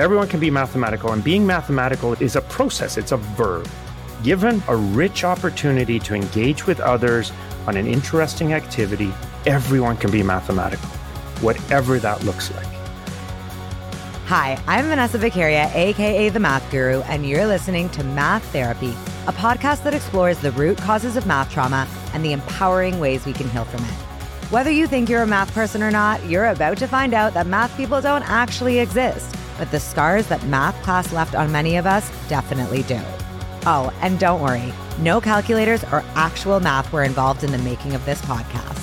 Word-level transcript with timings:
Everyone 0.00 0.28
can 0.28 0.40
be 0.40 0.50
mathematical, 0.50 1.12
and 1.12 1.22
being 1.22 1.46
mathematical 1.46 2.14
is 2.22 2.34
a 2.34 2.40
process, 2.40 2.96
it's 2.96 3.12
a 3.12 3.18
verb. 3.18 3.68
Given 4.22 4.62
a 4.66 4.74
rich 4.74 5.24
opportunity 5.24 5.98
to 5.98 6.14
engage 6.14 6.66
with 6.66 6.80
others 6.80 7.32
on 7.66 7.76
an 7.76 7.86
interesting 7.86 8.54
activity, 8.54 9.12
everyone 9.44 9.98
can 9.98 10.10
be 10.10 10.22
mathematical, 10.22 10.88
whatever 11.42 11.98
that 11.98 12.24
looks 12.24 12.50
like. 12.54 12.66
Hi, 14.24 14.58
I'm 14.66 14.86
Vanessa 14.86 15.18
Vakharia, 15.18 15.70
aka 15.74 16.30
The 16.30 16.40
Math 16.40 16.70
Guru, 16.70 17.02
and 17.02 17.28
you're 17.28 17.46
listening 17.46 17.90
to 17.90 18.02
Math 18.02 18.44
Therapy, 18.54 18.94
a 19.26 19.32
podcast 19.32 19.82
that 19.82 19.92
explores 19.92 20.38
the 20.38 20.52
root 20.52 20.78
causes 20.78 21.16
of 21.16 21.26
math 21.26 21.52
trauma 21.52 21.86
and 22.14 22.24
the 22.24 22.32
empowering 22.32 23.00
ways 23.00 23.26
we 23.26 23.34
can 23.34 23.50
heal 23.50 23.66
from 23.66 23.84
it. 23.84 23.94
Whether 24.50 24.70
you 24.70 24.86
think 24.86 25.10
you're 25.10 25.24
a 25.24 25.26
math 25.26 25.52
person 25.52 25.82
or 25.82 25.90
not, 25.90 26.24
you're 26.24 26.46
about 26.46 26.78
to 26.78 26.88
find 26.88 27.12
out 27.12 27.34
that 27.34 27.46
math 27.46 27.76
people 27.76 28.00
don't 28.00 28.26
actually 28.26 28.78
exist, 28.78 29.36
but 29.60 29.70
the 29.70 29.78
scars 29.78 30.26
that 30.28 30.42
math 30.46 30.74
class 30.82 31.12
left 31.12 31.34
on 31.34 31.52
many 31.52 31.76
of 31.76 31.84
us 31.84 32.10
definitely 32.30 32.82
do. 32.84 32.98
Oh, 33.66 33.92
and 34.00 34.18
don't 34.18 34.40
worry, 34.40 34.72
no 35.00 35.20
calculators 35.20 35.84
or 35.92 36.02
actual 36.14 36.60
math 36.60 36.90
were 36.94 37.04
involved 37.04 37.44
in 37.44 37.52
the 37.52 37.58
making 37.58 37.94
of 37.94 38.02
this 38.06 38.22
podcast. 38.22 38.78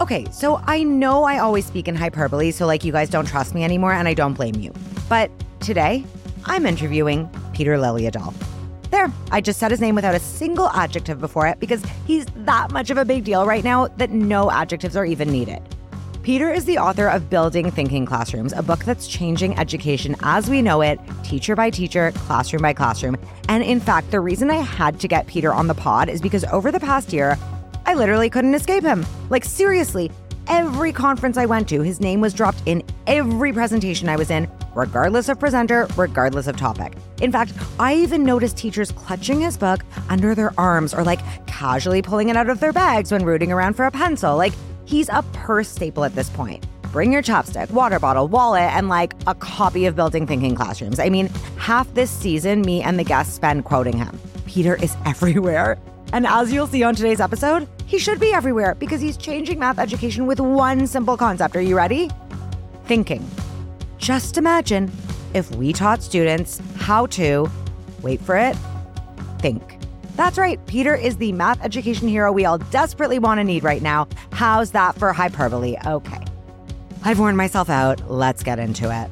Okay, 0.00 0.26
so 0.32 0.60
I 0.66 0.82
know 0.82 1.22
I 1.22 1.38
always 1.38 1.66
speak 1.66 1.86
in 1.86 1.94
hyperbole, 1.94 2.50
so 2.50 2.66
like 2.66 2.82
you 2.82 2.90
guys 2.90 3.08
don't 3.08 3.28
trust 3.28 3.54
me 3.54 3.62
anymore, 3.62 3.92
and 3.92 4.08
I 4.08 4.14
don't 4.14 4.34
blame 4.34 4.56
you. 4.56 4.74
But 5.08 5.30
today, 5.60 6.04
I'm 6.46 6.66
interviewing 6.66 7.30
Peter 7.52 7.76
Liljedahl. 7.76 8.34
There, 8.90 9.08
I 9.30 9.40
just 9.40 9.60
said 9.60 9.70
his 9.70 9.80
name 9.80 9.94
without 9.94 10.16
a 10.16 10.20
single 10.20 10.68
adjective 10.70 11.20
before 11.20 11.46
it 11.46 11.60
because 11.60 11.84
he's 12.08 12.26
that 12.38 12.72
much 12.72 12.90
of 12.90 12.98
a 12.98 13.04
big 13.04 13.22
deal 13.22 13.46
right 13.46 13.62
now 13.62 13.86
that 13.86 14.10
no 14.10 14.50
adjectives 14.50 14.96
are 14.96 15.06
even 15.06 15.30
needed. 15.30 15.62
Peter 16.22 16.52
is 16.52 16.64
the 16.66 16.78
author 16.78 17.08
of 17.08 17.28
Building 17.28 17.68
Thinking 17.72 18.06
Classrooms, 18.06 18.52
a 18.52 18.62
book 18.62 18.84
that's 18.84 19.08
changing 19.08 19.58
education 19.58 20.14
as 20.22 20.48
we 20.48 20.62
know 20.62 20.80
it, 20.80 21.00
teacher 21.24 21.56
by 21.56 21.68
teacher, 21.68 22.12
classroom 22.12 22.62
by 22.62 22.72
classroom. 22.72 23.16
And 23.48 23.64
in 23.64 23.80
fact, 23.80 24.12
the 24.12 24.20
reason 24.20 24.48
I 24.48 24.58
had 24.58 25.00
to 25.00 25.08
get 25.08 25.26
Peter 25.26 25.52
on 25.52 25.66
the 25.66 25.74
pod 25.74 26.08
is 26.08 26.20
because 26.20 26.44
over 26.44 26.70
the 26.70 26.78
past 26.78 27.12
year, 27.12 27.36
I 27.86 27.94
literally 27.94 28.30
couldn't 28.30 28.54
escape 28.54 28.84
him. 28.84 29.04
Like, 29.30 29.44
seriously, 29.44 30.12
every 30.46 30.92
conference 30.92 31.36
I 31.36 31.46
went 31.46 31.68
to, 31.70 31.80
his 31.80 31.98
name 31.98 32.20
was 32.20 32.32
dropped 32.32 32.62
in 32.66 32.84
every 33.08 33.52
presentation 33.52 34.08
I 34.08 34.14
was 34.14 34.30
in, 34.30 34.48
regardless 34.76 35.28
of 35.28 35.40
presenter, 35.40 35.88
regardless 35.96 36.46
of 36.46 36.56
topic. 36.56 36.92
In 37.20 37.32
fact, 37.32 37.52
I 37.80 37.96
even 37.96 38.22
noticed 38.22 38.56
teachers 38.56 38.92
clutching 38.92 39.40
his 39.40 39.58
book 39.58 39.84
under 40.08 40.36
their 40.36 40.54
arms 40.56 40.94
or 40.94 41.02
like 41.02 41.20
casually 41.48 42.00
pulling 42.00 42.28
it 42.28 42.36
out 42.36 42.48
of 42.48 42.60
their 42.60 42.72
bags 42.72 43.10
when 43.10 43.24
rooting 43.24 43.50
around 43.50 43.74
for 43.74 43.86
a 43.86 43.90
pencil. 43.90 44.36
Like, 44.36 44.52
he's 44.84 45.08
a 45.08 45.22
purse 45.32 45.68
staple 45.68 46.04
at 46.04 46.14
this 46.14 46.30
point. 46.30 46.66
Bring 46.92 47.12
your 47.12 47.22
chopstick, 47.22 47.70
water 47.70 47.98
bottle, 47.98 48.28
wallet, 48.28 48.70
and 48.74 48.88
like 48.88 49.14
a 49.26 49.34
copy 49.34 49.86
of 49.86 49.96
Building 49.96 50.26
Thinking 50.26 50.54
Classrooms. 50.54 50.98
I 50.98 51.08
mean, 51.08 51.28
half 51.56 51.92
this 51.94 52.10
season, 52.10 52.60
me 52.60 52.82
and 52.82 52.98
the 52.98 53.04
guests 53.04 53.34
spend 53.34 53.64
quoting 53.64 53.96
him. 53.96 54.20
Peter 54.46 54.74
is 54.76 54.94
everywhere. 55.06 55.78
And 56.12 56.26
as 56.26 56.52
you'll 56.52 56.66
see 56.66 56.82
on 56.82 56.94
today's 56.94 57.20
episode, 57.20 57.66
he 57.86 57.98
should 57.98 58.20
be 58.20 58.34
everywhere 58.34 58.74
because 58.74 59.00
he's 59.00 59.16
changing 59.16 59.58
math 59.58 59.78
education 59.78 60.26
with 60.26 60.40
one 60.40 60.86
simple 60.86 61.16
concept. 61.16 61.56
Are 61.56 61.62
you 61.62 61.76
ready? 61.76 62.10
Thinking. 62.84 63.26
Just 63.96 64.36
imagine 64.36 64.92
if 65.32 65.50
we 65.54 65.72
taught 65.72 66.02
students 66.02 66.60
how 66.76 67.06
to, 67.06 67.50
wait 68.02 68.20
for 68.20 68.36
it, 68.36 68.56
think. 69.38 69.81
That's 70.16 70.38
right, 70.38 70.64
Peter 70.66 70.94
is 70.94 71.16
the 71.16 71.32
math 71.32 71.62
education 71.64 72.08
hero 72.08 72.32
we 72.32 72.44
all 72.44 72.58
desperately 72.58 73.18
want 73.18 73.38
to 73.38 73.44
need 73.44 73.64
right 73.64 73.82
now. 73.82 74.08
How's 74.30 74.70
that 74.72 74.96
for 74.96 75.12
hyperbole? 75.12 75.76
Okay. 75.86 76.24
I've 77.04 77.18
worn 77.18 77.36
myself 77.36 77.70
out. 77.70 78.10
Let's 78.10 78.42
get 78.42 78.58
into 78.58 78.94
it. 78.94 79.10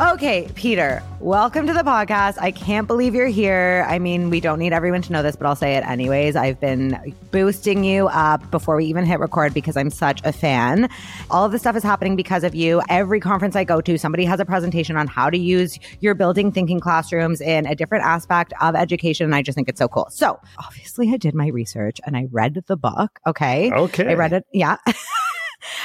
Okay, 0.00 0.48
Peter, 0.56 1.04
welcome 1.20 1.68
to 1.68 1.72
the 1.72 1.84
podcast. 1.84 2.36
I 2.40 2.50
can't 2.50 2.88
believe 2.88 3.14
you're 3.14 3.28
here. 3.28 3.86
I 3.88 4.00
mean, 4.00 4.28
we 4.28 4.40
don't 4.40 4.58
need 4.58 4.72
everyone 4.72 5.02
to 5.02 5.12
know 5.12 5.22
this, 5.22 5.36
but 5.36 5.46
I'll 5.46 5.54
say 5.54 5.76
it 5.76 5.86
anyways. 5.86 6.34
I've 6.34 6.58
been 6.58 7.14
boosting 7.30 7.84
you 7.84 8.08
up 8.08 8.50
before 8.50 8.74
we 8.74 8.86
even 8.86 9.06
hit 9.06 9.20
record 9.20 9.54
because 9.54 9.76
I'm 9.76 9.90
such 9.90 10.20
a 10.24 10.32
fan. 10.32 10.88
All 11.30 11.44
of 11.44 11.52
this 11.52 11.60
stuff 11.60 11.76
is 11.76 11.84
happening 11.84 12.16
because 12.16 12.42
of 12.42 12.56
you. 12.56 12.82
Every 12.88 13.20
conference 13.20 13.54
I 13.54 13.62
go 13.62 13.80
to, 13.82 13.96
somebody 13.96 14.24
has 14.24 14.40
a 14.40 14.44
presentation 14.44 14.96
on 14.96 15.06
how 15.06 15.30
to 15.30 15.38
use 15.38 15.78
your 16.00 16.16
building 16.16 16.50
thinking 16.50 16.80
classrooms 16.80 17.40
in 17.40 17.64
a 17.64 17.76
different 17.76 18.04
aspect 18.04 18.52
of 18.60 18.74
education. 18.74 19.26
And 19.26 19.34
I 19.36 19.42
just 19.42 19.54
think 19.54 19.68
it's 19.68 19.78
so 19.78 19.86
cool. 19.86 20.08
So 20.10 20.40
obviously, 20.58 21.12
I 21.12 21.18
did 21.18 21.36
my 21.36 21.46
research 21.46 22.00
and 22.04 22.16
I 22.16 22.26
read 22.32 22.64
the 22.66 22.76
book. 22.76 23.20
Okay. 23.28 23.70
Okay. 23.70 24.10
I 24.10 24.14
read 24.14 24.32
it. 24.32 24.44
Yeah. 24.52 24.76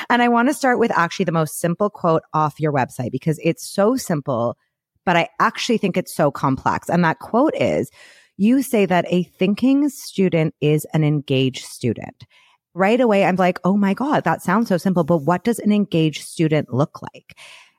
And 0.09 0.21
I 0.21 0.27
want 0.27 0.49
to 0.49 0.53
start 0.53 0.79
with 0.79 0.91
actually 0.91 1.25
the 1.25 1.31
most 1.31 1.59
simple 1.59 1.89
quote 1.89 2.23
off 2.33 2.59
your 2.59 2.71
website 2.71 3.11
because 3.11 3.39
it's 3.43 3.67
so 3.67 3.95
simple, 3.95 4.57
but 5.05 5.17
I 5.17 5.29
actually 5.39 5.77
think 5.77 5.97
it's 5.97 6.15
so 6.15 6.31
complex. 6.31 6.89
And 6.89 7.03
that 7.03 7.19
quote 7.19 7.55
is 7.55 7.89
you 8.37 8.61
say 8.61 8.85
that 8.85 9.05
a 9.09 9.23
thinking 9.23 9.89
student 9.89 10.55
is 10.61 10.85
an 10.93 11.03
engaged 11.03 11.65
student. 11.65 12.25
Right 12.73 13.01
away, 13.01 13.25
I'm 13.25 13.35
like, 13.35 13.59
oh 13.63 13.75
my 13.75 13.93
God, 13.93 14.23
that 14.23 14.41
sounds 14.41 14.69
so 14.69 14.77
simple, 14.77 15.03
but 15.03 15.17
what 15.17 15.43
does 15.43 15.59
an 15.59 15.71
engaged 15.71 16.23
student 16.23 16.73
look 16.73 17.01
like? 17.01 17.35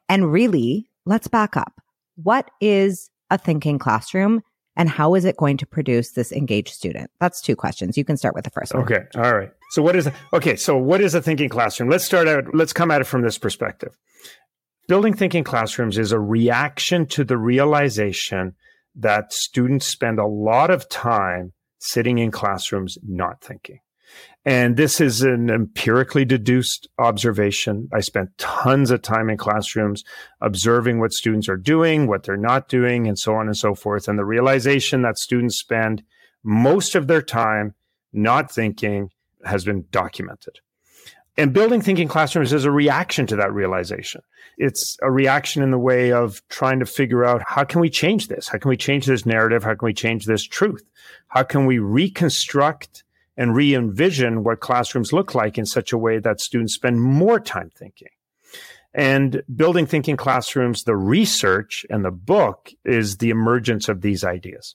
And 0.08 0.30
really, 0.30 0.90
let's 1.06 1.28
back 1.28 1.56
up. 1.56 1.80
What 2.16 2.50
is 2.60 3.08
a 3.30 3.38
thinking 3.38 3.78
classroom? 3.78 4.42
And 4.80 4.88
how 4.88 5.14
is 5.14 5.26
it 5.26 5.36
going 5.36 5.58
to 5.58 5.66
produce 5.66 6.12
this 6.12 6.32
engaged 6.32 6.72
student? 6.72 7.10
That's 7.20 7.42
two 7.42 7.54
questions. 7.54 7.98
You 7.98 8.04
can 8.04 8.16
start 8.16 8.34
with 8.34 8.44
the 8.44 8.50
first 8.50 8.72
one. 8.72 8.82
Okay. 8.84 9.02
All 9.14 9.36
right. 9.36 9.50
So 9.72 9.82
what 9.82 9.94
is 9.94 10.08
okay, 10.32 10.56
so 10.56 10.74
what 10.78 11.02
is 11.02 11.14
a 11.14 11.20
thinking 11.20 11.50
classroom? 11.50 11.90
Let's 11.90 12.02
start 12.02 12.26
out 12.26 12.54
let's 12.54 12.72
come 12.72 12.90
at 12.90 13.02
it 13.02 13.04
from 13.04 13.20
this 13.20 13.36
perspective. 13.36 13.94
Building 14.88 15.12
thinking 15.12 15.44
classrooms 15.44 15.98
is 15.98 16.12
a 16.12 16.18
reaction 16.18 17.04
to 17.08 17.24
the 17.24 17.36
realization 17.36 18.54
that 18.96 19.34
students 19.34 19.86
spend 19.86 20.18
a 20.18 20.26
lot 20.26 20.70
of 20.70 20.88
time 20.88 21.52
sitting 21.78 22.16
in 22.16 22.30
classrooms 22.30 22.96
not 23.06 23.42
thinking. 23.42 23.80
And 24.44 24.76
this 24.76 25.00
is 25.02 25.20
an 25.22 25.50
empirically 25.50 26.24
deduced 26.24 26.88
observation. 26.98 27.88
I 27.92 28.00
spent 28.00 28.36
tons 28.38 28.90
of 28.90 29.02
time 29.02 29.28
in 29.28 29.36
classrooms 29.36 30.02
observing 30.40 30.98
what 30.98 31.12
students 31.12 31.48
are 31.48 31.58
doing, 31.58 32.06
what 32.06 32.22
they're 32.22 32.38
not 32.38 32.68
doing, 32.68 33.06
and 33.06 33.18
so 33.18 33.34
on 33.34 33.46
and 33.46 33.56
so 33.56 33.74
forth. 33.74 34.08
And 34.08 34.18
the 34.18 34.24
realization 34.24 35.02
that 35.02 35.18
students 35.18 35.58
spend 35.58 36.02
most 36.42 36.94
of 36.94 37.06
their 37.06 37.20
time 37.20 37.74
not 38.14 38.50
thinking 38.50 39.10
has 39.44 39.64
been 39.64 39.84
documented. 39.90 40.60
And 41.36 41.52
building 41.52 41.80
thinking 41.80 42.08
classrooms 42.08 42.52
is 42.52 42.64
a 42.64 42.70
reaction 42.70 43.26
to 43.28 43.36
that 43.36 43.52
realization. 43.52 44.22
It's 44.58 44.96
a 45.00 45.10
reaction 45.10 45.62
in 45.62 45.70
the 45.70 45.78
way 45.78 46.12
of 46.12 46.42
trying 46.48 46.80
to 46.80 46.86
figure 46.86 47.24
out 47.24 47.42
how 47.46 47.64
can 47.64 47.80
we 47.80 47.88
change 47.88 48.28
this? 48.28 48.48
How 48.48 48.58
can 48.58 48.68
we 48.68 48.76
change 48.76 49.06
this 49.06 49.24
narrative? 49.24 49.62
How 49.62 49.74
can 49.74 49.86
we 49.86 49.94
change 49.94 50.26
this 50.26 50.42
truth? 50.42 50.84
How 51.28 51.42
can 51.42 51.66
we 51.66 51.78
reconstruct 51.78 53.04
and 53.40 53.56
re 53.56 53.74
envision 53.74 54.44
what 54.44 54.60
classrooms 54.60 55.12
look 55.12 55.34
like 55.34 55.58
in 55.58 55.66
such 55.66 55.92
a 55.92 55.98
way 55.98 56.20
that 56.20 56.40
students 56.40 56.74
spend 56.74 57.00
more 57.00 57.40
time 57.40 57.70
thinking? 57.76 58.08
And 58.94 59.42
building 59.54 59.86
thinking 59.86 60.16
classrooms, 60.16 60.84
the 60.84 60.96
research 60.96 61.86
and 61.90 62.04
the 62.04 62.10
book 62.10 62.70
is 62.84 63.16
the 63.16 63.30
emergence 63.30 63.88
of 63.88 64.02
these 64.02 64.22
ideas 64.22 64.74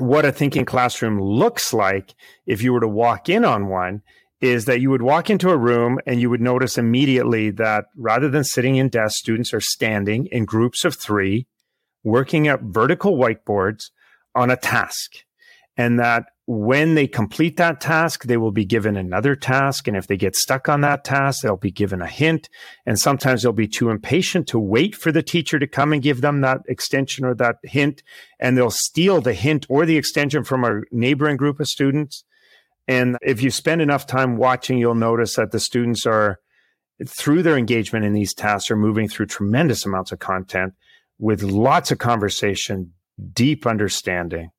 what 0.00 0.24
a 0.24 0.32
thinking 0.32 0.64
classroom 0.64 1.20
looks 1.20 1.72
like 1.72 2.14
if 2.46 2.62
you 2.62 2.72
were 2.72 2.80
to 2.80 2.88
walk 2.88 3.28
in 3.28 3.44
on 3.44 3.68
one 3.68 4.02
is 4.40 4.64
that 4.64 4.80
you 4.80 4.88
would 4.90 5.02
walk 5.02 5.28
into 5.28 5.50
a 5.50 5.56
room 5.56 5.98
and 6.06 6.20
you 6.20 6.30
would 6.30 6.40
notice 6.40 6.78
immediately 6.78 7.50
that 7.50 7.84
rather 7.96 8.28
than 8.28 8.42
sitting 8.42 8.76
in 8.76 8.88
desks, 8.88 9.18
students 9.18 9.52
are 9.52 9.60
standing 9.60 10.26
in 10.26 10.46
groups 10.46 10.84
of 10.84 10.94
three, 10.94 11.46
working 12.02 12.48
at 12.48 12.62
vertical 12.62 13.18
whiteboards 13.18 13.90
on 14.34 14.50
a 14.50 14.56
task. 14.56 15.24
And 15.76 15.98
that 15.98 16.24
when 16.46 16.96
they 16.96 17.06
complete 17.06 17.58
that 17.58 17.80
task, 17.80 18.24
they 18.24 18.36
will 18.36 18.50
be 18.50 18.64
given 18.64 18.96
another 18.96 19.36
task. 19.36 19.86
And 19.86 19.96
if 19.96 20.08
they 20.08 20.16
get 20.16 20.34
stuck 20.34 20.68
on 20.68 20.80
that 20.80 21.04
task, 21.04 21.42
they'll 21.42 21.56
be 21.56 21.70
given 21.70 22.02
a 22.02 22.08
hint. 22.08 22.48
And 22.84 22.98
sometimes 22.98 23.42
they'll 23.42 23.52
be 23.52 23.68
too 23.68 23.88
impatient 23.88 24.48
to 24.48 24.58
wait 24.58 24.96
for 24.96 25.12
the 25.12 25.22
teacher 25.22 25.60
to 25.60 25.68
come 25.68 25.92
and 25.92 26.02
give 26.02 26.22
them 26.22 26.40
that 26.40 26.62
extension 26.68 27.24
or 27.24 27.34
that 27.36 27.58
hint. 27.62 28.02
And 28.40 28.58
they'll 28.58 28.72
steal 28.72 29.20
the 29.20 29.32
hint 29.32 29.64
or 29.68 29.86
the 29.86 29.96
extension 29.96 30.42
from 30.42 30.64
a 30.64 30.80
neighboring 30.90 31.36
group 31.36 31.60
of 31.60 31.68
students. 31.68 32.24
And 32.88 33.16
if 33.22 33.42
you 33.42 33.52
spend 33.52 33.80
enough 33.80 34.08
time 34.08 34.36
watching, 34.36 34.76
you'll 34.76 34.96
notice 34.96 35.36
that 35.36 35.52
the 35.52 35.60
students 35.60 36.04
are, 36.04 36.40
through 37.06 37.44
their 37.44 37.56
engagement 37.56 38.04
in 38.04 38.12
these 38.12 38.34
tasks, 38.34 38.72
are 38.72 38.76
moving 38.76 39.08
through 39.08 39.26
tremendous 39.26 39.86
amounts 39.86 40.10
of 40.10 40.18
content 40.18 40.74
with 41.20 41.44
lots 41.44 41.92
of 41.92 41.98
conversation, 41.98 42.92
deep 43.32 43.68
understanding 43.68 44.50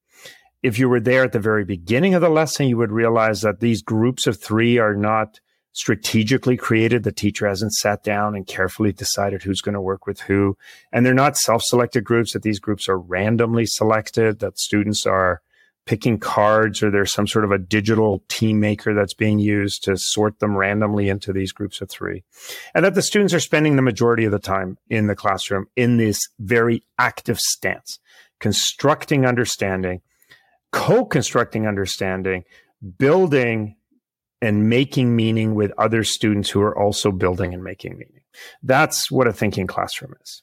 if 0.63 0.77
you 0.77 0.87
were 0.89 0.99
there 0.99 1.23
at 1.23 1.31
the 1.31 1.39
very 1.39 1.65
beginning 1.65 2.13
of 2.13 2.21
the 2.21 2.29
lesson, 2.29 2.67
you 2.67 2.77
would 2.77 2.91
realize 2.91 3.41
that 3.41 3.59
these 3.59 3.81
groups 3.81 4.27
of 4.27 4.39
three 4.39 4.77
are 4.77 4.95
not 4.95 5.39
strategically 5.73 6.57
created. 6.57 7.03
The 7.03 7.11
teacher 7.11 7.47
hasn't 7.47 7.73
sat 7.73 8.03
down 8.03 8.35
and 8.35 8.45
carefully 8.45 8.91
decided 8.91 9.41
who's 9.41 9.61
going 9.61 9.73
to 9.73 9.81
work 9.81 10.05
with 10.05 10.21
who. 10.21 10.57
And 10.91 11.05
they're 11.05 11.13
not 11.13 11.37
self 11.37 11.63
selected 11.63 12.03
groups, 12.03 12.33
that 12.33 12.43
these 12.43 12.59
groups 12.59 12.87
are 12.89 12.99
randomly 12.99 13.65
selected, 13.65 14.39
that 14.39 14.59
students 14.59 15.05
are 15.05 15.41
picking 15.87 16.19
cards 16.19 16.83
or 16.83 16.91
there's 16.91 17.11
some 17.11 17.25
sort 17.25 17.43
of 17.43 17.51
a 17.51 17.57
digital 17.57 18.23
team 18.29 18.59
maker 18.59 18.93
that's 18.93 19.15
being 19.15 19.39
used 19.39 19.83
to 19.83 19.97
sort 19.97 20.39
them 20.39 20.55
randomly 20.55 21.09
into 21.09 21.33
these 21.33 21.51
groups 21.51 21.81
of 21.81 21.89
three. 21.89 22.23
And 22.75 22.85
that 22.85 22.93
the 22.93 23.01
students 23.01 23.33
are 23.33 23.39
spending 23.39 23.75
the 23.75 23.81
majority 23.81 24.25
of 24.25 24.31
the 24.31 24.39
time 24.39 24.77
in 24.89 25.07
the 25.07 25.15
classroom 25.15 25.65
in 25.75 25.97
this 25.97 26.19
very 26.39 26.83
active 26.99 27.39
stance, 27.39 27.99
constructing 28.39 29.25
understanding, 29.25 30.01
co-constructing 30.71 31.67
understanding, 31.67 32.43
building 32.97 33.75
and 34.41 34.69
making 34.69 35.15
meaning 35.15 35.53
with 35.53 35.71
other 35.77 36.03
students 36.03 36.49
who 36.49 36.61
are 36.61 36.77
also 36.77 37.11
building 37.11 37.53
and 37.53 37.63
making 37.63 37.93
meaning. 37.93 38.21
That's 38.63 39.11
what 39.11 39.27
a 39.27 39.33
thinking 39.33 39.67
classroom 39.67 40.15
is. 40.21 40.41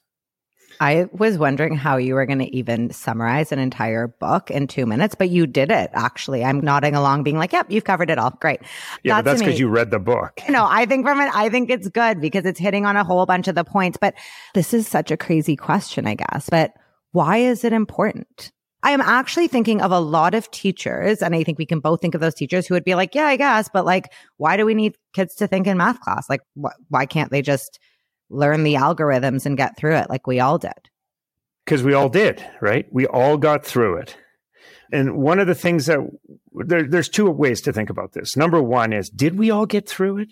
I 0.81 1.07
was 1.11 1.37
wondering 1.37 1.75
how 1.75 1.97
you 1.97 2.13
were 2.15 2.25
going 2.25 2.39
to 2.39 2.55
even 2.55 2.91
summarize 2.91 3.51
an 3.51 3.59
entire 3.59 4.07
book 4.07 4.49
in 4.49 4.67
two 4.67 4.85
minutes, 4.85 5.13
but 5.13 5.29
you 5.29 5.45
did 5.45 5.71
it 5.71 5.89
actually. 5.93 6.43
I'm 6.43 6.61
nodding 6.61 6.95
along, 6.95 7.23
being 7.23 7.37
like, 7.37 7.51
yep, 7.51 7.69
you've 7.69 7.83
covered 7.83 8.09
it 8.09 8.17
all. 8.17 8.29
Great. 8.39 8.61
Yeah, 9.03 9.15
that's, 9.21 9.25
that's 9.25 9.41
because 9.41 9.59
you 9.59 9.67
read 9.67 9.91
the 9.91 9.99
book. 9.99 10.41
No, 10.49 10.65
I 10.67 10.87
think 10.87 11.05
from 11.05 11.19
it, 11.21 11.29
I 11.33 11.49
think 11.49 11.69
it's 11.69 11.89
good 11.89 12.19
because 12.21 12.45
it's 12.45 12.59
hitting 12.59 12.85
on 12.85 12.97
a 12.97 13.03
whole 13.03 13.25
bunch 13.25 13.47
of 13.47 13.55
the 13.55 13.63
points. 13.63 13.97
But 13.99 14.15
this 14.55 14.73
is 14.73 14.87
such 14.87 15.11
a 15.11 15.17
crazy 15.17 15.55
question, 15.55 16.07
I 16.07 16.15
guess. 16.15 16.49
But 16.49 16.73
why 17.11 17.37
is 17.37 17.63
it 17.63 17.71
important? 17.71 18.51
I 18.81 18.91
am 18.91 19.01
actually 19.01 19.47
thinking 19.47 19.81
of 19.81 19.91
a 19.91 19.99
lot 19.99 20.33
of 20.33 20.49
teachers, 20.51 21.21
and 21.21 21.35
I 21.35 21.43
think 21.43 21.57
we 21.57 21.65
can 21.65 21.79
both 21.79 22.01
think 22.01 22.15
of 22.15 22.21
those 22.21 22.33
teachers 22.33 22.65
who 22.65 22.75
would 22.75 22.85
be 22.85 22.95
like, 22.95 23.13
yeah, 23.13 23.25
I 23.25 23.35
guess, 23.35 23.69
but 23.71 23.85
like, 23.85 24.13
why 24.37 24.55
do 24.55 24.65
we 24.65 24.73
need 24.73 24.95
kids 25.13 25.35
to 25.35 25.47
think 25.47 25.67
in 25.67 25.77
math 25.77 25.99
class? 25.99 26.29
Like, 26.29 26.41
wh- 26.61 26.77
why 26.87 27.05
can't 27.05 27.29
they 27.29 27.41
just 27.41 27.79
learn 28.29 28.63
the 28.63 28.75
algorithms 28.75 29.45
and 29.45 29.57
get 29.57 29.77
through 29.77 29.95
it 29.95 30.09
like 30.09 30.27
we 30.27 30.39
all 30.39 30.57
did? 30.57 30.89
Because 31.65 31.83
we 31.83 31.93
all 31.93 32.09
did, 32.09 32.45
right? 32.61 32.85
We 32.91 33.05
all 33.05 33.37
got 33.37 33.65
through 33.65 33.97
it. 33.97 34.15
And 34.91 35.17
one 35.17 35.39
of 35.39 35.47
the 35.47 35.55
things 35.55 35.85
that 35.85 35.99
there, 36.53 36.87
there's 36.87 37.09
two 37.09 37.29
ways 37.29 37.61
to 37.61 37.73
think 37.73 37.89
about 37.89 38.13
this. 38.13 38.35
Number 38.35 38.61
one 38.61 38.93
is, 38.93 39.09
did 39.09 39.37
we 39.37 39.51
all 39.51 39.65
get 39.65 39.87
through 39.87 40.19
it? 40.19 40.29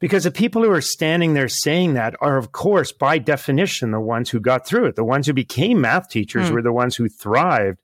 Because 0.00 0.24
the 0.24 0.30
people 0.30 0.62
who 0.62 0.70
are 0.70 0.80
standing 0.80 1.34
there 1.34 1.48
saying 1.48 1.94
that 1.94 2.14
are, 2.20 2.36
of 2.36 2.52
course, 2.52 2.92
by 2.92 3.18
definition, 3.18 3.90
the 3.90 4.00
ones 4.00 4.30
who 4.30 4.40
got 4.40 4.66
through 4.66 4.86
it. 4.86 4.96
The 4.96 5.04
ones 5.04 5.26
who 5.26 5.32
became 5.32 5.80
math 5.80 6.08
teachers 6.08 6.50
mm. 6.50 6.52
were 6.52 6.62
the 6.62 6.72
ones 6.72 6.96
who 6.96 7.08
thrived 7.08 7.78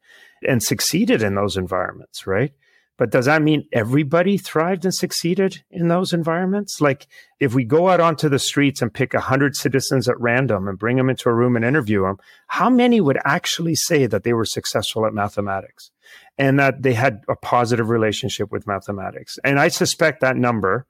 and 0.47 0.63
succeeded 0.63 1.23
in 1.23 1.35
those 1.35 1.57
environments, 1.57 2.27
right? 2.27 2.53
But 2.97 3.11
does 3.11 3.25
that 3.27 3.43
mean 3.43 3.67
everybody 3.73 4.39
thrived 4.39 4.85
and 4.85 4.95
succeeded 4.95 5.65
in 5.69 5.89
those 5.89 6.13
environments? 6.13 6.81
Like 6.81 7.09
if 7.41 7.53
we 7.53 7.65
go 7.65 7.89
out 7.89 7.99
onto 7.99 8.29
the 8.29 8.39
streets 8.39 8.81
and 8.81 8.95
pick 8.95 9.15
a 9.15 9.21
hundred 9.21 9.57
citizens 9.57 10.09
at 10.09 10.21
random 10.21 10.69
and 10.69 10.79
bring 10.79 10.97
them 10.97 11.11
into 11.11 11.29
a 11.29 11.35
room 11.35 11.57
and 11.57 11.65
interview 11.65 12.03
them, 12.03 12.19
how 12.47 12.71
many 12.71 13.01
would 13.01 13.19
actually 13.25 13.75
say 13.75 14.07
that 14.07 14.23
they 14.23 14.33
were 14.33 14.45
successful 14.45 15.07
at 15.07 15.13
mathematics 15.13 15.91
and 16.39 16.59
that 16.61 16.83
they 16.83 16.95
had 16.95 17.23
a 17.29 17.35
positive 17.35 17.89
relationship 17.89 18.53
with 18.53 18.67
mathematics? 18.67 19.39
And 19.43 19.59
I 19.59 19.69
suspect 19.69 20.21
that 20.21 20.37
number 20.37 20.87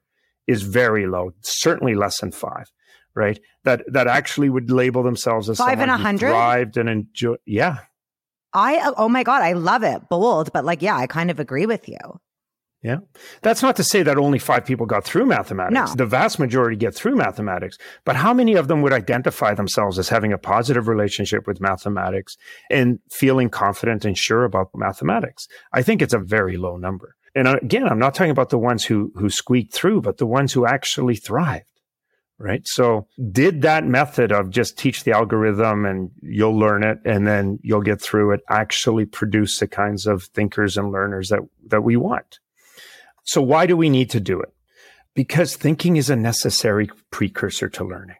is 0.47 0.63
very 0.63 1.07
low, 1.07 1.33
certainly 1.41 1.95
less 1.95 2.21
than 2.21 2.33
five, 2.33 2.71
right? 3.15 3.39
That 3.65 3.83
that 3.93 4.07
actually 4.07 4.51
would 4.51 4.71
label 4.71 5.03
themselves 5.03 5.49
as 5.49 5.59
five 5.59 5.81
and 5.81 5.91
a 5.91 5.97
hundred 5.97 6.31
thrived 6.31 6.77
and 6.77 6.89
enjoy. 6.89 7.37
Yeah, 7.47 7.79
I 8.53 8.93
oh 8.97 9.09
my 9.09 9.23
god, 9.23 9.43
I 9.43 9.53
love 9.53 9.83
it, 9.83 10.09
bold, 10.09 10.53
but 10.53 10.65
like 10.65 10.83
yeah, 10.83 10.97
I 10.97 11.07
kind 11.07 11.31
of 11.31 11.41
agree 11.41 11.67
with 11.67 11.89
you. 11.89 12.21
Yeah. 12.85 12.99
That's 13.41 13.63
not 13.63 13.77
to 13.77 13.83
say 13.83 14.03
that 14.03 14.19
only 14.19 14.39
five 14.39 14.67
people 14.67 14.85
got 14.85 15.05
through 15.05 15.25
mathematics. 15.25 15.73
No. 15.75 15.95
The 15.97 16.05
vast 16.05 16.39
majority 16.39 16.77
get 16.77 16.95
through 16.95 17.17
mathematics. 17.17 17.79
But 18.05 18.15
how 18.15 18.35
many 18.35 18.57
of 18.57 18.69
them 18.69 18.83
would 18.83 18.93
identify 18.93 19.55
themselves 19.55 19.99
as 19.99 20.11
having 20.11 20.35
a 20.35 20.39
positive 20.39 20.87
relationship 20.87 21.47
with 21.47 21.63
mathematics 21.63 22.37
and 22.71 22.99
feeling 23.11 23.49
confident 23.49 24.05
and 24.05 24.19
sure 24.19 24.45
about 24.45 24.69
mathematics? 24.75 25.49
I 25.73 25.81
think 25.81 26.03
it's 26.03 26.13
a 26.13 26.19
very 26.19 26.59
low 26.59 26.77
number. 26.77 27.17
And 27.35 27.49
again, 27.49 27.89
I'm 27.89 27.99
not 27.99 28.15
talking 28.15 28.31
about 28.31 28.51
the 28.51 28.59
ones 28.59 28.85
who, 28.85 29.13
who 29.17 29.29
squeaked 29.29 29.73
through, 29.73 30.03
but 30.03 30.19
the 30.19 30.27
ones 30.27 30.53
who 30.53 30.67
actually 30.67 31.17
thrived. 31.17 31.67
Right. 32.37 32.67
So 32.67 33.07
did 33.31 33.63
that 33.63 33.87
method 33.87 34.33
of 34.33 34.51
just 34.51 34.77
teach 34.77 35.05
the 35.05 35.13
algorithm 35.13 35.85
and 35.85 36.11
you'll 36.21 36.59
learn 36.59 36.83
it 36.83 36.99
and 37.05 37.25
then 37.25 37.61
you'll 37.63 37.81
get 37.81 38.03
through 38.03 38.33
it 38.33 38.41
actually 38.51 39.05
produce 39.05 39.61
the 39.61 39.69
kinds 39.69 40.05
of 40.05 40.25
thinkers 40.25 40.77
and 40.77 40.91
learners 40.91 41.29
that, 41.29 41.41
that 41.69 41.85
we 41.85 41.97
want? 41.97 42.41
So 43.23 43.41
why 43.41 43.67
do 43.67 43.77
we 43.77 43.89
need 43.89 44.11
to 44.11 44.21
do 44.21 44.41
it? 44.41 44.53
Because 45.15 45.55
thinking 45.55 45.97
is 45.97 46.11
a 46.11 46.17
necessary 46.17 46.91
precursor 47.13 47.69
to 47.69 47.85
learning. 47.85 48.17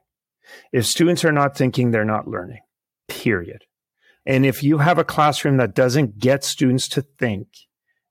If 0.73 0.87
students 0.87 1.25
are 1.25 1.33
not 1.33 1.57
thinking, 1.57 1.91
they're 1.91 2.05
not 2.05 2.29
learning, 2.29 2.61
period. 3.09 3.65
And 4.25 4.47
if 4.47 4.63
you 4.63 4.79
have 4.79 4.99
a 4.99 5.05
classroom 5.05 5.57
that 5.57 5.75
doesn't 5.75 6.19
get 6.19 6.45
students 6.45 6.89
to 6.91 7.03
think, 7.03 7.49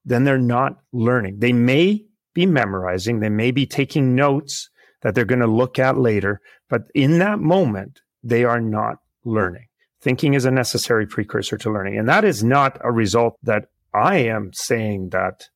then 0.06 0.24
they're 0.24 0.38
not 0.38 0.78
learning. 0.92 1.40
They 1.40 1.54
may 1.54 2.06
be 2.34 2.46
memorizing. 2.46 3.20
They 3.20 3.30
may 3.30 3.52
be 3.52 3.66
taking 3.66 4.16
notes 4.16 4.70
that 5.02 5.16
they're 5.16 5.26
going 5.26 5.40
to 5.40 5.48
look 5.48 5.80
at 5.80 5.98
later. 5.98 6.42
But 6.70 6.84
in 6.94 7.20
that 7.20 7.40
moment, 7.40 8.02
they 8.24 8.44
are 8.44 8.62
not 8.62 8.98
learning. 9.24 9.68
Thinking 10.02 10.34
is 10.34 10.46
a 10.46 10.52
necessary 10.52 11.06
precursor 11.06 11.58
to 11.58 11.72
learning. 11.72 11.98
And 11.98 12.10
that 12.10 12.26
is 12.26 12.44
not 12.44 12.78
a 12.82 12.92
result 12.92 13.38
that 13.44 13.66
I 13.94 14.18
am 14.18 14.52
saying 14.54 15.10
that 15.10 15.48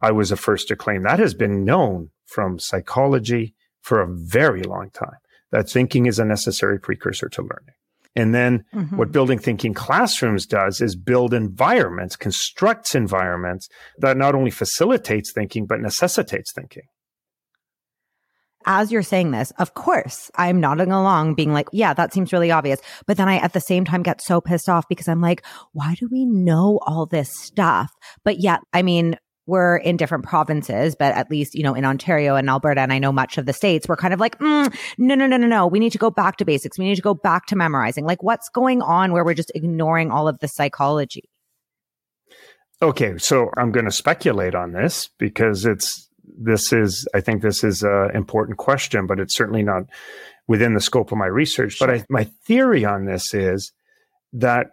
I 0.00 0.10
was 0.10 0.30
the 0.30 0.36
first 0.36 0.68
to 0.68 0.76
claim. 0.76 1.02
That 1.02 1.20
has 1.20 1.34
been 1.34 1.64
known 1.64 2.10
from 2.26 2.58
psychology 2.58 3.54
for 3.80 4.00
a 4.00 4.08
very 4.08 4.62
long 4.62 4.90
time 4.90 5.18
that 5.52 5.68
thinking 5.68 6.06
is 6.06 6.18
a 6.18 6.24
necessary 6.24 6.80
precursor 6.80 7.28
to 7.28 7.42
learning. 7.42 7.74
And 8.14 8.34
then 8.34 8.64
mm-hmm. 8.74 8.96
what 8.96 9.10
building 9.10 9.38
thinking 9.38 9.72
classrooms 9.72 10.46
does 10.46 10.80
is 10.80 10.96
build 10.96 11.32
environments, 11.32 12.14
constructs 12.14 12.94
environments 12.94 13.68
that 13.98 14.16
not 14.16 14.34
only 14.34 14.50
facilitates 14.50 15.32
thinking, 15.32 15.66
but 15.66 15.80
necessitates 15.80 16.52
thinking 16.52 16.84
as 18.66 18.92
you're 18.92 19.02
saying 19.02 19.30
this, 19.30 19.52
of 19.58 19.74
course, 19.74 20.30
I'm 20.36 20.60
nodding 20.60 20.92
along, 20.92 21.34
being 21.34 21.52
like, 21.52 21.68
yeah, 21.72 21.94
that 21.94 22.12
seems 22.12 22.32
really 22.32 22.50
obvious. 22.50 22.80
But 23.06 23.16
then 23.16 23.28
I 23.28 23.36
at 23.36 23.52
the 23.52 23.60
same 23.60 23.84
time 23.84 24.02
get 24.02 24.20
so 24.20 24.40
pissed 24.40 24.68
off 24.68 24.88
because 24.88 25.08
I'm 25.08 25.20
like, 25.20 25.44
why 25.72 25.94
do 25.94 26.08
we 26.10 26.24
know 26.24 26.78
all 26.82 27.06
this 27.06 27.30
stuff? 27.32 27.90
But 28.24 28.40
yet, 28.40 28.60
I 28.72 28.82
mean, 28.82 29.16
we're 29.46 29.76
in 29.76 29.96
different 29.96 30.24
provinces, 30.24 30.94
but 30.94 31.14
at 31.14 31.30
least, 31.30 31.54
you 31.54 31.62
know, 31.62 31.74
in 31.74 31.84
Ontario 31.84 32.36
and 32.36 32.48
Alberta, 32.48 32.80
and 32.80 32.92
I 32.92 32.98
know 32.98 33.12
much 33.12 33.38
of 33.38 33.46
the 33.46 33.52
states, 33.52 33.88
we're 33.88 33.96
kind 33.96 34.14
of 34.14 34.20
like, 34.20 34.38
mm, 34.38 34.74
no, 34.98 35.14
no, 35.14 35.26
no, 35.26 35.36
no, 35.36 35.46
no. 35.46 35.66
We 35.66 35.80
need 35.80 35.92
to 35.92 35.98
go 35.98 36.10
back 36.10 36.36
to 36.36 36.44
basics. 36.44 36.78
We 36.78 36.84
need 36.84 36.96
to 36.96 37.02
go 37.02 37.14
back 37.14 37.46
to 37.46 37.56
memorizing. 37.56 38.04
Like, 38.04 38.22
what's 38.22 38.48
going 38.48 38.82
on 38.82 39.12
where 39.12 39.24
we're 39.24 39.34
just 39.34 39.52
ignoring 39.54 40.10
all 40.10 40.28
of 40.28 40.38
the 40.38 40.48
psychology? 40.48 41.28
Okay, 42.80 43.18
so 43.18 43.50
I'm 43.56 43.72
going 43.72 43.84
to 43.84 43.92
speculate 43.92 44.54
on 44.54 44.72
this 44.72 45.08
because 45.18 45.66
it's 45.66 46.08
this 46.38 46.72
is, 46.72 47.06
I 47.14 47.20
think 47.20 47.42
this 47.42 47.62
is 47.62 47.82
an 47.82 48.10
important 48.14 48.58
question, 48.58 49.06
but 49.06 49.20
it's 49.20 49.34
certainly 49.34 49.62
not 49.62 49.84
within 50.48 50.74
the 50.74 50.80
scope 50.80 51.12
of 51.12 51.18
my 51.18 51.26
research. 51.26 51.74
Sure. 51.74 51.88
But 51.88 51.94
I, 51.94 52.04
my 52.08 52.24
theory 52.46 52.84
on 52.84 53.06
this 53.06 53.34
is 53.34 53.72
that 54.32 54.68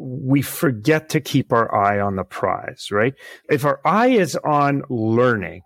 we 0.00 0.40
forget 0.40 1.10
to 1.10 1.20
keep 1.20 1.52
our 1.52 1.74
eye 1.74 2.00
on 2.00 2.16
the 2.16 2.24
prize, 2.24 2.88
right? 2.90 3.14
If 3.50 3.64
our 3.64 3.80
eye 3.84 4.08
is 4.08 4.34
on 4.36 4.82
learning, 4.88 5.62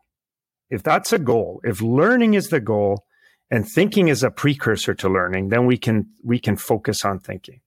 if 0.71 0.83
that's 0.83 1.13
a 1.13 1.19
goal, 1.19 1.61
if 1.63 1.81
learning 1.81 2.35
is 2.35 2.49
the 2.49 2.61
goal 2.61 3.05
and 3.51 3.69
thinking 3.69 4.09
is 4.09 4.23
a 4.23 4.31
precursor 4.31 4.95
to 4.95 5.09
learning, 5.09 5.51
then 5.51 5.67
we 5.67 5.79
can, 5.79 6.09
we 6.25 6.39
can 6.39 6.57
focus 6.57 7.05
on 7.05 7.21
thinking. 7.21 7.61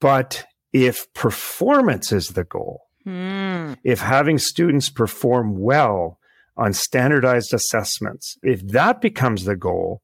But 0.00 0.44
if 0.72 1.12
performance 1.14 2.12
is 2.12 2.28
the 2.28 2.44
goal, 2.44 2.82
mm. 3.06 3.76
if 3.82 4.00
having 4.00 4.38
students 4.38 4.90
perform 4.90 5.58
well 5.58 6.18
on 6.56 6.72
standardized 6.72 7.52
assessments. 7.52 8.36
If 8.42 8.66
that 8.68 9.00
becomes 9.00 9.44
the 9.44 9.56
goal, 9.56 10.02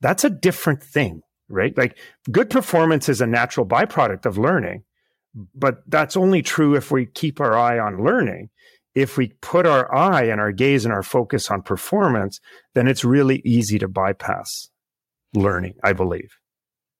that's 0.00 0.24
a 0.24 0.30
different 0.30 0.82
thing, 0.82 1.22
right? 1.48 1.76
Like 1.76 1.98
good 2.30 2.50
performance 2.50 3.08
is 3.08 3.20
a 3.20 3.26
natural 3.26 3.66
byproduct 3.66 4.26
of 4.26 4.38
learning, 4.38 4.84
but 5.34 5.82
that's 5.86 6.16
only 6.16 6.42
true 6.42 6.74
if 6.74 6.90
we 6.90 7.06
keep 7.06 7.40
our 7.40 7.56
eye 7.56 7.78
on 7.78 8.04
learning. 8.04 8.50
If 8.94 9.16
we 9.16 9.28
put 9.40 9.66
our 9.66 9.92
eye 9.92 10.24
and 10.24 10.40
our 10.40 10.52
gaze 10.52 10.84
and 10.84 10.94
our 10.94 11.02
focus 11.02 11.50
on 11.50 11.62
performance, 11.62 12.38
then 12.74 12.86
it's 12.86 13.04
really 13.04 13.42
easy 13.44 13.78
to 13.80 13.88
bypass 13.88 14.70
learning, 15.34 15.74
I 15.82 15.92
believe. 15.92 16.30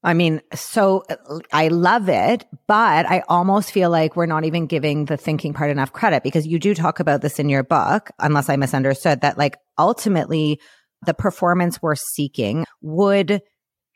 I 0.03 0.13
mean, 0.13 0.43
so 0.53 1.05
uh, 1.09 1.17
I 1.53 1.69
love 1.69 2.09
it, 2.09 2.45
but 2.67 3.07
I 3.07 3.23
almost 3.29 3.73
feel 3.73 3.89
like 3.89 4.17
we're 4.17 4.27
not 4.27 4.45
even 4.45 4.67
giving 4.67 5.07
the 5.07 5.17
thinking 5.17 5.55
part 5.55 5.71
enough 5.71 5.93
credit 5.93 6.23
because 6.23 6.47
you 6.47 6.59
do 6.59 6.75
talk 6.75 7.01
about 7.01 7.23
this 7.23 7.39
in 7.39 7.49
your 7.49 7.63
book, 7.63 8.11
unless 8.19 8.51
I 8.51 8.57
misunderstood 8.57 9.23
that 9.23 9.39
like 9.39 9.57
ultimately 9.79 10.61
the 11.07 11.15
performance 11.15 11.81
we're 11.81 11.95
seeking 11.95 12.67
would 12.83 13.41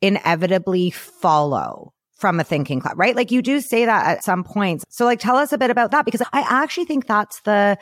inevitably 0.01 0.91
follow 0.91 1.93
from 2.19 2.41
a 2.41 2.45
thinking 2.45 2.81
class, 2.81 2.95
right? 2.97 3.17
Like 3.17 3.31
you 3.31 3.41
do 3.41 3.61
say 3.61 3.87
that 3.87 4.07
at 4.07 4.25
some 4.25 4.45
points. 4.45 4.85
So 4.89 5.05
like 5.05 5.21
tell 5.21 5.37
us 5.37 5.53
a 5.53 5.59
bit 5.59 5.71
about 5.71 5.93
that 5.93 6.05
because 6.05 6.23
I 6.33 6.45
actually 6.49 6.85
think 6.85 7.07
that's 7.07 7.41
the 7.43 7.79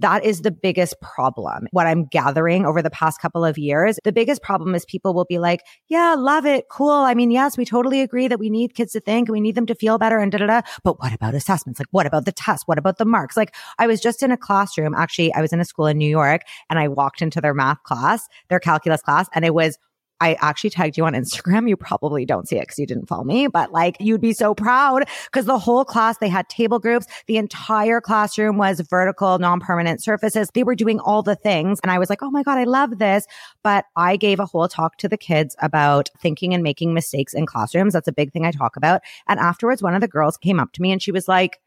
that 0.00 0.24
is 0.24 0.42
the 0.42 0.50
biggest 0.50 1.00
problem. 1.00 1.66
What 1.72 1.86
I'm 1.86 2.04
gathering 2.04 2.64
over 2.64 2.82
the 2.82 2.90
past 2.90 3.20
couple 3.20 3.44
of 3.44 3.58
years, 3.58 3.98
the 4.04 4.12
biggest 4.12 4.42
problem 4.42 4.74
is 4.74 4.84
people 4.84 5.12
will 5.12 5.24
be 5.24 5.38
like, 5.38 5.62
yeah, 5.88 6.14
love 6.16 6.46
it. 6.46 6.66
Cool. 6.70 6.90
I 6.90 7.14
mean, 7.14 7.30
yes, 7.30 7.56
we 7.56 7.64
totally 7.64 8.00
agree 8.00 8.28
that 8.28 8.38
we 8.38 8.50
need 8.50 8.74
kids 8.74 8.92
to 8.92 9.00
think 9.00 9.28
we 9.28 9.40
need 9.40 9.54
them 9.54 9.66
to 9.66 9.74
feel 9.74 9.98
better 9.98 10.18
and 10.18 10.30
da 10.30 10.38
da 10.38 10.46
da. 10.46 10.60
But 10.84 11.00
what 11.00 11.12
about 11.12 11.34
assessments? 11.34 11.80
Like, 11.80 11.88
what 11.90 12.06
about 12.06 12.24
the 12.24 12.32
test? 12.32 12.68
What 12.68 12.78
about 12.78 12.98
the 12.98 13.04
marks? 13.04 13.36
Like, 13.36 13.54
I 13.78 13.86
was 13.86 14.00
just 14.00 14.22
in 14.22 14.30
a 14.30 14.36
classroom. 14.36 14.94
Actually, 14.94 15.32
I 15.34 15.40
was 15.40 15.52
in 15.52 15.60
a 15.60 15.64
school 15.64 15.86
in 15.86 15.98
New 15.98 16.08
York 16.08 16.42
and 16.70 16.78
I 16.78 16.88
walked 16.88 17.20
into 17.20 17.40
their 17.40 17.54
math 17.54 17.82
class, 17.82 18.28
their 18.48 18.60
calculus 18.60 19.02
class, 19.02 19.28
and 19.34 19.44
it 19.44 19.54
was 19.54 19.78
I 20.20 20.34
actually 20.40 20.70
tagged 20.70 20.96
you 20.96 21.04
on 21.04 21.12
Instagram. 21.12 21.68
You 21.68 21.76
probably 21.76 22.24
don't 22.24 22.48
see 22.48 22.56
it 22.56 22.62
because 22.62 22.78
you 22.78 22.86
didn't 22.86 23.06
follow 23.06 23.24
me, 23.24 23.46
but 23.46 23.72
like 23.72 23.96
you'd 24.00 24.20
be 24.20 24.32
so 24.32 24.54
proud 24.54 25.08
because 25.26 25.46
the 25.46 25.58
whole 25.58 25.84
class, 25.84 26.18
they 26.18 26.28
had 26.28 26.48
table 26.48 26.78
groups. 26.78 27.06
The 27.26 27.36
entire 27.36 28.00
classroom 28.00 28.58
was 28.58 28.80
vertical, 28.80 29.38
non-permanent 29.38 30.02
surfaces. 30.02 30.48
They 30.52 30.64
were 30.64 30.74
doing 30.74 31.00
all 31.00 31.22
the 31.22 31.36
things. 31.36 31.78
And 31.82 31.92
I 31.92 31.98
was 31.98 32.10
like, 32.10 32.22
Oh 32.22 32.30
my 32.30 32.42
God, 32.42 32.58
I 32.58 32.64
love 32.64 32.98
this. 32.98 33.26
But 33.62 33.84
I 33.96 34.16
gave 34.16 34.40
a 34.40 34.46
whole 34.46 34.68
talk 34.68 34.96
to 34.98 35.08
the 35.08 35.16
kids 35.16 35.54
about 35.60 36.10
thinking 36.20 36.52
and 36.54 36.62
making 36.62 36.94
mistakes 36.94 37.34
in 37.34 37.46
classrooms. 37.46 37.92
That's 37.92 38.08
a 38.08 38.12
big 38.12 38.32
thing 38.32 38.44
I 38.44 38.50
talk 38.50 38.76
about. 38.76 39.02
And 39.28 39.38
afterwards, 39.38 39.82
one 39.82 39.94
of 39.94 40.00
the 40.00 40.08
girls 40.08 40.36
came 40.36 40.60
up 40.60 40.72
to 40.72 40.82
me 40.82 40.92
and 40.92 41.02
she 41.02 41.12
was 41.12 41.28
like, 41.28 41.58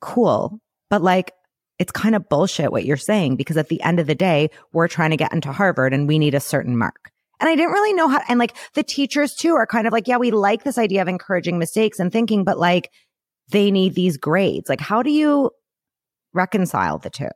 cool, 0.00 0.60
but 0.90 1.02
like, 1.02 1.32
it's 1.78 1.92
kind 1.92 2.14
of 2.14 2.28
bullshit 2.28 2.70
what 2.70 2.84
you're 2.84 2.96
saying 2.96 3.36
because 3.36 3.56
at 3.56 3.68
the 3.68 3.82
end 3.82 3.98
of 3.98 4.06
the 4.06 4.14
day, 4.14 4.50
we're 4.72 4.88
trying 4.88 5.10
to 5.10 5.16
get 5.16 5.32
into 5.32 5.50
Harvard 5.50 5.92
and 5.92 6.06
we 6.06 6.18
need 6.18 6.34
a 6.34 6.40
certain 6.40 6.76
mark. 6.76 7.11
And 7.42 7.48
I 7.48 7.56
didn't 7.56 7.72
really 7.72 7.92
know 7.92 8.06
how, 8.06 8.22
and 8.28 8.38
like 8.38 8.56
the 8.74 8.84
teachers 8.84 9.34
too 9.34 9.54
are 9.54 9.66
kind 9.66 9.88
of 9.88 9.92
like, 9.92 10.06
yeah, 10.06 10.16
we 10.16 10.30
like 10.30 10.62
this 10.62 10.78
idea 10.78 11.02
of 11.02 11.08
encouraging 11.08 11.58
mistakes 11.58 11.98
and 11.98 12.12
thinking, 12.12 12.44
but 12.44 12.56
like 12.56 12.88
they 13.50 13.72
need 13.72 13.96
these 13.96 14.16
grades. 14.16 14.68
Like, 14.68 14.80
how 14.80 15.02
do 15.02 15.10
you 15.10 15.50
reconcile 16.32 16.98
the 16.98 17.10
two? 17.10 17.28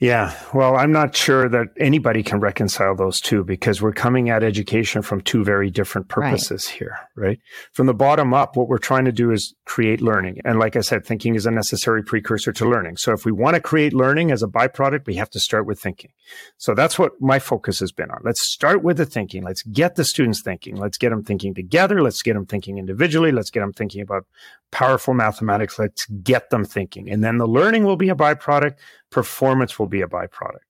Yeah, 0.00 0.34
well, 0.52 0.76
I'm 0.76 0.90
not 0.90 1.14
sure 1.14 1.48
that 1.48 1.68
anybody 1.78 2.24
can 2.24 2.40
reconcile 2.40 2.96
those 2.96 3.20
two 3.20 3.44
because 3.44 3.80
we're 3.80 3.92
coming 3.92 4.28
at 4.28 4.42
education 4.42 5.02
from 5.02 5.20
two 5.20 5.44
very 5.44 5.70
different 5.70 6.08
purposes 6.08 6.66
right. 6.66 6.78
here, 6.78 6.98
right? 7.14 7.38
From 7.72 7.86
the 7.86 7.94
bottom 7.94 8.34
up, 8.34 8.56
what 8.56 8.68
we're 8.68 8.78
trying 8.78 9.04
to 9.04 9.12
do 9.12 9.30
is 9.30 9.54
create 9.66 10.00
learning. 10.00 10.40
And 10.44 10.58
like 10.58 10.74
I 10.74 10.80
said, 10.80 11.06
thinking 11.06 11.36
is 11.36 11.46
a 11.46 11.52
necessary 11.52 12.02
precursor 12.02 12.52
to 12.54 12.68
learning. 12.68 12.96
So 12.96 13.12
if 13.12 13.24
we 13.24 13.30
want 13.30 13.54
to 13.54 13.60
create 13.60 13.94
learning 13.94 14.32
as 14.32 14.42
a 14.42 14.48
byproduct, 14.48 15.06
we 15.06 15.14
have 15.14 15.30
to 15.30 15.38
start 15.38 15.64
with 15.64 15.80
thinking. 15.80 16.10
So 16.58 16.74
that's 16.74 16.98
what 16.98 17.12
my 17.20 17.38
focus 17.38 17.78
has 17.78 17.92
been 17.92 18.10
on. 18.10 18.20
Let's 18.24 18.52
start 18.52 18.82
with 18.82 18.96
the 18.96 19.06
thinking. 19.06 19.44
Let's 19.44 19.62
get 19.62 19.94
the 19.94 20.04
students 20.04 20.42
thinking. 20.42 20.74
Let's 20.74 20.98
get 20.98 21.10
them 21.10 21.22
thinking 21.22 21.54
together. 21.54 22.02
Let's 22.02 22.20
get 22.20 22.34
them 22.34 22.46
thinking 22.46 22.78
individually. 22.78 23.30
Let's 23.30 23.50
get 23.50 23.60
them 23.60 23.72
thinking 23.72 24.02
about 24.02 24.26
powerful 24.72 25.14
mathematics. 25.14 25.78
Let's 25.78 26.04
get 26.06 26.50
them 26.50 26.64
thinking. 26.64 27.08
And 27.08 27.22
then 27.22 27.38
the 27.38 27.46
learning 27.46 27.84
will 27.84 27.96
be 27.96 28.08
a 28.08 28.16
byproduct. 28.16 28.74
Performance 29.14 29.78
will 29.78 29.86
be 29.86 30.00
a 30.00 30.08
byproduct. 30.08 30.66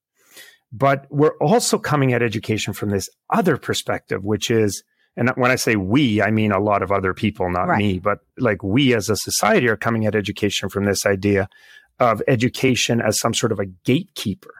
But 0.71 1.07
we're 1.09 1.37
also 1.39 1.79
coming 1.79 2.13
at 2.13 2.23
education 2.23 2.75
from 2.75 2.91
this 2.91 3.09
other 3.31 3.57
perspective, 3.57 4.23
which 4.23 4.51
is, 4.51 4.85
and 5.17 5.31
when 5.37 5.51
I 5.51 5.55
say 5.55 5.77
we, 5.77 6.21
I 6.21 6.31
mean 6.31 6.53
a 6.53 6.61
lot 6.61 6.83
of 6.83 6.93
other 6.93 7.15
people, 7.15 7.51
not 7.51 7.69
right. 7.69 7.79
me, 7.79 7.99
but 8.01 8.19
like 8.37 8.63
we 8.63 8.95
as 8.95 9.09
a 9.09 9.17
society 9.17 9.67
are 9.69 9.79
coming 9.79 10.05
at 10.05 10.15
education 10.15 10.69
from 10.69 10.85
this 10.85 11.07
idea 11.07 11.49
of 12.01 12.23
education 12.29 13.01
as 13.01 13.19
some 13.19 13.33
sort 13.33 13.51
of 13.51 13.61
a 13.61 13.67
gatekeeper. 13.67 14.53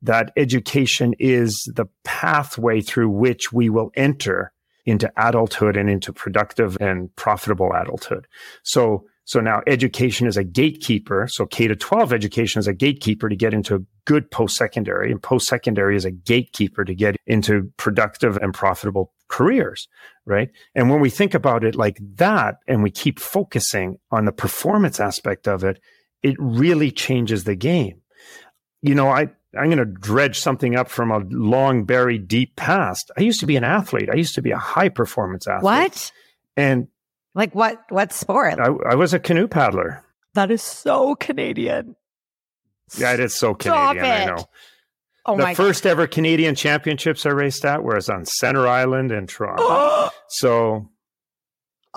That 0.00 0.30
education 0.36 1.12
is 1.18 1.68
the 1.74 1.86
pathway 2.04 2.80
through 2.80 3.10
which 3.10 3.52
we 3.52 3.68
will 3.68 3.90
enter 3.96 4.52
into 4.86 5.10
adulthood 5.16 5.76
and 5.76 5.90
into 5.90 6.12
productive 6.12 6.78
and 6.80 7.14
profitable 7.16 7.72
adulthood. 7.74 8.28
So, 8.62 9.06
so 9.28 9.40
now 9.40 9.60
education 9.66 10.26
is 10.26 10.38
a 10.38 10.42
gatekeeper. 10.42 11.28
So 11.30 11.44
K 11.44 11.68
to 11.68 11.76
12 11.76 12.14
education 12.14 12.60
is 12.60 12.66
a 12.66 12.72
gatekeeper 12.72 13.28
to 13.28 13.36
get 13.36 13.52
into 13.52 13.74
a 13.74 13.80
good 14.06 14.30
post 14.30 14.56
secondary 14.56 15.12
and 15.12 15.22
post 15.22 15.48
secondary 15.48 15.96
is 15.96 16.06
a 16.06 16.10
gatekeeper 16.10 16.82
to 16.82 16.94
get 16.94 17.14
into 17.26 17.70
productive 17.76 18.38
and 18.38 18.54
profitable 18.54 19.12
careers. 19.28 19.86
Right. 20.24 20.48
And 20.74 20.88
when 20.88 21.00
we 21.00 21.10
think 21.10 21.34
about 21.34 21.62
it 21.62 21.74
like 21.74 21.98
that 22.14 22.54
and 22.66 22.82
we 22.82 22.90
keep 22.90 23.20
focusing 23.20 23.98
on 24.10 24.24
the 24.24 24.32
performance 24.32 24.98
aspect 24.98 25.46
of 25.46 25.62
it, 25.62 25.78
it 26.22 26.36
really 26.38 26.90
changes 26.90 27.44
the 27.44 27.54
game. 27.54 28.00
You 28.80 28.94
know, 28.94 29.10
I, 29.10 29.28
I'm 29.54 29.66
going 29.66 29.76
to 29.76 29.84
dredge 29.84 30.38
something 30.38 30.74
up 30.74 30.88
from 30.88 31.10
a 31.10 31.18
long 31.28 31.84
buried 31.84 32.28
deep 32.28 32.56
past. 32.56 33.10
I 33.18 33.20
used 33.20 33.40
to 33.40 33.46
be 33.46 33.56
an 33.56 33.64
athlete. 33.64 34.08
I 34.10 34.16
used 34.16 34.36
to 34.36 34.42
be 34.42 34.52
a 34.52 34.58
high 34.58 34.88
performance 34.88 35.46
athlete. 35.46 35.64
What? 35.64 36.12
And 36.56 36.88
like 37.38 37.54
what? 37.54 37.80
What 37.88 38.12
sport? 38.12 38.58
I, 38.58 38.66
I 38.90 38.96
was 38.96 39.14
a 39.14 39.20
canoe 39.20 39.46
paddler. 39.46 40.04
That 40.34 40.50
is 40.50 40.60
so 40.60 41.14
Canadian. 41.14 41.94
Yeah, 42.96 43.14
it 43.14 43.20
is 43.20 43.34
so 43.34 43.54
Canadian. 43.54 44.04
I 44.04 44.24
know. 44.24 44.44
Oh 45.24 45.36
the 45.36 45.54
first 45.54 45.84
God. 45.84 45.90
ever 45.90 46.06
Canadian 46.08 46.56
championships 46.56 47.24
I 47.24 47.30
raced 47.30 47.64
at 47.64 47.84
was 47.84 48.08
on 48.08 48.24
Center 48.24 48.66
Island 48.66 49.12
in 49.12 49.28
Toronto. 49.28 50.10
so 50.28 50.90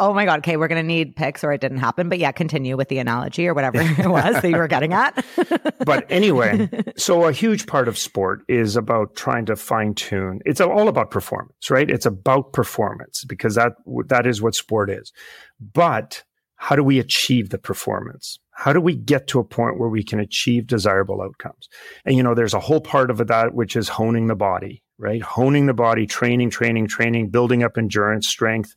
Oh 0.02 0.16
my 0.16 0.26
God. 0.26 0.40
Okay. 0.40 0.58
We're 0.58 0.68
going 0.68 0.82
to 0.82 0.88
need 0.88 1.16
pics 1.16 1.44
or 1.44 1.54
it 1.54 1.62
didn't 1.62 1.78
happen. 1.78 2.10
But 2.10 2.18
yeah, 2.18 2.32
continue 2.32 2.76
with 2.76 2.88
the 2.88 2.98
analogy 2.98 3.48
or 3.48 3.54
whatever 3.54 3.80
it 3.80 4.08
was 4.10 4.42
that 4.42 4.50
you 4.50 4.58
were 4.58 4.68
getting 4.68 4.94
at. 4.94 5.24
but 5.86 6.08
anyway, 6.10 6.68
so 6.98 7.26
a 7.26 7.32
huge 7.32 7.68
part 7.68 7.88
of 7.88 8.00
sport 8.00 8.42
is 8.48 8.76
about 8.76 9.16
trying 9.16 9.46
to 9.46 9.56
fine 9.56 9.94
tune. 9.94 10.40
It's 10.44 10.60
all 10.60 10.88
about 10.88 11.12
performance, 11.12 11.70
right? 11.70 11.88
It's 11.88 12.08
about 12.08 12.52
performance 12.52 13.24
because 13.26 13.54
that, 13.54 13.74
that 14.08 14.26
is 14.26 14.42
what 14.42 14.56
sport 14.56 14.90
is. 14.90 15.14
But 15.60 16.24
how 16.56 16.76
do 16.76 16.84
we 16.84 16.98
achieve 16.98 17.50
the 17.50 17.60
performance? 17.60 18.40
How 18.54 18.74
do 18.74 18.82
we 18.82 18.96
get 18.96 19.28
to 19.28 19.40
a 19.40 19.44
point 19.44 19.80
where 19.80 19.90
we 19.90 20.04
can 20.04 20.20
achieve 20.20 20.66
desirable 20.66 21.22
outcomes? 21.22 21.70
And, 22.06 22.16
you 22.16 22.24
know, 22.24 22.34
there's 22.34 22.56
a 22.56 22.60
whole 22.60 22.82
part 22.82 23.12
of 23.12 23.18
that, 23.28 23.54
which 23.54 23.76
is 23.76 23.88
honing 23.88 24.28
the 24.28 24.36
body, 24.36 24.84
right? 24.98 25.22
Honing 25.22 25.68
the 25.68 25.74
body, 25.74 26.06
training, 26.06 26.50
training, 26.50 26.88
training, 26.88 27.30
building 27.30 27.64
up 27.64 27.78
endurance, 27.78 28.28
strength, 28.28 28.76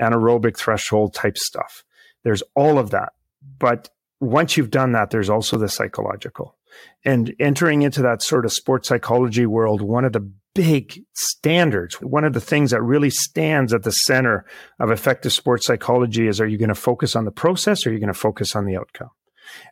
anaerobic 0.00 0.56
threshold 0.56 1.14
type 1.14 1.38
stuff. 1.38 1.84
There's 2.22 2.42
all 2.54 2.78
of 2.78 2.90
that. 2.90 3.12
But 3.58 3.90
once 4.20 4.56
you've 4.56 4.70
done 4.70 4.92
that, 4.92 5.10
there's 5.10 5.30
also 5.30 5.58
the 5.58 5.68
psychological. 5.68 6.56
And 7.04 7.34
entering 7.38 7.82
into 7.82 8.02
that 8.02 8.22
sort 8.22 8.44
of 8.44 8.52
sports 8.52 8.88
psychology 8.88 9.46
world, 9.46 9.80
one 9.80 10.04
of 10.04 10.12
the 10.12 10.28
big 10.54 11.04
standards, 11.12 11.96
one 12.00 12.24
of 12.24 12.32
the 12.32 12.40
things 12.40 12.70
that 12.70 12.82
really 12.82 13.10
stands 13.10 13.72
at 13.72 13.82
the 13.82 13.92
center 13.92 14.46
of 14.78 14.90
effective 14.90 15.32
sports 15.32 15.66
psychology 15.66 16.26
is 16.26 16.40
are 16.40 16.46
you 16.46 16.58
going 16.58 16.68
to 16.68 16.74
focus 16.74 17.16
on 17.16 17.24
the 17.24 17.30
process 17.30 17.84
or 17.84 17.90
are 17.90 17.92
you 17.92 17.98
going 17.98 18.12
to 18.12 18.18
focus 18.18 18.56
on 18.56 18.64
the 18.64 18.76
outcome? 18.76 19.10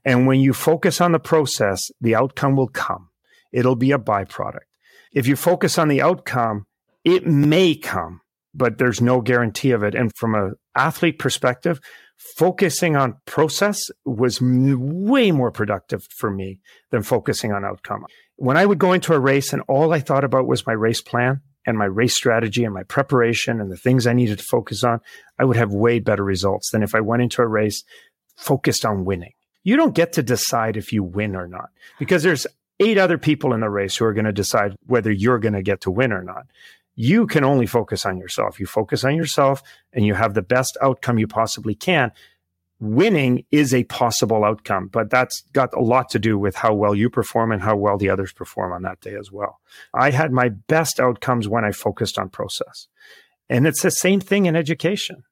And 0.05 0.27
when 0.27 0.41
you 0.41 0.53
focus 0.53 1.01
on 1.01 1.13
the 1.13 1.19
process, 1.19 1.91
the 2.01 2.15
outcome 2.15 2.57
will 2.57 2.69
come. 2.69 3.09
It'll 3.53 3.77
be 3.77 3.93
a 3.93 3.99
byproduct. 3.99 4.67
If 5.13 5.27
you 5.27 5.37
focus 5.37 5.79
on 5.79 5.89
the 5.89 6.03
outcome, 6.03 6.67
it 7.05 7.27
may 7.27 7.75
come, 7.75 8.22
but 8.55 8.79
there's 8.79 9.01
no 9.01 9.21
guarantee 9.21 9.71
of 9.71 9.83
it. 9.83 9.95
And 9.95 10.13
from 10.17 10.35
an 10.35 10.55
athlete 10.77 11.19
perspective, 11.19 11.81
focusing 12.37 12.97
on 12.97 13.17
process 13.27 13.91
was 14.05 14.41
m- 14.41 15.05
way 15.07 15.33
more 15.33 15.51
productive 15.51 16.07
for 16.17 16.31
me 16.31 16.61
than 16.91 17.03
focusing 17.03 17.53
on 17.53 17.65
outcome. 17.65 18.05
When 18.37 18.57
I 18.57 18.67
would 18.67 18.79
go 18.79 18.93
into 18.93 19.15
a 19.15 19.21
race 19.21 19.53
and 19.53 19.63
all 19.69 19.93
I 19.93 20.01
thought 20.01 20.25
about 20.25 20.47
was 20.47 20.67
my 20.67 20.73
race 20.73 21.01
plan 21.01 21.41
and 21.67 21.79
my 21.79 21.85
race 21.85 22.15
strategy 22.15 22.65
and 22.65 22.75
my 22.75 22.83
preparation 22.83 23.61
and 23.61 23.71
the 23.71 23.77
things 23.77 24.07
I 24.07 24.13
needed 24.13 24.39
to 24.39 24.45
focus 24.45 24.85
on, 24.85 25.01
I 25.39 25.45
would 25.45 25.57
have 25.57 25.73
way 25.73 25.99
better 25.99 26.25
results 26.25 26.71
than 26.71 26.83
if 26.83 26.95
I 26.95 27.01
went 27.01 27.23
into 27.23 27.43
a 27.43 27.47
race 27.47 27.85
focused 28.37 28.85
on 28.85 29.05
winning. 29.05 29.33
You 29.65 29.77
don't 29.77 29.95
get 29.95 30.13
to 30.15 30.23
decide 30.23 30.77
if 30.77 30.93
you 30.93 31.05
win 31.05 31.37
or 31.37 31.47
not 31.47 31.71
because 31.99 32.23
there's 32.23 32.47
eight 32.81 32.99
other 32.99 33.19
people 33.19 33.53
in 33.53 33.61
the 33.61 33.71
race 33.71 33.97
who 33.97 34.05
are 34.05 34.15
going 34.15 34.25
to 34.25 34.33
decide 34.33 34.75
whether 34.87 35.13
you're 35.13 35.39
going 35.39 35.55
to 35.55 35.63
get 35.63 35.83
to 35.83 35.91
win 35.91 36.13
or 36.13 36.23
not 36.23 36.47
you 36.95 37.27
can 37.27 37.45
only 37.45 37.67
focus 37.67 38.05
on 38.05 38.19
yourself. 38.19 38.61
You 38.61 38.67
focus 38.67 39.05
on 39.05 39.17
yourself 39.17 39.63
and 39.93 40.05
you 40.05 40.15
have 40.15 40.35
the 40.35 40.43
best 40.43 40.77
outcome 40.83 41.19
you 41.19 41.27
possibly 41.27 41.75
can. 41.75 42.13
Winning 42.81 43.45
is 43.51 43.73
a 43.73 43.85
possible 43.85 44.45
outcome, 44.45 44.89
but 44.89 45.09
that's 45.09 45.43
got 45.53 45.73
a 45.73 45.81
lot 45.81 46.09
to 46.11 46.19
do 46.19 46.37
with 46.37 46.57
how 46.57 46.75
well 46.75 46.95
you 46.95 47.09
perform 47.09 47.53
and 47.53 47.63
how 47.63 47.77
well 47.77 47.97
the 47.97 48.11
others 48.11 48.33
perform 48.33 48.73
on 48.73 48.83
that 48.83 49.01
day 49.01 49.15
as 49.15 49.31
well. 49.31 49.61
I 49.95 50.11
had 50.11 50.33
my 50.33 50.49
best 50.49 50.99
outcomes 50.99 51.49
when 51.49 51.65
I 51.65 51.71
focused 51.71 52.19
on 52.19 52.29
process. 52.29 52.89
And 53.49 53.67
it's 53.67 53.83
the 53.83 53.91
same 53.91 54.21
thing 54.21 54.47
in 54.47 54.57
education. 54.57 55.23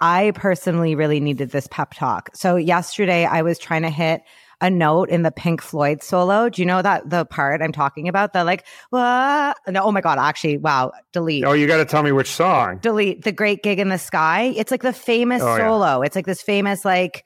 I 0.00 0.32
personally 0.34 0.96
really 0.96 1.20
needed 1.20 1.50
this 1.50 1.68
pep 1.70 1.94
talk. 1.94 2.30
So 2.34 2.56
yesterday 2.56 3.24
I 3.24 3.42
was 3.42 3.58
trying 3.58 3.82
to 3.82 3.90
hit 3.90 4.22
a 4.62 4.70
note 4.70 5.10
in 5.10 5.22
the 5.22 5.30
Pink 5.30 5.60
Floyd 5.60 6.02
solo. 6.02 6.48
Do 6.48 6.62
you 6.62 6.66
know 6.66 6.80
that 6.80 7.10
the 7.10 7.26
part 7.26 7.60
I'm 7.60 7.72
talking 7.72 8.08
about? 8.08 8.32
The 8.32 8.44
like, 8.44 8.64
no, 8.92 9.52
oh 9.68 9.92
my 9.92 10.00
God, 10.00 10.18
actually, 10.18 10.56
wow, 10.56 10.92
delete. 11.12 11.44
Oh, 11.44 11.52
you 11.52 11.66
got 11.66 11.78
to 11.78 11.84
tell 11.84 12.02
me 12.02 12.12
which 12.12 12.30
song. 12.30 12.78
Delete 12.78 13.24
the 13.24 13.32
great 13.32 13.62
gig 13.62 13.78
in 13.78 13.90
the 13.90 13.98
sky. 13.98 14.54
It's 14.56 14.70
like 14.70 14.82
the 14.82 14.92
famous 14.94 15.42
oh, 15.42 15.58
solo. 15.58 15.98
Yeah. 15.98 16.06
It's 16.06 16.16
like 16.16 16.26
this 16.26 16.40
famous, 16.40 16.84
like, 16.84 17.24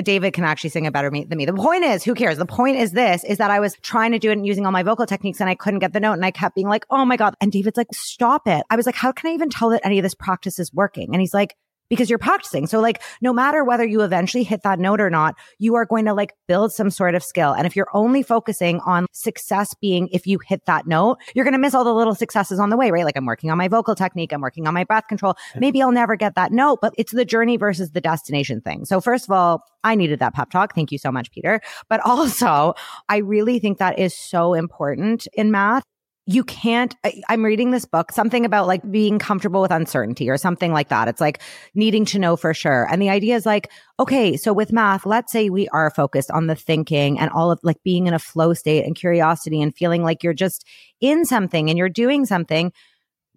David 0.00 0.32
can 0.32 0.44
actually 0.44 0.70
sing 0.70 0.84
it 0.84 0.92
better 0.92 1.10
me- 1.10 1.24
than 1.24 1.36
me. 1.38 1.44
The 1.44 1.54
point 1.54 1.82
is, 1.82 2.04
who 2.04 2.14
cares? 2.14 2.38
The 2.38 2.46
point 2.46 2.76
is 2.76 2.92
this, 2.92 3.24
is 3.24 3.38
that 3.38 3.50
I 3.50 3.58
was 3.58 3.74
trying 3.82 4.12
to 4.12 4.20
do 4.20 4.30
it 4.30 4.34
and 4.34 4.46
using 4.46 4.64
all 4.64 4.70
my 4.70 4.84
vocal 4.84 5.06
techniques 5.06 5.40
and 5.40 5.50
I 5.50 5.56
couldn't 5.56 5.80
get 5.80 5.92
the 5.92 5.98
note 5.98 6.12
and 6.12 6.24
I 6.24 6.30
kept 6.30 6.54
being 6.54 6.68
like, 6.68 6.86
oh 6.88 7.04
my 7.04 7.16
God. 7.16 7.34
And 7.40 7.50
David's 7.50 7.76
like, 7.76 7.88
stop 7.92 8.46
it. 8.46 8.62
I 8.70 8.76
was 8.76 8.86
like, 8.86 8.94
how 8.94 9.10
can 9.10 9.28
I 9.28 9.34
even 9.34 9.50
tell 9.50 9.70
that 9.70 9.84
any 9.84 9.98
of 9.98 10.04
this 10.04 10.14
practice 10.14 10.60
is 10.60 10.72
working? 10.72 11.08
And 11.12 11.20
he's 11.20 11.34
like, 11.34 11.56
because 11.88 12.10
you're 12.10 12.18
practicing. 12.18 12.66
So 12.66 12.80
like 12.80 13.02
no 13.20 13.32
matter 13.32 13.64
whether 13.64 13.84
you 13.84 14.02
eventually 14.02 14.44
hit 14.44 14.62
that 14.62 14.78
note 14.78 15.00
or 15.00 15.10
not, 15.10 15.34
you 15.58 15.74
are 15.74 15.84
going 15.84 16.04
to 16.06 16.14
like 16.14 16.34
build 16.46 16.72
some 16.72 16.90
sort 16.90 17.14
of 17.14 17.22
skill. 17.22 17.52
And 17.52 17.66
if 17.66 17.76
you're 17.76 17.88
only 17.94 18.22
focusing 18.22 18.80
on 18.80 19.06
success 19.12 19.74
being 19.80 20.08
if 20.12 20.26
you 20.26 20.38
hit 20.46 20.64
that 20.66 20.86
note, 20.86 21.18
you're 21.34 21.44
going 21.44 21.52
to 21.52 21.58
miss 21.58 21.74
all 21.74 21.84
the 21.84 21.94
little 21.94 22.14
successes 22.14 22.58
on 22.58 22.70
the 22.70 22.76
way, 22.76 22.90
right? 22.90 23.04
Like 23.04 23.16
I'm 23.16 23.26
working 23.26 23.50
on 23.50 23.58
my 23.58 23.68
vocal 23.68 23.94
technique. 23.94 24.32
I'm 24.32 24.40
working 24.40 24.66
on 24.66 24.74
my 24.74 24.84
breath 24.84 25.08
control. 25.08 25.34
Maybe 25.56 25.82
I'll 25.82 25.92
never 25.92 26.16
get 26.16 26.34
that 26.34 26.52
note, 26.52 26.78
but 26.80 26.94
it's 26.98 27.12
the 27.12 27.24
journey 27.24 27.56
versus 27.56 27.90
the 27.90 28.00
destination 28.00 28.60
thing. 28.60 28.84
So 28.84 29.00
first 29.00 29.24
of 29.24 29.32
all, 29.32 29.62
I 29.84 29.94
needed 29.94 30.18
that 30.18 30.34
pep 30.34 30.50
talk. 30.50 30.74
Thank 30.74 30.92
you 30.92 30.98
so 30.98 31.10
much, 31.10 31.30
Peter. 31.30 31.60
But 31.88 32.00
also 32.04 32.74
I 33.08 33.18
really 33.18 33.58
think 33.58 33.78
that 33.78 33.98
is 33.98 34.16
so 34.16 34.54
important 34.54 35.26
in 35.34 35.50
math 35.50 35.84
you 36.30 36.44
can't 36.44 36.94
i'm 37.30 37.42
reading 37.42 37.70
this 37.70 37.86
book 37.86 38.12
something 38.12 38.44
about 38.44 38.66
like 38.66 38.88
being 38.90 39.18
comfortable 39.18 39.62
with 39.62 39.70
uncertainty 39.70 40.28
or 40.28 40.36
something 40.36 40.72
like 40.72 40.90
that. 40.90 41.08
It's 41.08 41.22
like 41.22 41.40
needing 41.74 42.04
to 42.04 42.18
know 42.18 42.36
for 42.36 42.52
sure. 42.52 42.86
And 42.90 43.00
the 43.00 43.08
idea 43.08 43.34
is 43.34 43.46
like 43.46 43.70
okay 43.98 44.36
so 44.36 44.52
with 44.52 44.70
math 44.70 45.06
let's 45.06 45.32
say 45.32 45.48
we 45.48 45.68
are 45.68 45.90
focused 45.90 46.30
on 46.30 46.46
the 46.46 46.54
thinking 46.54 47.18
and 47.18 47.30
all 47.30 47.50
of 47.50 47.58
like 47.62 47.82
being 47.82 48.06
in 48.06 48.14
a 48.14 48.18
flow 48.18 48.52
state 48.52 48.84
and 48.84 48.94
curiosity 48.94 49.62
and 49.62 49.74
feeling 49.74 50.02
like 50.02 50.22
you're 50.22 50.34
just 50.34 50.66
in 51.00 51.24
something 51.24 51.70
and 51.70 51.78
you're 51.78 51.88
doing 51.88 52.26
something 52.26 52.72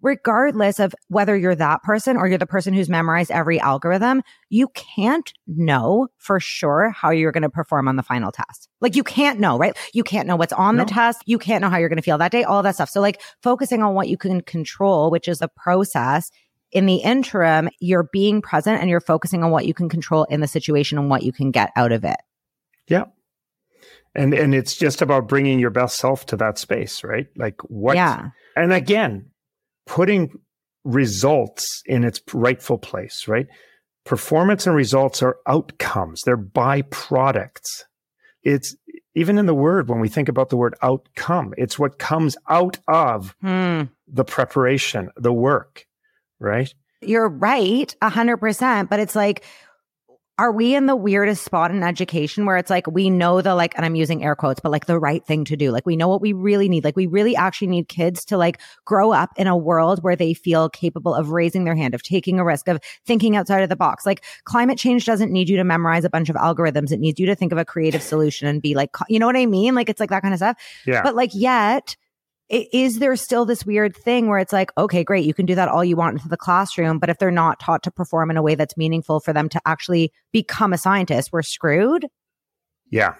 regardless 0.02 0.80
of 0.80 0.94
whether 1.08 1.36
you're 1.36 1.54
that 1.54 1.82
person 1.82 2.16
or 2.16 2.26
you're 2.26 2.38
the 2.38 2.46
person 2.46 2.74
who's 2.74 2.88
memorized 2.88 3.30
every 3.30 3.58
algorithm, 3.60 4.22
you 4.50 4.68
can't 4.74 5.32
know 5.46 6.08
for 6.18 6.40
sure 6.40 6.90
how 6.90 7.10
you're 7.10 7.32
going 7.32 7.42
to 7.42 7.48
perform 7.48 7.88
on 7.88 7.96
the 7.96 8.02
final 8.02 8.32
test. 8.32 8.68
Like 8.80 8.96
you 8.96 9.04
can't 9.04 9.40
know, 9.40 9.56
right? 9.56 9.76
You 9.94 10.02
can't 10.02 10.26
know 10.26 10.36
what's 10.36 10.52
on 10.52 10.76
no. 10.76 10.84
the 10.84 10.90
test. 10.90 11.22
You 11.24 11.38
can't 11.38 11.62
know 11.62 11.70
how 11.70 11.78
you're 11.78 11.88
going 11.88 11.96
to 11.96 12.02
feel 12.02 12.18
that 12.18 12.32
day, 12.32 12.44
all 12.44 12.62
that 12.62 12.74
stuff. 12.74 12.90
So 12.90 13.00
like 13.00 13.22
focusing 13.42 13.82
on 13.82 13.94
what 13.94 14.08
you 14.08 14.18
can 14.18 14.40
control, 14.42 15.10
which 15.10 15.28
is 15.28 15.38
the 15.38 15.48
process. 15.48 16.30
In 16.72 16.86
the 16.86 16.96
interim, 16.96 17.68
you're 17.80 18.08
being 18.12 18.40
present 18.40 18.80
and 18.80 18.88
you're 18.88 19.00
focusing 19.00 19.44
on 19.44 19.50
what 19.50 19.66
you 19.66 19.74
can 19.74 19.90
control 19.90 20.24
in 20.24 20.40
the 20.40 20.48
situation 20.48 20.98
and 20.98 21.10
what 21.10 21.22
you 21.22 21.30
can 21.30 21.50
get 21.50 21.70
out 21.76 21.92
of 21.92 22.02
it. 22.02 22.16
Yeah. 22.88 23.04
And 24.14 24.32
and 24.34 24.54
it's 24.54 24.76
just 24.76 25.02
about 25.02 25.28
bringing 25.28 25.58
your 25.58 25.70
best 25.70 25.96
self 25.96 26.26
to 26.26 26.36
that 26.36 26.58
space, 26.58 27.04
right? 27.04 27.26
Like 27.36 27.60
what 27.64 27.96
Yeah. 27.96 28.30
And 28.56 28.72
again, 28.72 29.31
putting 29.92 30.30
results 30.84 31.82
in 31.84 32.02
its 32.02 32.18
rightful 32.32 32.78
place, 32.78 33.28
right? 33.28 33.46
Performance 34.06 34.66
and 34.66 34.74
results 34.74 35.22
are 35.22 35.36
outcomes, 35.46 36.22
they're 36.24 36.38
byproducts. 36.38 37.84
It's 38.42 38.74
even 39.14 39.36
in 39.36 39.44
the 39.44 39.54
word, 39.54 39.90
when 39.90 40.00
we 40.00 40.08
think 40.08 40.30
about 40.30 40.48
the 40.48 40.56
word 40.56 40.74
outcome, 40.80 41.52
it's 41.58 41.78
what 41.78 41.98
comes 41.98 42.38
out 42.48 42.78
of 42.88 43.36
hmm. 43.42 43.82
the 44.08 44.24
preparation, 44.24 45.10
the 45.16 45.32
work, 45.32 45.86
right? 46.40 46.72
You're 47.02 47.28
right, 47.28 47.94
100%. 48.02 48.88
But 48.88 48.98
it's 48.98 49.14
like, 49.14 49.44
are 50.38 50.52
we 50.52 50.74
in 50.74 50.86
the 50.86 50.96
weirdest 50.96 51.44
spot 51.44 51.70
in 51.70 51.82
education 51.82 52.46
where 52.46 52.56
it's 52.56 52.70
like 52.70 52.86
we 52.86 53.10
know 53.10 53.40
the 53.42 53.54
like 53.54 53.74
and 53.76 53.84
i'm 53.84 53.94
using 53.94 54.24
air 54.24 54.34
quotes 54.34 54.60
but 54.60 54.72
like 54.72 54.86
the 54.86 54.98
right 54.98 55.24
thing 55.24 55.44
to 55.44 55.56
do. 55.56 55.70
Like 55.70 55.86
we 55.86 55.96
know 55.96 56.08
what 56.08 56.20
we 56.20 56.32
really 56.32 56.68
need. 56.68 56.84
Like 56.84 56.96
we 56.96 57.06
really 57.06 57.36
actually 57.36 57.68
need 57.68 57.88
kids 57.88 58.24
to 58.26 58.36
like 58.36 58.60
grow 58.84 59.12
up 59.12 59.30
in 59.36 59.46
a 59.46 59.56
world 59.56 60.02
where 60.02 60.16
they 60.16 60.34
feel 60.34 60.68
capable 60.68 61.14
of 61.14 61.30
raising 61.30 61.64
their 61.64 61.76
hand 61.76 61.94
of 61.94 62.02
taking 62.02 62.38
a 62.38 62.44
risk 62.44 62.68
of 62.68 62.80
thinking 63.04 63.36
outside 63.36 63.62
of 63.62 63.68
the 63.68 63.76
box. 63.76 64.06
Like 64.06 64.24
climate 64.44 64.78
change 64.78 65.04
doesn't 65.04 65.32
need 65.32 65.48
you 65.48 65.56
to 65.56 65.64
memorize 65.64 66.04
a 66.04 66.10
bunch 66.10 66.28
of 66.28 66.36
algorithms. 66.36 66.92
It 66.92 67.00
needs 67.00 67.18
you 67.20 67.26
to 67.26 67.34
think 67.34 67.52
of 67.52 67.58
a 67.58 67.64
creative 67.64 68.02
solution 68.02 68.48
and 68.48 68.62
be 68.62 68.74
like 68.74 68.90
you 69.08 69.18
know 69.18 69.26
what 69.26 69.36
i 69.36 69.46
mean? 69.46 69.74
Like 69.74 69.88
it's 69.88 70.00
like 70.00 70.10
that 70.10 70.22
kind 70.22 70.34
of 70.34 70.38
stuff. 70.38 70.56
Yeah. 70.86 71.02
But 71.02 71.14
like 71.14 71.30
yet 71.34 71.96
is 72.48 72.98
there 72.98 73.16
still 73.16 73.46
this 73.46 73.64
weird 73.64 73.96
thing 73.96 74.28
where 74.28 74.38
it's 74.38 74.52
like, 74.52 74.70
okay, 74.76 75.02
great, 75.02 75.24
you 75.24 75.34
can 75.34 75.46
do 75.46 75.54
that 75.54 75.68
all 75.68 75.84
you 75.84 75.96
want 75.96 76.14
into 76.14 76.28
the 76.28 76.36
classroom, 76.36 76.98
but 76.98 77.08
if 77.08 77.18
they're 77.18 77.30
not 77.30 77.60
taught 77.60 77.82
to 77.84 77.90
perform 77.90 78.30
in 78.30 78.36
a 78.36 78.42
way 78.42 78.54
that's 78.54 78.76
meaningful 78.76 79.20
for 79.20 79.32
them 79.32 79.48
to 79.48 79.60
actually 79.64 80.12
become 80.32 80.72
a 80.72 80.78
scientist, 80.78 81.30
we're 81.32 81.42
screwed? 81.42 82.06
Yeah. 82.90 83.14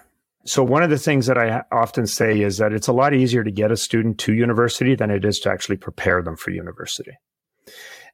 So 0.45 0.63
one 0.63 0.83
of 0.83 0.89
the 0.89 0.99
things 0.99 1.25
that 1.27 1.37
I 1.37 1.63
often 1.71 2.05
say 2.05 2.41
is 2.41 2.57
that 2.57 2.73
it's 2.73 2.87
a 2.87 2.93
lot 2.93 3.13
easier 3.13 3.43
to 3.43 3.51
get 3.51 3.71
a 3.71 3.77
student 3.77 4.19
to 4.19 4.33
university 4.33 4.93
than 4.93 5.09
it 5.09 5.25
is 5.25 5.39
to 5.39 5.49
actually 5.49 5.77
prepare 5.77 6.21
them 6.21 6.35
for 6.35 6.51
university. 6.51 7.17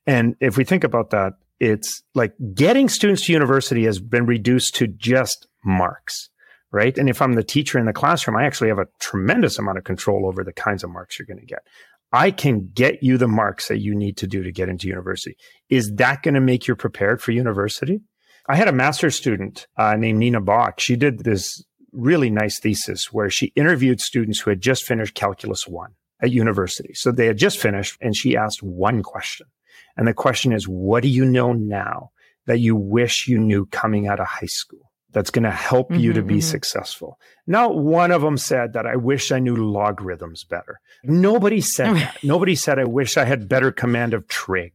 And 0.05 0.35
if 0.39 0.55
we 0.55 0.63
think 0.63 0.83
about 0.83 1.09
that, 1.09 1.33
it's 1.59 2.01
like 2.15 2.33
getting 2.53 2.87
students 2.87 3.25
to 3.25 3.33
university 3.33 3.83
has 3.85 3.99
been 3.99 4.25
reduced 4.25 4.75
to 4.75 4.87
just 4.87 5.47
marks 5.65 6.29
right? 6.71 6.97
And 6.97 7.09
if 7.09 7.21
I'm 7.21 7.33
the 7.33 7.43
teacher 7.43 7.79
in 7.79 7.85
the 7.85 7.93
classroom, 7.93 8.37
I 8.37 8.45
actually 8.45 8.69
have 8.69 8.79
a 8.79 8.87
tremendous 8.99 9.57
amount 9.57 9.77
of 9.77 9.83
control 9.83 10.27
over 10.27 10.43
the 10.43 10.53
kinds 10.53 10.83
of 10.83 10.89
marks 10.89 11.17
you're 11.17 11.25
going 11.25 11.39
to 11.39 11.45
get. 11.45 11.63
I 12.11 12.31
can 12.31 12.69
get 12.73 13.03
you 13.03 13.17
the 13.17 13.27
marks 13.27 13.67
that 13.67 13.79
you 13.79 13.93
need 13.93 14.17
to 14.17 14.27
do 14.27 14.43
to 14.43 14.51
get 14.51 14.69
into 14.69 14.87
university. 14.87 15.35
Is 15.69 15.93
that 15.95 16.23
going 16.23 16.33
to 16.33 16.41
make 16.41 16.67
you 16.67 16.75
prepared 16.75 17.21
for 17.21 17.31
university? 17.31 18.01
I 18.47 18.55
had 18.55 18.67
a 18.67 18.73
master's 18.73 19.15
student 19.15 19.67
uh, 19.77 19.95
named 19.95 20.17
Nina 20.19 20.41
Bach. 20.41 20.79
She 20.79 20.95
did 20.95 21.23
this 21.23 21.63
really 21.91 22.29
nice 22.31 22.59
thesis 22.59 23.11
where 23.11 23.29
she 23.29 23.47
interviewed 23.55 24.01
students 24.01 24.39
who 24.39 24.49
had 24.49 24.61
just 24.61 24.85
finished 24.85 25.13
Calculus 25.13 25.67
1 25.67 25.91
at 26.21 26.31
university. 26.31 26.93
So 26.93 27.11
they 27.11 27.27
had 27.27 27.37
just 27.37 27.59
finished 27.59 27.97
and 28.01 28.15
she 28.15 28.35
asked 28.35 28.63
one 28.63 29.03
question. 29.03 29.47
And 29.95 30.07
the 30.07 30.13
question 30.13 30.51
is, 30.51 30.67
what 30.67 31.03
do 31.03 31.09
you 31.09 31.25
know 31.25 31.53
now 31.53 32.11
that 32.45 32.59
you 32.59 32.75
wish 32.75 33.27
you 33.27 33.37
knew 33.37 33.65
coming 33.67 34.07
out 34.07 34.19
of 34.19 34.27
high 34.27 34.47
school? 34.47 34.88
That's 35.11 35.31
going 35.31 35.43
to 35.43 35.51
help 35.51 35.89
mm-hmm, 35.89 36.01
you 36.01 36.13
to 36.13 36.21
be 36.21 36.35
mm-hmm. 36.35 36.41
successful. 36.41 37.19
Not 37.47 37.75
one 37.75 38.11
of 38.11 38.21
them 38.21 38.37
said 38.37 38.73
that 38.73 38.85
I 38.85 38.95
wish 38.95 39.31
I 39.31 39.39
knew 39.39 39.55
logarithms 39.55 40.43
better. 40.43 40.79
Nobody 41.03 41.61
said 41.61 41.95
that. 41.95 42.17
Nobody 42.23 42.55
said 42.55 42.79
I 42.79 42.85
wish 42.85 43.17
I 43.17 43.25
had 43.25 43.49
better 43.49 43.71
command 43.71 44.13
of 44.13 44.27
trig, 44.27 44.73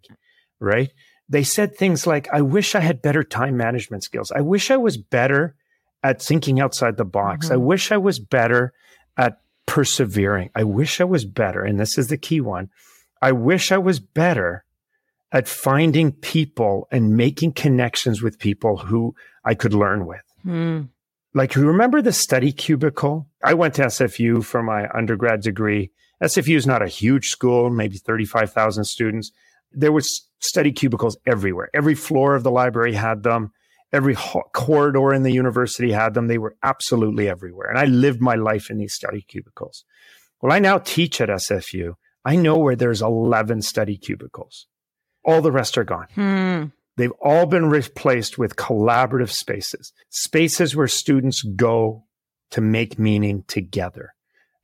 right? 0.58 0.90
They 1.28 1.44
said 1.44 1.76
things 1.76 2.06
like, 2.06 2.28
I 2.32 2.42
wish 2.42 2.74
I 2.74 2.80
had 2.80 3.00
better 3.00 3.22
time 3.22 3.56
management 3.56 4.02
skills. 4.02 4.32
I 4.32 4.40
wish 4.40 4.70
I 4.70 4.76
was 4.76 4.96
better 4.96 5.54
at 6.02 6.20
thinking 6.20 6.60
outside 6.60 6.96
the 6.96 7.04
box. 7.04 7.46
Mm-hmm. 7.46 7.54
I 7.54 7.58
wish 7.58 7.92
I 7.92 7.96
was 7.96 8.18
better 8.18 8.72
at 9.16 9.40
persevering. 9.66 10.50
I 10.54 10.64
wish 10.64 11.00
I 11.00 11.04
was 11.04 11.24
better. 11.24 11.62
And 11.62 11.78
this 11.78 11.96
is 11.96 12.08
the 12.08 12.18
key 12.18 12.40
one. 12.40 12.70
I 13.22 13.32
wish 13.32 13.72
I 13.72 13.78
was 13.78 14.00
better 14.00 14.64
at 15.32 15.48
finding 15.48 16.12
people 16.12 16.86
and 16.90 17.16
making 17.16 17.52
connections 17.52 18.22
with 18.22 18.38
people 18.38 18.76
who 18.76 19.14
I 19.44 19.54
could 19.54 19.74
learn 19.74 20.06
with. 20.06 20.23
Mm. 20.46 20.88
Like, 21.32 21.54
you 21.54 21.66
remember 21.66 22.00
the 22.00 22.12
study 22.12 22.52
cubicle? 22.52 23.28
I 23.42 23.54
went 23.54 23.74
to 23.74 23.82
SFU 23.86 24.44
for 24.44 24.62
my 24.62 24.88
undergrad 24.94 25.40
degree. 25.40 25.90
SFU 26.22 26.56
is 26.56 26.66
not 26.66 26.82
a 26.82 26.88
huge 26.88 27.28
school, 27.28 27.70
maybe 27.70 27.98
35,000 27.98 28.84
students. 28.84 29.32
There 29.72 29.92
was 29.92 30.28
study 30.38 30.70
cubicles 30.70 31.16
everywhere. 31.26 31.70
Every 31.74 31.94
floor 31.94 32.36
of 32.36 32.44
the 32.44 32.50
library 32.50 32.94
had 32.94 33.24
them. 33.24 33.52
Every 33.92 34.14
ho- 34.14 34.48
corridor 34.52 35.12
in 35.12 35.22
the 35.22 35.32
university 35.32 35.90
had 35.92 36.14
them. 36.14 36.28
They 36.28 36.38
were 36.38 36.56
absolutely 36.62 37.28
everywhere. 37.28 37.68
And 37.68 37.78
I 37.78 37.84
lived 37.86 38.20
my 38.20 38.36
life 38.36 38.70
in 38.70 38.78
these 38.78 38.94
study 38.94 39.22
cubicles. 39.22 39.84
Well, 40.40 40.52
I 40.52 40.58
now 40.60 40.78
teach 40.78 41.20
at 41.20 41.28
SFU. 41.28 41.94
I 42.24 42.36
know 42.36 42.58
where 42.58 42.76
there's 42.76 43.02
11 43.02 43.62
study 43.62 43.96
cubicles. 43.96 44.66
All 45.24 45.42
the 45.42 45.52
rest 45.52 45.76
are 45.78 45.84
gone. 45.84 46.06
Hmm. 46.14 46.64
They've 46.96 47.12
all 47.20 47.46
been 47.46 47.66
replaced 47.66 48.38
with 48.38 48.56
collaborative 48.56 49.30
spaces, 49.30 49.92
spaces 50.10 50.76
where 50.76 50.88
students 50.88 51.42
go 51.42 52.04
to 52.50 52.60
make 52.60 52.98
meaning 52.98 53.44
together. 53.48 54.14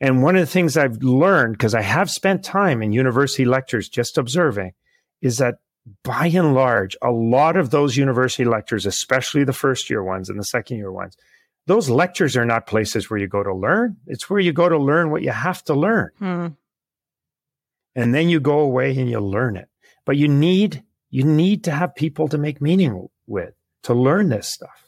And 0.00 0.22
one 0.22 0.36
of 0.36 0.40
the 0.40 0.46
things 0.46 0.76
I've 0.76 1.02
learned, 1.02 1.54
because 1.54 1.74
I 1.74 1.82
have 1.82 2.10
spent 2.10 2.44
time 2.44 2.82
in 2.82 2.92
university 2.92 3.44
lectures 3.44 3.88
just 3.88 4.16
observing, 4.16 4.72
is 5.20 5.38
that 5.38 5.56
by 6.04 6.26
and 6.26 6.54
large, 6.54 6.96
a 7.02 7.10
lot 7.10 7.56
of 7.56 7.70
those 7.70 7.96
university 7.96 8.44
lectures, 8.44 8.86
especially 8.86 9.44
the 9.44 9.52
first 9.52 9.90
year 9.90 10.02
ones 10.02 10.28
and 10.28 10.38
the 10.38 10.44
second 10.44 10.76
year 10.76 10.92
ones, 10.92 11.16
those 11.66 11.90
lectures 11.90 12.36
are 12.36 12.46
not 12.46 12.66
places 12.66 13.10
where 13.10 13.18
you 13.18 13.26
go 13.26 13.42
to 13.42 13.54
learn. 13.54 13.96
It's 14.06 14.30
where 14.30 14.40
you 14.40 14.52
go 14.52 14.68
to 14.68 14.78
learn 14.78 15.10
what 15.10 15.22
you 15.22 15.30
have 15.30 15.62
to 15.64 15.74
learn. 15.74 16.10
Hmm. 16.18 16.46
And 17.94 18.14
then 18.14 18.28
you 18.28 18.40
go 18.40 18.60
away 18.60 18.96
and 18.96 19.10
you 19.10 19.20
learn 19.20 19.56
it. 19.56 19.68
But 20.04 20.16
you 20.16 20.28
need 20.28 20.82
you 21.10 21.24
need 21.24 21.64
to 21.64 21.72
have 21.72 21.94
people 21.94 22.28
to 22.28 22.38
make 22.38 22.60
meaning 22.60 23.08
with 23.26 23.54
to 23.82 23.94
learn 23.94 24.28
this 24.28 24.52
stuff. 24.52 24.84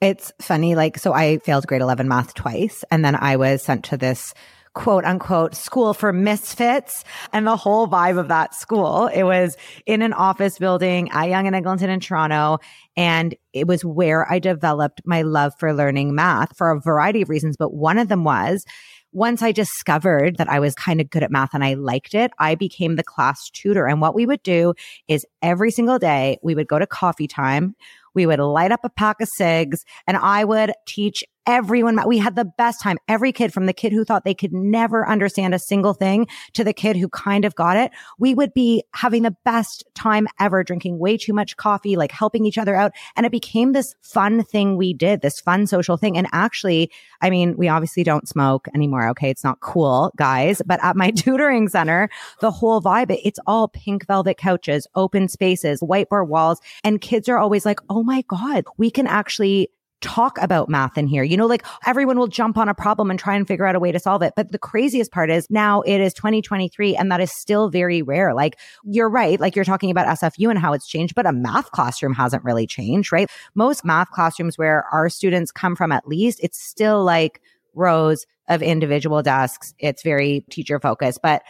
It's 0.00 0.32
funny. 0.40 0.74
Like, 0.74 0.98
so 0.98 1.12
I 1.12 1.38
failed 1.38 1.66
grade 1.66 1.82
11 1.82 2.06
math 2.06 2.34
twice, 2.34 2.84
and 2.90 3.04
then 3.04 3.16
I 3.16 3.36
was 3.36 3.62
sent 3.62 3.84
to 3.86 3.96
this 3.96 4.32
quote 4.74 5.04
unquote 5.04 5.56
school 5.56 5.92
for 5.92 6.12
misfits 6.12 7.02
and 7.32 7.44
the 7.44 7.56
whole 7.56 7.88
vibe 7.88 8.16
of 8.16 8.28
that 8.28 8.54
school. 8.54 9.08
It 9.08 9.24
was 9.24 9.56
in 9.86 10.02
an 10.02 10.12
office 10.12 10.56
building 10.56 11.10
at 11.10 11.28
Yonge 11.28 11.48
and 11.48 11.56
Eglinton 11.56 11.90
in 11.90 11.98
Toronto. 11.98 12.58
And 12.96 13.34
it 13.52 13.66
was 13.66 13.84
where 13.84 14.30
I 14.30 14.38
developed 14.38 15.02
my 15.04 15.22
love 15.22 15.52
for 15.58 15.74
learning 15.74 16.14
math 16.14 16.56
for 16.56 16.70
a 16.70 16.80
variety 16.80 17.22
of 17.22 17.28
reasons. 17.28 17.56
But 17.56 17.74
one 17.74 17.98
of 17.98 18.06
them 18.06 18.22
was 18.22 18.64
once 19.12 19.42
I 19.42 19.52
discovered 19.52 20.36
that 20.36 20.48
I 20.48 20.60
was 20.60 20.74
kind 20.74 21.00
of 21.00 21.10
good 21.10 21.22
at 21.22 21.30
math 21.30 21.54
and 21.54 21.64
I 21.64 21.74
liked 21.74 22.14
it, 22.14 22.30
I 22.38 22.54
became 22.54 22.96
the 22.96 23.02
class 23.02 23.50
tutor. 23.50 23.86
And 23.86 24.00
what 24.00 24.14
we 24.14 24.26
would 24.26 24.42
do 24.42 24.74
is 25.08 25.24
every 25.42 25.70
single 25.70 25.98
day 25.98 26.38
we 26.42 26.54
would 26.54 26.68
go 26.68 26.78
to 26.78 26.86
coffee 26.86 27.26
time. 27.26 27.74
We 28.14 28.26
would 28.26 28.38
light 28.38 28.72
up 28.72 28.80
a 28.84 28.90
pack 28.90 29.20
of 29.20 29.28
cigs 29.36 29.84
and 30.06 30.16
I 30.16 30.44
would 30.44 30.72
teach 30.86 31.24
everyone, 31.48 31.98
we 32.06 32.18
had 32.18 32.36
the 32.36 32.44
best 32.44 32.78
time. 32.80 32.98
Every 33.08 33.32
kid 33.32 33.54
from 33.54 33.64
the 33.64 33.72
kid 33.72 33.90
who 33.90 34.04
thought 34.04 34.24
they 34.24 34.34
could 34.34 34.52
never 34.52 35.08
understand 35.08 35.54
a 35.54 35.58
single 35.58 35.94
thing 35.94 36.26
to 36.52 36.62
the 36.62 36.74
kid 36.74 36.94
who 36.94 37.08
kind 37.08 37.46
of 37.46 37.54
got 37.54 37.78
it. 37.78 37.90
We 38.18 38.34
would 38.34 38.52
be 38.52 38.84
having 38.92 39.22
the 39.22 39.34
best 39.46 39.82
time 39.94 40.28
ever 40.38 40.62
drinking 40.62 40.98
way 40.98 41.16
too 41.16 41.32
much 41.32 41.56
coffee, 41.56 41.96
like 41.96 42.12
helping 42.12 42.44
each 42.44 42.58
other 42.58 42.76
out. 42.76 42.92
And 43.16 43.24
it 43.24 43.32
became 43.32 43.72
this 43.72 43.94
fun 44.02 44.44
thing 44.44 44.76
we 44.76 44.92
did, 44.92 45.22
this 45.22 45.40
fun 45.40 45.66
social 45.66 45.96
thing. 45.96 46.18
And 46.18 46.26
actually, 46.32 46.92
I 47.22 47.30
mean, 47.30 47.56
we 47.56 47.66
obviously 47.66 48.04
don't 48.04 48.28
smoke 48.28 48.68
anymore. 48.74 49.08
Okay. 49.08 49.30
It's 49.30 49.42
not 49.42 49.60
cool, 49.60 50.12
guys. 50.16 50.60
But 50.66 50.84
at 50.84 50.96
my 50.96 51.10
tutoring 51.16 51.68
center, 51.68 52.10
the 52.40 52.50
whole 52.50 52.82
vibe, 52.82 53.18
it's 53.24 53.40
all 53.46 53.68
pink 53.68 54.06
velvet 54.06 54.36
couches, 54.36 54.86
open 54.94 55.28
spaces, 55.28 55.80
whiteboard 55.80 56.28
walls. 56.28 56.60
And 56.84 57.00
kids 57.00 57.26
are 57.26 57.38
always 57.38 57.64
like, 57.64 57.80
Oh 57.88 58.02
my 58.02 58.22
God, 58.28 58.64
we 58.76 58.90
can 58.90 59.06
actually 59.06 59.70
talk 60.00 60.38
about 60.40 60.68
math 60.68 60.96
in 60.96 61.06
here. 61.06 61.22
You 61.22 61.36
know, 61.36 61.46
like 61.46 61.64
everyone 61.86 62.18
will 62.18 62.28
jump 62.28 62.56
on 62.56 62.68
a 62.68 62.74
problem 62.74 63.10
and 63.10 63.18
try 63.18 63.34
and 63.34 63.46
figure 63.46 63.66
out 63.66 63.74
a 63.74 63.80
way 63.80 63.92
to 63.92 63.98
solve 63.98 64.22
it. 64.22 64.34
But 64.36 64.52
the 64.52 64.58
craziest 64.58 65.10
part 65.10 65.30
is 65.30 65.48
now 65.50 65.82
it 65.82 66.00
is 66.00 66.14
2023 66.14 66.96
and 66.96 67.10
that 67.10 67.20
is 67.20 67.32
still 67.32 67.68
very 67.68 68.02
rare. 68.02 68.34
Like 68.34 68.58
you're 68.84 69.08
right. 69.08 69.40
Like 69.40 69.56
you're 69.56 69.64
talking 69.64 69.90
about 69.90 70.06
SFU 70.18 70.50
and 70.50 70.58
how 70.58 70.72
it's 70.72 70.86
changed, 70.86 71.14
but 71.14 71.26
a 71.26 71.32
math 71.32 71.70
classroom 71.72 72.14
hasn't 72.14 72.44
really 72.44 72.66
changed, 72.66 73.12
right? 73.12 73.28
Most 73.54 73.84
math 73.84 74.10
classrooms 74.10 74.56
where 74.56 74.84
our 74.92 75.08
students 75.08 75.50
come 75.50 75.74
from, 75.74 75.92
at 75.92 76.06
least 76.06 76.40
it's 76.42 76.60
still 76.60 77.04
like 77.04 77.40
rows 77.74 78.26
of 78.48 78.62
individual 78.62 79.22
desks. 79.22 79.74
It's 79.78 80.02
very 80.02 80.44
teacher 80.50 80.80
focused, 80.80 81.20
but 81.22 81.42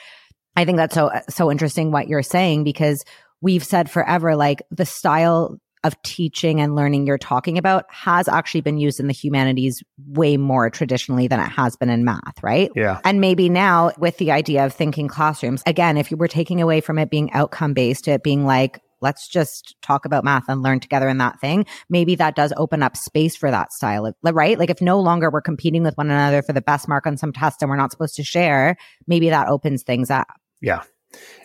I 0.57 0.65
think 0.65 0.77
that's 0.77 0.95
so, 0.95 1.13
so 1.29 1.51
interesting 1.51 1.93
what 1.93 2.09
you're 2.09 2.23
saying 2.23 2.65
because 2.65 3.05
we've 3.41 3.65
said 3.65 3.91
forever, 3.91 4.35
like 4.35 4.63
the 4.71 4.87
style 4.87 5.59
of 5.85 6.01
teaching 6.03 6.61
and 6.61 6.75
learning 6.75 7.07
you're 7.07 7.19
talking 7.19 7.59
about 7.59 7.85
has 7.91 8.29
actually 8.29 8.61
been 8.61 8.79
used 8.79 9.01
in 9.01 9.07
the 9.07 9.12
humanities 9.12 9.83
way 10.09 10.37
more 10.37 10.71
traditionally 10.71 11.29
than 11.29 11.41
it 11.41 11.49
has 11.49 11.77
been 11.77 11.91
in 11.91 12.05
math, 12.05 12.43
right? 12.43 12.71
Yeah. 12.75 13.01
And 13.05 13.21
maybe 13.21 13.49
now 13.49 13.93
with 13.99 14.19
the 14.19 14.33
idea 14.33 14.64
of 14.64 14.73
thinking 14.73 15.09
classrooms, 15.09 15.62
again, 15.67 15.97
if 15.97 16.11
you 16.11 16.17
were 16.17 16.29
taking 16.29 16.61
away 16.61 16.81
from 16.81 16.99
it 16.99 17.11
being 17.11 17.33
outcome 17.33 17.75
based 17.75 18.05
to 18.05 18.12
it 18.12 18.23
being 18.23 18.45
like, 18.45 18.81
let's 19.01 19.29
just 19.29 19.77
talk 19.83 20.05
about 20.05 20.25
math 20.25 20.49
and 20.49 20.62
learn 20.62 20.81
together 20.81 21.09
in 21.09 21.19
that 21.19 21.41
thing. 21.41 21.67
Maybe 21.88 22.14
that 22.17 22.35
does 22.35 22.53
open 22.57 22.83
up 22.83 22.97
space 22.97 23.37
for 23.37 23.51
that 23.51 23.73
style 23.73 24.07
of, 24.07 24.14
right? 24.23 24.59
Like 24.59 24.71
if 24.71 24.81
no 24.81 25.01
longer 25.01 25.31
we're 25.31 25.41
competing 25.41 25.83
with 25.83 25.97
one 25.97 26.11
another 26.11 26.43
for 26.43 26.53
the 26.53 26.61
best 26.61 26.88
mark 26.88 27.07
on 27.07 27.17
some 27.17 27.33
test 27.33 27.62
and 27.62 27.71
we're 27.71 27.77
not 27.77 27.93
supposed 27.93 28.17
to 28.17 28.25
share, 28.25 28.77
maybe 29.07 29.31
that 29.31 29.49
opens 29.49 29.83
things 29.83 30.11
up. 30.11 30.27
Yeah. 30.61 30.83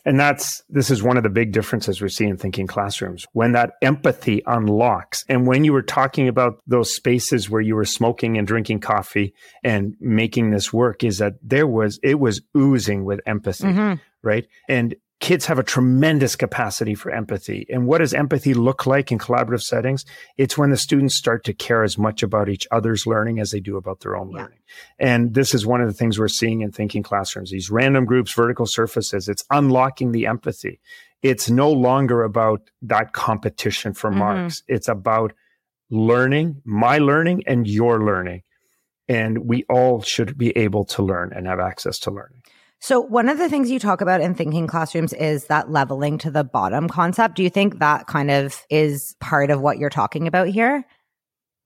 And 0.06 0.20
that's, 0.20 0.62
this 0.70 0.92
is 0.92 1.02
one 1.02 1.18
of 1.18 1.24
the 1.24 1.30
big 1.30 1.54
differences 1.54 2.02
we 2.02 2.10
see 2.10 2.26
in 2.26 2.38
thinking 2.38 2.68
classrooms. 2.68 3.26
When 3.32 3.54
that 3.54 3.72
empathy 3.82 4.42
unlocks, 4.46 5.24
and 5.30 5.48
when 5.48 5.64
you 5.64 5.72
were 5.72 5.82
talking 5.82 6.28
about 6.28 6.60
those 6.68 6.94
spaces 6.94 7.50
where 7.50 7.62
you 7.62 7.76
were 7.76 7.86
smoking 7.86 8.38
and 8.38 8.46
drinking 8.46 8.82
coffee 8.82 9.34
and 9.64 9.96
making 10.00 10.52
this 10.52 10.74
work, 10.74 11.04
is 11.04 11.20
that 11.20 11.34
there 11.42 11.68
was, 11.68 12.00
it 12.04 12.20
was 12.20 12.42
oozing 12.58 13.06
with 13.06 13.22
empathy, 13.26 13.64
mm-hmm. 13.64 13.94
right? 14.22 14.46
And 14.68 14.96
kids 15.20 15.46
have 15.46 15.58
a 15.58 15.64
tremendous 15.64 16.36
capacity 16.36 16.96
for 16.96 17.10
empathy. 17.10 17.66
And 17.70 17.88
what 17.88 18.00
does 18.00 18.14
empathy 18.14 18.54
look 18.54 18.86
like 18.86 19.12
in 19.12 19.18
collaborative 19.18 19.62
settings? 19.62 20.04
It's 20.38 20.58
when 20.58 20.70
the 20.70 20.78
students 20.78 21.16
start 21.16 21.46
to 21.46 21.54
care 21.54 21.84
as 21.84 21.98
much 21.98 22.24
about 22.24 22.50
each 22.50 22.68
other's 22.72 23.08
learning 23.08 23.40
as 23.40 23.52
they 23.52 23.62
do 23.62 23.78
about 23.78 24.02
their 24.02 24.18
own 24.18 24.32
yeah. 24.32 24.42
learning. 24.42 24.60
And 25.00 25.34
this 25.34 25.54
is 25.54 25.66
one 25.66 25.82
of 25.82 25.88
the 25.88 25.94
things 25.94 26.20
we're 26.20 26.28
seeing 26.28 26.62
in 26.62 26.72
thinking 26.72 27.04
classrooms. 27.04 27.52
These 27.52 27.72
random 27.72 28.06
groups, 28.06 28.34
vertical 28.34 28.66
surfaces, 28.66 29.30
it's 29.30 29.46
unlocking 29.50 30.12
the 30.12 30.26
empathy. 30.26 30.82
It's 31.22 31.50
no 31.50 31.72
longer 31.72 32.24
about 32.24 32.70
that 32.82 33.14
competition 33.14 33.94
for 33.94 34.10
mm-hmm. 34.10 34.20
marks. 34.20 34.62
It's 34.68 34.90
about 34.90 35.32
learning, 35.90 36.62
my 36.66 36.98
learning 36.98 37.44
and 37.48 37.66
your 37.66 38.04
learning. 38.04 38.44
And 39.08 39.46
we 39.46 39.64
all 39.70 40.02
should 40.02 40.38
be 40.38 40.52
able 40.58 40.86
to 40.86 41.04
learn 41.04 41.32
and 41.34 41.48
have 41.48 41.60
access 41.60 42.00
to 42.00 42.12
learning. 42.12 42.42
So, 42.84 43.00
one 43.00 43.30
of 43.30 43.38
the 43.38 43.48
things 43.48 43.72
you 43.72 43.80
talk 43.80 44.02
about 44.02 44.20
in 44.20 44.36
thinking 44.36 44.68
classrooms 44.68 45.14
is 45.14 45.46
that 45.46 45.72
leveling 45.72 46.18
to 46.18 46.30
the 46.30 46.44
bottom 46.44 46.90
concept. 46.90 47.36
Do 47.36 47.42
you 47.42 47.50
think 47.50 47.80
that 47.80 48.08
kind 48.08 48.30
of 48.30 48.62
is 48.70 49.16
part 49.22 49.52
of 49.52 49.62
what 49.62 49.78
you're 49.78 49.90
talking 49.90 50.28
about 50.28 50.50
here? 50.50 50.84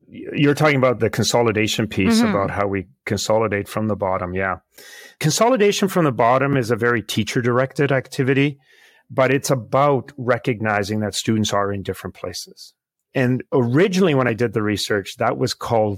You're 0.08 0.54
talking 0.54 0.76
about 0.76 1.00
the 1.00 1.10
consolidation 1.10 1.88
piece 1.88 2.20
mm-hmm. 2.20 2.30
about 2.30 2.52
how 2.52 2.68
we 2.68 2.86
consolidate 3.08 3.68
from 3.68 3.88
the 3.88 3.96
bottom. 3.96 4.36
Yeah. 4.36 4.58
Consolidation 5.20 5.88
from 5.88 6.06
the 6.06 6.12
bottom 6.12 6.56
is 6.56 6.70
a 6.70 6.76
very 6.76 7.02
teacher 7.02 7.42
directed 7.42 7.92
activity, 7.92 8.60
but 9.10 9.34
it's 9.34 9.50
about 9.50 10.12
recognizing 10.18 11.00
that 11.00 11.16
students 11.16 11.52
are 11.52 11.74
in 11.74 11.82
different 11.82 12.16
places. 12.16 12.76
And 13.16 13.44
originally, 13.52 14.14
when 14.14 14.28
I 14.28 14.34
did 14.34 14.54
the 14.54 14.62
research, 14.62 15.16
that 15.18 15.40
was 15.40 15.56
called 15.56 15.98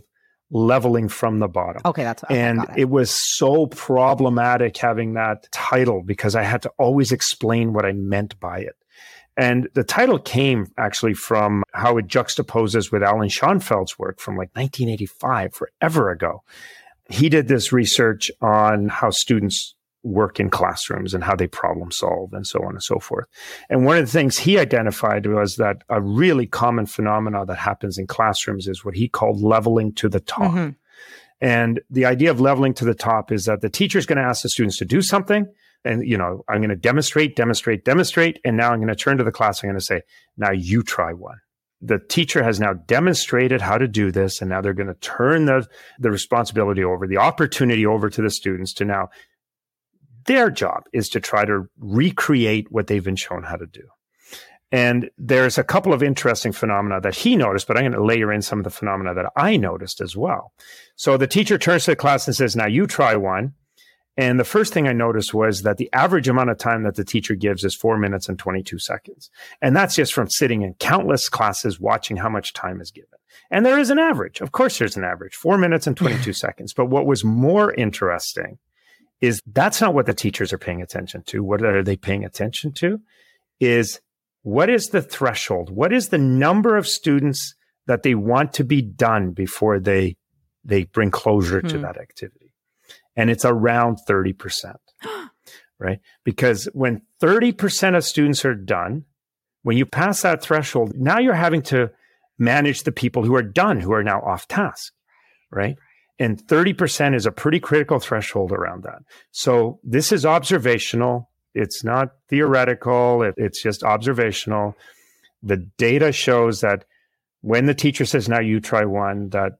leveling 0.51 1.07
from 1.07 1.39
the 1.39 1.47
bottom. 1.47 1.81
Okay, 1.85 2.03
that's 2.03 2.23
okay, 2.23 2.39
and 2.39 2.63
it. 2.63 2.81
it. 2.81 2.89
was 2.89 3.11
so 3.11 3.67
problematic 3.67 4.77
having 4.77 5.13
that 5.13 5.47
title 5.51 6.01
because 6.03 6.35
I 6.35 6.43
had 6.43 6.61
to 6.63 6.71
always 6.77 7.11
explain 7.11 7.73
what 7.73 7.85
I 7.85 7.93
meant 7.93 8.39
by 8.39 8.59
it. 8.59 8.75
And 9.37 9.69
the 9.73 9.85
title 9.85 10.19
came 10.19 10.67
actually 10.77 11.13
from 11.13 11.63
how 11.73 11.97
it 11.97 12.07
juxtaposes 12.07 12.91
with 12.91 13.03
Alan 13.03 13.29
Schoenfeld's 13.29 13.97
work 13.97 14.19
from 14.19 14.35
like 14.35 14.49
1985, 14.53 15.53
forever 15.53 16.11
ago. 16.11 16.43
He 17.09 17.29
did 17.29 17.47
this 17.47 17.71
research 17.71 18.29
on 18.41 18.89
how 18.89 19.11
students 19.11 19.75
work 20.03 20.39
in 20.39 20.49
classrooms 20.49 21.13
and 21.13 21.23
how 21.23 21.35
they 21.35 21.47
problem 21.47 21.91
solve 21.91 22.31
and 22.33 22.47
so 22.47 22.59
on 22.63 22.71
and 22.71 22.83
so 22.83 22.99
forth. 22.99 23.27
And 23.69 23.85
one 23.85 23.97
of 23.97 24.05
the 24.05 24.11
things 24.11 24.37
he 24.37 24.57
identified 24.57 25.25
was 25.25 25.57
that 25.57 25.83
a 25.89 26.01
really 26.01 26.47
common 26.47 26.85
phenomenon 26.85 27.47
that 27.47 27.57
happens 27.57 27.97
in 27.97 28.07
classrooms 28.07 28.67
is 28.67 28.85
what 28.85 28.95
he 28.95 29.09
called 29.09 29.41
leveling 29.41 29.93
to 29.95 30.09
the 30.09 30.19
top. 30.19 30.51
Mm-hmm. 30.51 30.69
And 31.41 31.81
the 31.89 32.05
idea 32.05 32.31
of 32.31 32.41
leveling 32.41 32.73
to 32.75 32.85
the 32.85 32.93
top 32.93 33.31
is 33.31 33.45
that 33.45 33.61
the 33.61 33.69
teacher 33.69 33.97
is 33.97 34.05
going 34.05 34.17
to 34.17 34.23
ask 34.23 34.43
the 34.43 34.49
students 34.49 34.77
to 34.77 34.85
do 34.85 35.01
something. 35.01 35.47
And, 35.85 36.05
you 36.05 36.17
know, 36.17 36.43
I'm 36.49 36.59
going 36.59 36.69
to 36.69 36.75
demonstrate, 36.75 37.37
demonstrate, 37.37 37.85
demonstrate. 37.85 38.39
And 38.43 38.57
now 38.57 38.71
I'm 38.71 38.79
going 38.79 38.89
to 38.89 38.95
turn 38.95 39.17
to 39.17 39.23
the 39.23 39.31
class. 39.31 39.63
I'm 39.63 39.69
going 39.69 39.79
to 39.79 39.85
say, 39.85 40.01
now 40.37 40.51
you 40.51 40.83
try 40.83 41.13
one 41.13 41.37
the 41.81 41.99
teacher 42.09 42.43
has 42.43 42.59
now 42.59 42.73
demonstrated 42.73 43.61
how 43.61 43.77
to 43.77 43.87
do 43.87 44.11
this 44.11 44.41
and 44.41 44.49
now 44.49 44.61
they're 44.61 44.73
going 44.73 44.87
to 44.87 44.93
turn 44.95 45.45
the, 45.45 45.65
the 45.97 46.11
responsibility 46.11 46.83
over 46.83 47.07
the 47.07 47.17
opportunity 47.17 47.85
over 47.85 48.09
to 48.09 48.21
the 48.21 48.29
students 48.29 48.73
to 48.73 48.83
now 48.83 49.09
their 50.29 50.51
job 50.51 50.83
is 50.93 51.09
to 51.09 51.19
try 51.19 51.43
to 51.43 51.67
recreate 51.79 52.71
what 52.71 52.85
they've 52.85 53.03
been 53.03 53.15
shown 53.15 53.41
how 53.41 53.55
to 53.55 53.65
do. 53.65 53.81
And 54.71 55.09
there's 55.17 55.57
a 55.57 55.63
couple 55.63 55.91
of 55.91 56.03
interesting 56.03 56.51
phenomena 56.51 57.01
that 57.01 57.15
he 57.15 57.35
noticed, 57.35 57.67
but 57.67 57.75
I'm 57.75 57.83
going 57.83 57.93
to 57.93 58.03
layer 58.03 58.31
in 58.31 58.43
some 58.43 58.59
of 58.59 58.63
the 58.63 58.69
phenomena 58.69 59.15
that 59.15 59.31
I 59.35 59.57
noticed 59.57 60.01
as 60.01 60.15
well. 60.15 60.53
So 60.95 61.17
the 61.17 61.25
teacher 61.25 61.57
turns 61.57 61.85
to 61.85 61.91
the 61.91 61.95
class 61.95 62.27
and 62.27 62.35
says, 62.35 62.55
Now 62.55 62.67
you 62.67 62.85
try 62.85 63.15
one. 63.15 63.55
And 64.17 64.39
the 64.39 64.43
first 64.43 64.71
thing 64.71 64.87
I 64.87 64.93
noticed 64.93 65.33
was 65.33 65.63
that 65.63 65.77
the 65.77 65.89
average 65.93 66.27
amount 66.27 66.51
of 66.51 66.59
time 66.59 66.83
that 66.83 66.95
the 66.95 67.05
teacher 67.05 67.33
gives 67.33 67.63
is 67.63 67.73
four 67.73 67.97
minutes 67.97 68.29
and 68.29 68.37
22 68.37 68.77
seconds. 68.77 69.31
And 69.63 69.75
that's 69.75 69.95
just 69.95 70.13
from 70.13 70.29
sitting 70.29 70.61
in 70.61 70.75
countless 70.75 71.27
classes 71.27 71.79
watching 71.79 72.17
how 72.17 72.29
much 72.29 72.53
time 72.53 72.81
is 72.81 72.91
given. 72.91 73.17
And 73.49 73.65
there 73.65 73.79
is 73.79 73.89
an 73.89 73.97
average. 73.97 74.41
Of 74.41 74.51
course, 74.51 74.77
there's 74.77 74.97
an 74.97 75.05
average, 75.05 75.33
four 75.33 75.57
minutes 75.57 75.87
and 75.87 75.97
22 75.97 76.33
seconds. 76.45 76.73
But 76.73 76.87
what 76.87 77.07
was 77.07 77.23
more 77.23 77.73
interesting 77.73 78.59
is 79.21 79.41
that's 79.45 79.81
not 79.81 79.93
what 79.93 80.05
the 80.05 80.13
teachers 80.13 80.53
are 80.53 80.57
paying 80.57 80.81
attention 80.81 81.23
to. 81.27 81.43
What 81.43 81.63
are 81.63 81.83
they 81.83 81.95
paying 81.95 82.23
attention 82.23 82.71
to? 82.73 82.99
Is 83.59 83.99
what 84.43 84.69
is 84.69 84.87
the 84.87 85.01
threshold? 85.01 85.69
What 85.69 85.91
is 85.91 86.09
the 86.09 86.17
number 86.17 86.77
of 86.77 86.87
students 86.87 87.55
that 87.87 88.03
they 88.03 88.15
want 88.15 88.53
to 88.53 88.63
be 88.63 88.81
done 88.81 89.31
before 89.31 89.79
they 89.79 90.15
they 90.63 90.85
bring 90.85 91.11
closure 91.11 91.61
hmm. 91.61 91.67
to 91.67 91.77
that 91.79 91.97
activity? 91.97 92.53
And 93.15 93.29
it's 93.29 93.45
around 93.45 93.97
30%. 94.07 94.75
right? 95.79 95.99
Because 96.23 96.65
when 96.73 97.01
30% 97.21 97.97
of 97.97 98.03
students 98.03 98.45
are 98.45 98.55
done, 98.55 99.05
when 99.63 99.77
you 99.77 99.85
pass 99.85 100.21
that 100.21 100.41
threshold, 100.41 100.93
now 100.95 101.19
you're 101.19 101.33
having 101.33 101.61
to 101.63 101.91
manage 102.37 102.83
the 102.83 102.91
people 102.91 103.23
who 103.23 103.35
are 103.35 103.43
done, 103.43 103.79
who 103.79 103.93
are 103.93 104.03
now 104.03 104.21
off 104.21 104.47
task, 104.47 104.93
right? 105.51 105.75
And 106.19 106.37
30% 106.47 107.15
is 107.15 107.25
a 107.25 107.31
pretty 107.31 107.59
critical 107.59 107.99
threshold 107.99 108.51
around 108.51 108.83
that. 108.83 109.03
So 109.31 109.79
this 109.83 110.11
is 110.11 110.25
observational. 110.25 111.29
It's 111.55 111.83
not 111.83 112.09
theoretical. 112.27 113.23
It, 113.23 113.35
it's 113.37 113.63
just 113.63 113.83
observational. 113.83 114.75
The 115.41 115.57
data 115.77 116.11
shows 116.11 116.59
that 116.59 116.83
when 117.41 117.65
the 117.65 117.73
teacher 117.73 118.03
says, 118.03 118.27
now 118.27 118.41
you 118.41 118.59
try 118.59 118.83
one, 118.83 119.29
that 119.29 119.53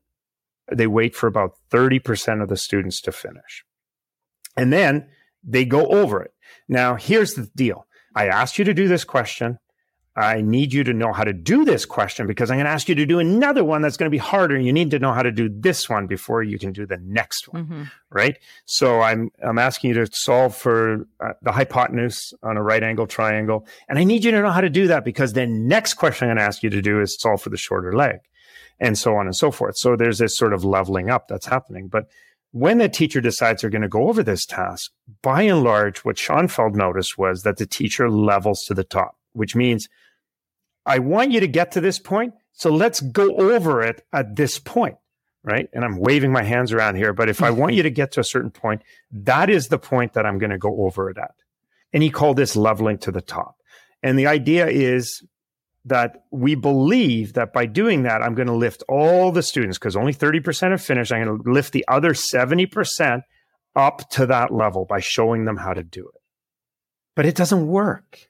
they 0.72 0.88
wait 0.88 1.15
for 1.15 1.28
about 1.28 1.54
30% 1.72 2.43
of 2.43 2.50
the 2.50 2.58
students 2.58 3.00
to 3.02 3.12
finish. 3.12 3.63
And 4.58 4.74
then 4.74 5.08
they 5.43 5.63
go 5.63 5.88
over 5.88 6.22
it. 6.22 6.34
Now, 6.67 6.95
here's 6.95 7.36
the 7.36 7.50
deal. 7.56 7.88
I 8.15 8.28
asked 8.28 8.60
you 8.60 8.65
to 8.65 8.74
do 8.74 8.88
this 8.88 9.06
question. 9.06 9.60
I 10.15 10.41
need 10.41 10.74
you 10.74 10.84
to 10.84 10.93
know 10.93 11.13
how 11.13 11.24
to 11.24 11.32
do 11.32 11.63
this 11.63 11.86
question 11.86 12.28
because 12.28 12.52
I'm 12.52 12.58
going 12.58 12.65
to 12.65 12.72
ask 12.72 12.89
you 12.89 12.95
to 12.95 13.06
do 13.06 13.19
another 13.19 13.63
one 13.63 13.82
that's 13.82 13.95
going 13.95 14.08
to 14.08 14.12
be 14.12 14.17
harder. 14.17 14.60
You 14.60 14.74
need 14.74 14.91
to 14.91 15.00
know 15.00 15.13
how 15.13 15.24
to 15.24 15.32
do 15.32 15.48
this 15.48 15.89
one 15.89 16.08
before 16.08 16.43
you 16.43 16.60
can 16.60 16.74
do 16.74 16.86
the 16.86 16.98
next 16.98 17.48
one, 17.48 17.65
mm-hmm. 17.65 17.84
right? 18.10 18.38
So 18.65 19.02
I'm 19.02 19.32
I'm 19.41 19.58
asking 19.58 19.89
you 19.89 20.06
to 20.06 20.12
solve 20.12 20.56
for 20.56 21.08
uh, 21.22 21.34
the 21.41 21.52
hypotenuse 21.54 22.34
on 22.43 22.58
a 22.58 22.63
right 22.63 22.84
angle 22.84 23.08
triangle, 23.08 23.65
and 23.88 23.98
I 23.98 24.04
need 24.04 24.26
you 24.26 24.32
to 24.32 24.41
know 24.41 24.52
how 24.52 24.62
to 24.62 24.69
do 24.69 24.88
that 24.88 25.06
because 25.06 25.34
the 25.34 25.48
next 25.48 25.93
question 25.93 26.28
I'm 26.28 26.36
going 26.36 26.43
to 26.43 26.48
ask 26.48 26.63
you 26.63 26.69
to 26.72 26.82
do 26.82 27.00
is 27.00 27.17
solve 27.19 27.41
for 27.41 27.50
the 27.50 27.58
shorter 27.58 27.95
leg. 27.95 28.19
and 28.80 28.98
so 28.98 29.15
on 29.15 29.26
and 29.26 29.36
so 29.36 29.52
forth. 29.52 29.78
So 29.78 29.95
there's 29.95 30.19
this 30.19 30.38
sort 30.38 30.54
of 30.54 30.63
leveling 30.63 31.10
up 31.10 31.28
that's 31.28 31.45
happening. 31.45 31.88
But 31.88 32.08
when 32.52 32.78
the 32.80 32.89
teacher 32.89 33.22
decides 33.22 33.62
they're 33.62 33.69
going 33.69 33.84
to 33.84 33.88
go 33.88 34.08
over 34.08 34.24
this 34.24 34.45
task, 34.45 34.91
by 35.22 35.43
and 35.43 35.63
large, 35.63 36.00
what 36.00 36.17
Schoenfeld 36.17 36.76
noticed 36.76 37.17
was 37.17 37.43
that 37.43 37.58
the 37.58 37.67
teacher 37.67 38.10
levels 38.10 38.63
to 38.63 38.74
the 38.74 38.84
top, 38.84 39.17
which 39.34 39.56
means 39.56 39.88
I 40.86 41.00
want 41.00 41.32
you 41.32 41.39
to 41.39 41.48
get 41.48 41.72
to 41.74 41.82
this 41.82 42.00
point. 42.00 42.34
So 42.52 42.72
let's 42.72 43.00
go 43.00 43.36
over 43.36 43.82
it 43.82 44.06
at 44.12 44.36
this 44.36 44.60
point. 44.60 44.96
Right. 45.42 45.70
And 45.72 45.86
I'm 45.86 46.00
waving 46.00 46.34
my 46.34 46.44
hands 46.44 46.74
around 46.74 46.96
here. 46.96 47.13
But 47.13 47.30
if 47.30 47.42
I 47.42 47.50
want 47.50 47.74
you 47.74 47.84
to 47.84 47.89
get 47.89 48.12
to 48.13 48.20
a 48.20 48.26
certain 48.26 48.52
point, 48.52 48.82
that 49.12 49.50
is 49.50 49.70
the 49.70 49.80
point 49.80 50.13
that 50.13 50.26
I'm 50.26 50.38
going 50.38 50.50
to 50.50 50.58
go 50.58 50.84
over 50.84 51.10
it 51.10 51.18
at. 51.18 51.34
And 51.94 52.04
he 52.04 52.10
called 52.10 52.36
this 52.36 52.58
leveling 52.58 52.98
to 53.00 53.12
the 53.12 53.22
top. 53.22 53.56
And 54.04 54.20
the 54.20 54.28
idea 54.28 54.68
is 54.68 55.24
that 55.86 56.24
we 56.32 56.56
believe 56.56 57.34
that 57.34 57.54
by 57.54 57.65
doing 57.65 58.04
that, 58.04 58.22
I'm 58.22 58.36
going 58.36 58.48
to 58.48 58.54
lift 58.54 58.84
all 58.89 59.32
the 59.32 59.42
students 59.42 59.78
because 59.78 59.96
only 59.96 60.13
30% 60.13 60.72
have 60.72 60.82
finished. 60.82 61.12
I'm 61.12 61.24
going 61.24 61.44
to 61.44 61.52
lift 61.52 61.72
the 61.72 61.86
other 61.88 62.12
70% 62.13 63.22
up 63.76 64.10
to 64.12 64.26
that 64.26 64.54
level 64.54 64.86
by 64.86 65.00
showing 65.00 65.46
them 65.46 65.58
how 65.58 65.74
to 65.74 65.84
do 65.84 66.08
it. 66.08 66.22
But 67.15 67.26
it 67.26 67.36
doesn't 67.36 67.68
work, 67.68 68.29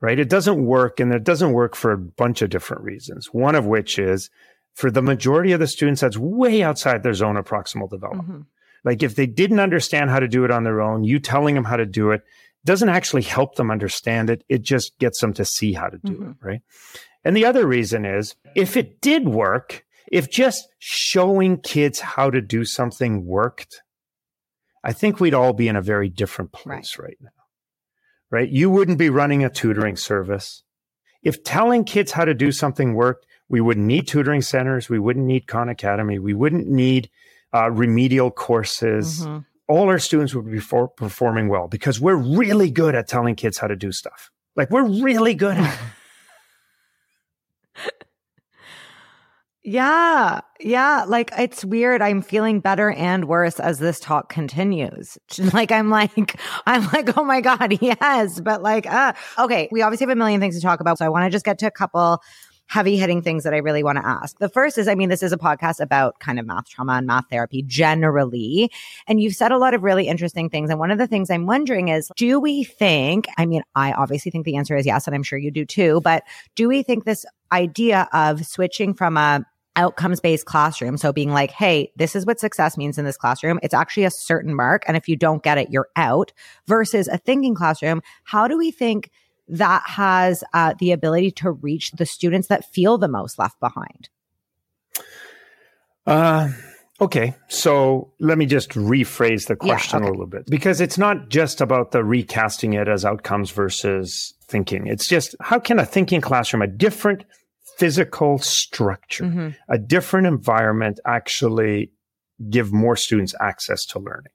right? 0.00 0.18
It 0.18 0.28
doesn't 0.28 0.64
work. 0.64 1.00
And 1.00 1.12
it 1.12 1.24
doesn't 1.24 1.52
work 1.52 1.74
for 1.76 1.92
a 1.92 1.98
bunch 1.98 2.42
of 2.42 2.50
different 2.50 2.82
reasons. 2.82 3.28
One 3.32 3.54
of 3.54 3.66
which 3.66 3.98
is 3.98 4.30
for 4.74 4.90
the 4.90 5.02
majority 5.02 5.52
of 5.52 5.60
the 5.60 5.66
students, 5.66 6.00
that's 6.00 6.16
way 6.16 6.62
outside 6.62 7.02
their 7.02 7.14
zone 7.14 7.36
of 7.36 7.46
proximal 7.46 7.90
development. 7.90 8.28
Mm-hmm. 8.28 8.40
Like 8.84 9.02
if 9.02 9.14
they 9.14 9.26
didn't 9.26 9.60
understand 9.60 10.10
how 10.10 10.20
to 10.20 10.28
do 10.28 10.44
it 10.44 10.50
on 10.50 10.64
their 10.64 10.80
own, 10.80 11.04
you 11.04 11.18
telling 11.18 11.54
them 11.54 11.64
how 11.64 11.76
to 11.76 11.86
do 11.86 12.10
it 12.12 12.22
doesn't 12.64 12.88
actually 12.88 13.22
help 13.22 13.56
them 13.56 13.70
understand 13.70 14.30
it. 14.30 14.44
It 14.48 14.62
just 14.62 14.98
gets 14.98 15.20
them 15.20 15.32
to 15.34 15.44
see 15.44 15.72
how 15.72 15.88
to 15.88 15.98
do 15.98 16.12
mm-hmm. 16.12 16.30
it, 16.30 16.36
right? 16.42 16.62
And 17.24 17.36
the 17.36 17.44
other 17.44 17.66
reason 17.66 18.04
is 18.04 18.34
if 18.54 18.76
it 18.76 19.00
did 19.00 19.28
work, 19.28 19.84
if 20.10 20.30
just 20.30 20.68
showing 20.78 21.58
kids 21.58 22.00
how 22.00 22.30
to 22.30 22.40
do 22.40 22.64
something 22.64 23.24
worked, 23.26 23.82
I 24.82 24.92
think 24.92 25.20
we'd 25.20 25.34
all 25.34 25.52
be 25.52 25.68
in 25.68 25.76
a 25.76 25.82
very 25.82 26.08
different 26.08 26.52
place 26.52 26.98
right, 26.98 27.16
right 27.20 27.32
now. 27.36 27.39
Right? 28.30 28.48
You 28.48 28.70
wouldn't 28.70 28.98
be 28.98 29.10
running 29.10 29.44
a 29.44 29.50
tutoring 29.50 29.96
service. 29.96 30.62
If 31.22 31.42
telling 31.42 31.84
kids 31.84 32.12
how 32.12 32.24
to 32.24 32.34
do 32.34 32.52
something 32.52 32.94
worked, 32.94 33.26
we 33.48 33.60
wouldn't 33.60 33.86
need 33.86 34.06
tutoring 34.06 34.42
centers. 34.42 34.88
We 34.88 34.98
wouldn't 34.98 35.26
need 35.26 35.46
Khan 35.48 35.68
Academy. 35.68 36.18
We 36.18 36.34
wouldn't 36.34 36.68
need 36.68 37.10
uh, 37.52 37.70
remedial 37.70 38.30
courses. 38.30 39.22
Mm-hmm 39.22 39.40
all 39.70 39.88
our 39.88 40.00
students 40.00 40.34
would 40.34 40.50
be 40.50 40.58
for, 40.58 40.88
performing 40.88 41.48
well 41.48 41.68
because 41.68 42.00
we're 42.00 42.16
really 42.16 42.72
good 42.72 42.96
at 42.96 43.06
telling 43.06 43.36
kids 43.36 43.56
how 43.56 43.68
to 43.68 43.76
do 43.76 43.92
stuff. 43.92 44.32
Like 44.56 44.68
we're 44.68 44.88
really 45.00 45.34
good 45.34 45.56
at 45.56 45.78
Yeah. 49.62 50.40
Yeah. 50.58 51.04
Like 51.06 51.30
it's 51.38 51.64
weird. 51.64 52.00
I'm 52.00 52.22
feeling 52.22 52.60
better 52.60 52.92
and 52.92 53.26
worse 53.26 53.60
as 53.60 53.78
this 53.78 54.00
talk 54.00 54.30
continues. 54.30 55.18
Like 55.52 55.72
I'm 55.72 55.90
like, 55.90 56.38
I'm 56.66 56.86
like, 56.92 57.16
oh 57.18 57.24
my 57.24 57.40
God, 57.40 57.76
yes. 57.82 58.40
But 58.40 58.62
like, 58.62 58.86
uh, 58.86 59.12
okay. 59.38 59.68
We 59.72 59.82
obviously 59.82 60.04
have 60.06 60.12
a 60.12 60.16
million 60.16 60.40
things 60.40 60.54
to 60.54 60.62
talk 60.62 60.80
about. 60.80 60.98
So 60.98 61.04
I 61.04 61.08
want 61.08 61.24
to 61.24 61.30
just 61.30 61.44
get 61.44 61.58
to 61.58 61.66
a 61.66 61.70
couple 61.70 62.20
heavy 62.70 62.96
hitting 62.96 63.20
things 63.20 63.42
that 63.42 63.52
I 63.52 63.56
really 63.56 63.82
want 63.82 63.98
to 63.98 64.06
ask. 64.06 64.38
The 64.38 64.48
first 64.48 64.78
is, 64.78 64.86
I 64.86 64.94
mean, 64.94 65.08
this 65.08 65.24
is 65.24 65.32
a 65.32 65.36
podcast 65.36 65.80
about 65.80 66.20
kind 66.20 66.38
of 66.38 66.46
math 66.46 66.68
trauma 66.68 66.92
and 66.92 67.06
math 67.06 67.24
therapy 67.28 67.62
generally. 67.66 68.70
And 69.08 69.20
you've 69.20 69.34
said 69.34 69.50
a 69.50 69.58
lot 69.58 69.74
of 69.74 69.82
really 69.82 70.06
interesting 70.06 70.48
things. 70.48 70.70
And 70.70 70.78
one 70.78 70.92
of 70.92 70.98
the 70.98 71.08
things 71.08 71.30
I'm 71.30 71.46
wondering 71.46 71.88
is, 71.88 72.12
do 72.14 72.38
we 72.38 72.62
think, 72.62 73.26
I 73.36 73.44
mean, 73.44 73.64
I 73.74 73.90
obviously 73.90 74.30
think 74.30 74.44
the 74.44 74.54
answer 74.54 74.76
is 74.76 74.86
yes, 74.86 75.08
and 75.08 75.16
I'm 75.16 75.24
sure 75.24 75.36
you 75.36 75.50
do 75.50 75.64
too, 75.64 76.00
but 76.04 76.22
do 76.54 76.68
we 76.68 76.84
think 76.84 77.04
this 77.04 77.26
idea 77.50 78.08
of 78.12 78.46
switching 78.46 78.94
from 78.94 79.16
a 79.16 79.44
outcomes 79.76 80.20
based 80.20 80.46
classroom. 80.46 80.96
So 80.96 81.12
being 81.12 81.30
like, 81.30 81.52
Hey, 81.52 81.92
this 81.96 82.16
is 82.16 82.26
what 82.26 82.40
success 82.40 82.76
means 82.76 82.98
in 82.98 83.04
this 83.04 83.16
classroom. 83.16 83.60
It's 83.62 83.72
actually 83.72 84.02
a 84.04 84.10
certain 84.10 84.54
mark. 84.54 84.82
And 84.86 84.96
if 84.96 85.08
you 85.08 85.16
don't 85.16 85.44
get 85.44 85.58
it, 85.58 85.70
you're 85.70 85.88
out 85.94 86.32
versus 86.66 87.06
a 87.06 87.18
thinking 87.18 87.54
classroom. 87.54 88.02
How 88.24 88.48
do 88.48 88.58
we 88.58 88.72
think 88.72 89.10
that 89.50 89.82
has 89.86 90.44
uh, 90.54 90.74
the 90.78 90.92
ability 90.92 91.30
to 91.32 91.50
reach 91.50 91.90
the 91.92 92.06
students 92.06 92.48
that 92.48 92.64
feel 92.64 92.98
the 92.98 93.08
most 93.08 93.38
left 93.38 93.58
behind? 93.60 94.08
Uh, 96.06 96.50
okay. 97.00 97.34
So 97.48 98.12
let 98.20 98.38
me 98.38 98.46
just 98.46 98.70
rephrase 98.70 99.46
the 99.48 99.56
question 99.56 100.00
yeah, 100.00 100.06
okay. 100.06 100.08
a 100.08 100.12
little 100.12 100.26
bit 100.26 100.46
because 100.46 100.80
it's 100.80 100.98
not 100.98 101.28
just 101.28 101.60
about 101.60 101.90
the 101.90 102.04
recasting 102.04 102.74
it 102.74 102.88
as 102.88 103.04
outcomes 103.04 103.50
versus 103.50 104.34
thinking. 104.44 104.86
It's 104.86 105.08
just 105.08 105.34
how 105.40 105.58
can 105.58 105.78
a 105.78 105.86
thinking 105.86 106.20
classroom, 106.20 106.62
a 106.62 106.66
different 106.66 107.24
physical 107.76 108.38
structure, 108.38 109.24
mm-hmm. 109.24 109.48
a 109.68 109.78
different 109.78 110.26
environment 110.26 111.00
actually 111.06 111.92
give 112.48 112.72
more 112.72 112.96
students 112.96 113.34
access 113.40 113.84
to 113.86 113.98
learning? 113.98 114.32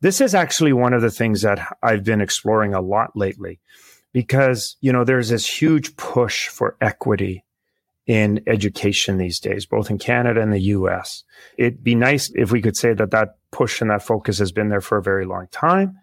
This 0.00 0.20
is 0.20 0.34
actually 0.34 0.72
one 0.72 0.92
of 0.92 1.02
the 1.02 1.10
things 1.10 1.42
that 1.42 1.76
I've 1.82 2.04
been 2.04 2.20
exploring 2.20 2.74
a 2.74 2.80
lot 2.80 3.10
lately 3.14 3.60
because, 4.14 4.76
you 4.80 4.92
know, 4.92 5.04
there's 5.04 5.28
this 5.28 5.46
huge 5.46 5.96
push 5.96 6.46
for 6.46 6.76
equity 6.80 7.44
in 8.06 8.40
education 8.46 9.18
these 9.18 9.40
days, 9.40 9.66
both 9.66 9.90
in 9.90 9.98
Canada 9.98 10.40
and 10.40 10.52
the 10.52 10.60
US. 10.60 11.24
It'd 11.58 11.82
be 11.82 11.96
nice 11.96 12.30
if 12.34 12.52
we 12.52 12.62
could 12.62 12.76
say 12.76 12.94
that 12.94 13.10
that 13.10 13.36
push 13.50 13.80
and 13.80 13.90
that 13.90 14.02
focus 14.02 14.38
has 14.38 14.52
been 14.52 14.68
there 14.68 14.80
for 14.80 14.96
a 14.96 15.02
very 15.02 15.26
long 15.26 15.48
time, 15.50 15.98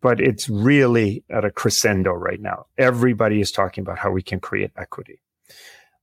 but 0.00 0.20
it's 0.20 0.48
really 0.48 1.24
at 1.28 1.44
a 1.44 1.50
crescendo 1.50 2.12
right 2.12 2.40
now. 2.40 2.66
Everybody 2.78 3.40
is 3.40 3.50
talking 3.50 3.82
about 3.82 3.98
how 3.98 4.10
we 4.10 4.22
can 4.22 4.38
create 4.38 4.70
equity. 4.76 5.20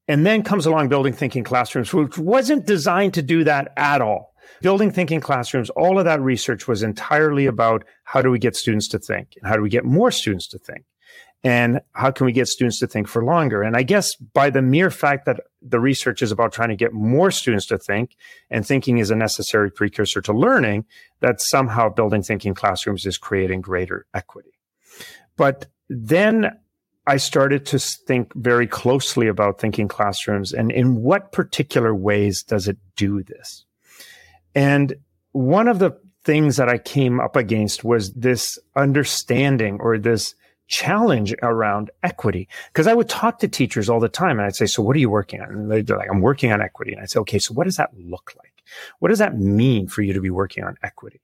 And 0.07 0.25
then 0.25 0.43
comes 0.43 0.65
along 0.65 0.89
building 0.89 1.13
thinking 1.13 1.45
classrooms, 1.45 1.93
which 1.93 2.17
wasn't 2.17 2.65
designed 2.65 3.13
to 3.13 3.21
do 3.21 3.45
that 3.45 3.71
at 3.77 4.01
all. 4.01 4.33
Building 4.61 4.91
thinking 4.91 5.21
classrooms, 5.21 5.69
all 5.69 5.97
of 5.97 6.05
that 6.05 6.19
research 6.19 6.67
was 6.67 6.83
entirely 6.83 7.45
about 7.45 7.85
how 8.03 8.21
do 8.21 8.29
we 8.29 8.39
get 8.39 8.57
students 8.57 8.89
to 8.89 8.99
think 8.99 9.37
and 9.37 9.47
how 9.47 9.55
do 9.55 9.61
we 9.61 9.69
get 9.69 9.85
more 9.85 10.11
students 10.11 10.47
to 10.49 10.57
think? 10.57 10.83
And 11.43 11.81
how 11.91 12.09
can 12.09 12.25
we 12.25 12.31
get 12.31 12.47
students 12.47 12.79
to 12.79 12.87
think 12.87 13.07
for 13.07 13.23
longer? 13.23 13.61
And 13.61 13.75
I 13.75 13.83
guess 13.83 14.15
by 14.15 14.49
the 14.49 14.61
mere 14.61 14.89
fact 14.89 15.25
that 15.25 15.41
the 15.61 15.79
research 15.79 16.21
is 16.21 16.31
about 16.31 16.53
trying 16.53 16.69
to 16.69 16.75
get 16.75 16.93
more 16.93 17.31
students 17.31 17.65
to 17.67 17.77
think 17.77 18.15
and 18.49 18.65
thinking 18.65 18.97
is 18.97 19.11
a 19.11 19.15
necessary 19.15 19.69
precursor 19.69 20.21
to 20.21 20.33
learning, 20.33 20.85
that 21.19 21.41
somehow 21.41 21.89
building 21.89 22.23
thinking 22.23 22.53
classrooms 22.53 23.05
is 23.05 23.17
creating 23.17 23.61
greater 23.61 24.05
equity. 24.13 24.53
But 25.35 25.67
then 25.89 26.57
I 27.05 27.17
started 27.17 27.65
to 27.67 27.79
think 27.79 28.33
very 28.35 28.67
closely 28.67 29.27
about 29.27 29.59
thinking 29.59 29.89
classrooms 29.89 30.53
and 30.53 30.71
in 30.71 31.01
what 31.01 31.33
particular 31.33 31.93
ways 31.93 32.43
does 32.43 32.69
it 32.69 32.77
do 32.95 33.21
this? 33.21 33.65
And 34.55 34.95
one 35.33 35.67
of 35.67 35.79
the 35.79 35.99
things 36.23 36.55
that 36.55 36.69
I 36.69 36.77
came 36.77 37.19
up 37.19 37.35
against 37.35 37.83
was 37.83 38.13
this 38.13 38.57
understanding 38.77 39.79
or 39.81 39.97
this 39.97 40.35
challenge 40.73 41.35
around 41.43 41.91
equity. 42.01 42.49
Cause 42.73 42.87
I 42.87 42.95
would 42.95 43.07
talk 43.07 43.37
to 43.39 43.47
teachers 43.47 43.89
all 43.89 43.99
the 43.99 44.09
time 44.09 44.39
and 44.39 44.47
I'd 44.47 44.55
say, 44.55 44.65
so 44.65 44.81
what 44.81 44.95
are 44.95 44.99
you 44.99 45.09
working 45.09 45.39
on? 45.39 45.49
And 45.49 45.71
they'd 45.71 45.85
be 45.85 45.93
like, 45.93 46.09
I'm 46.09 46.21
working 46.21 46.51
on 46.51 46.63
equity. 46.63 46.93
And 46.93 47.01
I'd 47.01 47.11
say, 47.11 47.19
okay, 47.19 47.37
so 47.37 47.53
what 47.53 47.65
does 47.65 47.77
that 47.77 47.91
look 47.95 48.33
like? 48.39 48.63
What 48.97 49.09
does 49.09 49.19
that 49.19 49.37
mean 49.37 49.87
for 49.87 50.01
you 50.01 50.13
to 50.13 50.19
be 50.19 50.31
working 50.31 50.63
on 50.63 50.75
equity? 50.81 51.21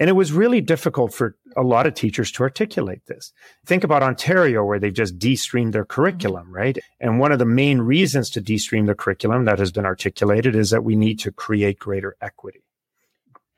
And 0.00 0.10
it 0.10 0.14
was 0.14 0.32
really 0.32 0.60
difficult 0.60 1.14
for 1.14 1.36
a 1.56 1.62
lot 1.62 1.86
of 1.86 1.94
teachers 1.94 2.32
to 2.32 2.42
articulate 2.42 3.06
this. 3.06 3.32
Think 3.66 3.84
about 3.84 4.02
Ontario, 4.02 4.64
where 4.64 4.80
they've 4.80 4.92
just 4.92 5.16
de-streamed 5.16 5.74
their 5.74 5.84
curriculum, 5.84 6.52
right? 6.52 6.76
And 6.98 7.20
one 7.20 7.30
of 7.30 7.38
the 7.38 7.44
main 7.44 7.80
reasons 7.80 8.30
to 8.30 8.40
de-stream 8.40 8.86
the 8.86 8.96
curriculum 8.96 9.44
that 9.44 9.60
has 9.60 9.70
been 9.70 9.86
articulated 9.86 10.56
is 10.56 10.70
that 10.70 10.82
we 10.82 10.96
need 10.96 11.20
to 11.20 11.30
create 11.30 11.78
greater 11.78 12.16
equity. 12.20 12.64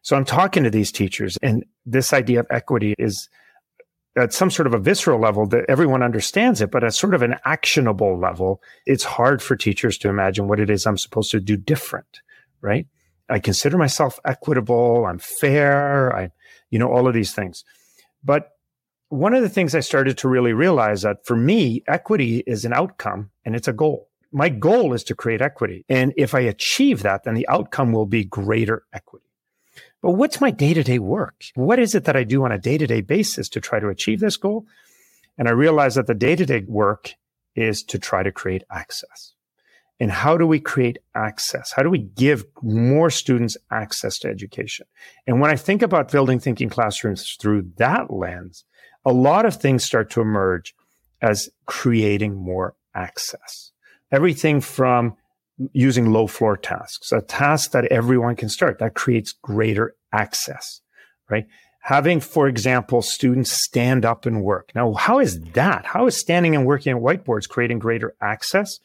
So 0.03 0.17
I'm 0.17 0.25
talking 0.27 0.65
to 0.65 0.71
these 0.71 0.93
teachers 0.93 1.39
and 1.41 1.65
this 1.87 2.13
idea 2.13 2.41
of 2.41 2.47
equity 2.51 2.95
is 2.99 3.31
at 4.21 4.33
some 4.33 4.51
sort 4.51 4.67
of 4.67 4.75
a 4.75 4.79
visceral 4.79 5.21
level 5.21 5.47
that 5.47 5.65
everyone 5.69 6.03
understands 6.03 6.61
it, 6.61 6.71
but 6.71 6.85
at 6.85 6.95
sort 6.95 7.15
of 7.15 7.23
an 7.23 7.37
actionable 7.45 8.19
level, 8.19 8.63
it's 8.87 9.05
hard 9.05 9.43
for 9.43 9.57
teachers 9.57 9.99
to 9.99 10.09
imagine 10.09 10.49
what 10.49 10.61
it 10.61 10.71
is 10.71 10.87
I'm 10.87 10.99
supposed 10.99 11.31
to 11.33 11.41
do 11.41 11.57
different, 11.57 12.21
right? 12.61 12.87
I 13.29 13.39
consider 13.39 13.79
myself 13.79 14.19
equitable. 14.25 15.07
I'm 15.07 15.19
fair. 15.19 16.15
I, 16.15 16.31
you 16.71 16.79
know, 16.79 16.93
all 16.93 17.07
of 17.07 17.15
these 17.15 17.33
things. 17.33 17.65
But 18.23 18.51
one 19.09 19.35
of 19.35 19.43
the 19.43 19.49
things 19.49 19.75
I 19.75 19.81
started 19.81 20.19
to 20.19 20.29
really 20.29 20.53
realize 20.53 21.03
that 21.03 21.25
for 21.25 21.37
me, 21.37 21.83
equity 21.89 22.45
is 22.47 22.65
an 22.65 22.73
outcome 22.73 23.31
and 23.45 23.57
it's 23.57 23.69
a 23.69 23.73
goal. 23.73 24.09
My 24.33 24.49
goal 24.49 24.93
is 24.93 25.03
to 25.05 25.15
create 25.15 25.43
equity. 25.43 25.85
And 25.89 26.13
if 26.17 26.35
I 26.35 26.41
achieve 26.41 27.03
that, 27.03 27.25
then 27.25 27.35
the 27.35 27.49
outcome 27.49 27.93
will 27.93 28.07
be 28.07 28.25
greater 28.25 28.85
equity. 28.93 29.30
But 30.03 30.13
what's 30.13 30.41
my 30.41 30.51
day 30.51 30.75
to 30.75 30.83
day 30.83 30.99
work? 30.99 31.45
What 31.55 31.79
is 31.79 31.95
it 31.95 32.05
that 32.05 32.17
I 32.17 32.25
do 32.25 32.45
on 32.45 32.53
a 32.53 32.59
day 32.59 32.79
to 32.79 32.87
day 32.87 33.01
basis 33.01 33.49
to 33.51 33.61
try 33.61 33.81
to 33.81 33.89
achieve 33.89 34.21
this 34.21 34.37
goal? 34.37 34.67
And 35.37 35.49
I 35.49 35.53
realized 35.53 35.97
that 35.97 36.07
the 36.07 36.15
day 36.15 36.37
to 36.37 36.47
day 36.47 36.65
work 36.67 37.15
is 37.55 37.83
to 37.85 37.99
try 37.99 38.23
to 38.23 38.33
create 38.33 38.65
access. 38.71 39.35
And 39.99 40.11
how 40.11 40.39
do 40.39 40.47
we 40.47 40.61
create 40.61 40.99
access? 41.15 41.73
How 41.73 41.83
do 41.83 41.91
we 41.91 41.99
give 41.99 42.45
more 42.63 43.11
students 43.11 43.59
access 43.71 44.19
to 44.21 44.29
education? 44.29 44.87
And 45.27 45.41
when 45.41 45.51
I 45.51 45.57
think 45.57 45.83
about 45.83 46.11
building 46.11 46.41
thinking 46.41 46.71
classrooms 46.71 47.37
through 47.39 47.71
that 47.77 48.11
lens, 48.11 48.65
a 49.05 49.13
lot 49.13 49.45
of 49.45 49.57
things 49.57 49.85
start 49.85 50.11
to 50.11 50.23
emerge 50.23 50.75
as 51.21 51.51
creating 51.67 52.35
more 52.35 52.75
access. 52.95 53.73
Everything 54.11 54.63
from 54.63 55.17
using 55.73 56.13
low 56.13 56.27
floor 56.27 56.57
tasks, 56.57 57.13
a 57.13 57.21
task 57.21 57.73
that 57.73 57.87
everyone 57.87 58.37
can 58.37 58.49
start 58.49 58.79
that 58.79 58.95
creates 58.95 59.33
greater 59.33 59.95
access, 60.13 60.81
right? 61.29 61.47
Having, 61.83 62.21
for 62.21 62.47
example, 62.47 63.03
students 63.03 63.51
stand 63.51 64.05
up 64.05 64.27
and 64.27 64.43
work. 64.43 64.71
Now, 64.75 64.93
how 64.95 65.19
is 65.19 65.41
that? 65.55 65.87
How 65.87 66.07
is 66.07 66.17
standing 66.17 66.55
and 66.55 66.67
working 66.67 66.93
at 66.93 67.03
whiteboards 67.03 67.49
creating 67.49 67.79
greater 67.79 68.15
access? 68.21 68.79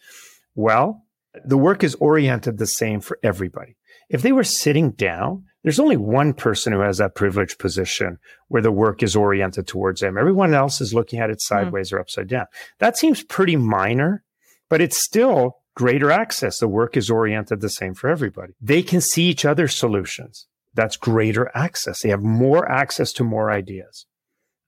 Well, 0.55 1.03
the 1.43 1.57
work 1.57 1.83
is 1.83 1.95
oriented 1.95 2.57
the 2.57 2.67
same 2.67 3.01
for 3.01 3.19
everybody. 3.21 3.75
If 4.09 4.21
they 4.21 4.31
were 4.31 4.43
sitting 4.43 4.91
down, 4.91 5.43
there's 5.63 5.79
only 5.79 5.97
one 5.97 6.33
person 6.33 6.71
who 6.71 6.79
has 6.81 6.99
that 6.99 7.15
privileged 7.15 7.57
position 7.57 8.19
where 8.47 8.61
the 8.61 8.71
work 8.71 9.01
is 9.01 9.15
oriented 9.15 9.67
towards 9.67 10.01
them. 10.01 10.17
Everyone 10.17 10.53
else 10.53 10.79
is 10.79 10.93
looking 10.93 11.19
at 11.19 11.29
it 11.29 11.39
hmm. 11.41 11.55
sideways 11.55 11.89
mm. 11.89 11.93
or 11.93 11.99
upside 11.99 12.27
down. 12.27 12.45
That 12.79 12.97
seems 12.97 13.23
pretty 13.23 13.55
minor, 13.55 14.23
but 14.69 14.79
it's 14.79 15.03
still 15.03 15.57
greater 15.75 16.11
access. 16.11 16.59
The 16.59 16.67
work 16.67 16.97
is 16.97 17.09
oriented 17.09 17.61
the 17.61 17.69
same 17.69 17.93
for 17.93 18.09
everybody. 18.09 18.53
They 18.59 18.81
can 18.81 19.01
see 19.01 19.23
each 19.23 19.45
other's 19.45 19.75
solutions. 19.75 20.47
That's 20.73 20.97
greater 20.97 21.51
access. 21.55 22.01
They 22.01 22.09
have 22.09 22.23
more 22.23 22.69
access 22.69 23.13
to 23.13 23.23
more 23.23 23.51
ideas. 23.51 24.05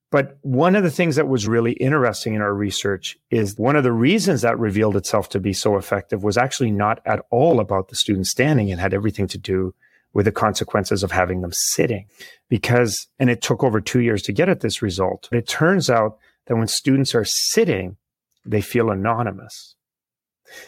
But 0.10 0.38
one 0.42 0.76
of 0.76 0.84
the 0.84 0.92
things 0.92 1.18
that 1.18 1.28
was 1.28 1.48
really 1.48 1.74
interesting 1.74 2.34
in 2.34 2.42
our 2.42 2.54
research 2.54 3.18
is 3.30 3.58
one 3.58 3.76
of 3.76 3.84
the 3.84 3.92
reasons 3.92 4.42
that 4.42 4.58
revealed 4.58 4.96
itself 4.96 5.28
to 5.30 5.40
be 5.40 5.52
so 5.52 5.76
effective 5.76 6.24
was 6.24 6.38
actually 6.38 6.72
not 6.72 7.02
at 7.06 7.26
all 7.30 7.60
about 7.60 7.90
the 7.90 7.96
students 7.98 8.32
standing 8.32 8.72
and 8.72 8.80
had 8.80 8.94
everything 8.94 9.28
to 9.28 9.38
do 9.38 9.74
with 10.14 10.26
the 10.26 10.32
consequences 10.32 11.04
of 11.04 11.12
having 11.12 11.42
them 11.42 11.52
sitting. 11.52 12.06
Because, 12.48 13.08
and 13.20 13.30
it 13.30 13.42
took 13.42 13.66
over 13.66 13.82
two 13.82 14.00
years 14.00 14.22
to 14.24 14.32
get 14.32 14.48
at 14.48 14.62
this 14.62 14.82
result. 14.82 15.28
But 15.30 15.40
it 15.40 15.48
turns 15.48 15.90
out 15.90 16.18
that 16.46 16.56
when 16.56 16.68
students 16.68 17.14
are 17.14 17.26
sitting, 17.26 17.98
they 18.46 18.62
feel 18.62 18.90
anonymous. 18.90 19.76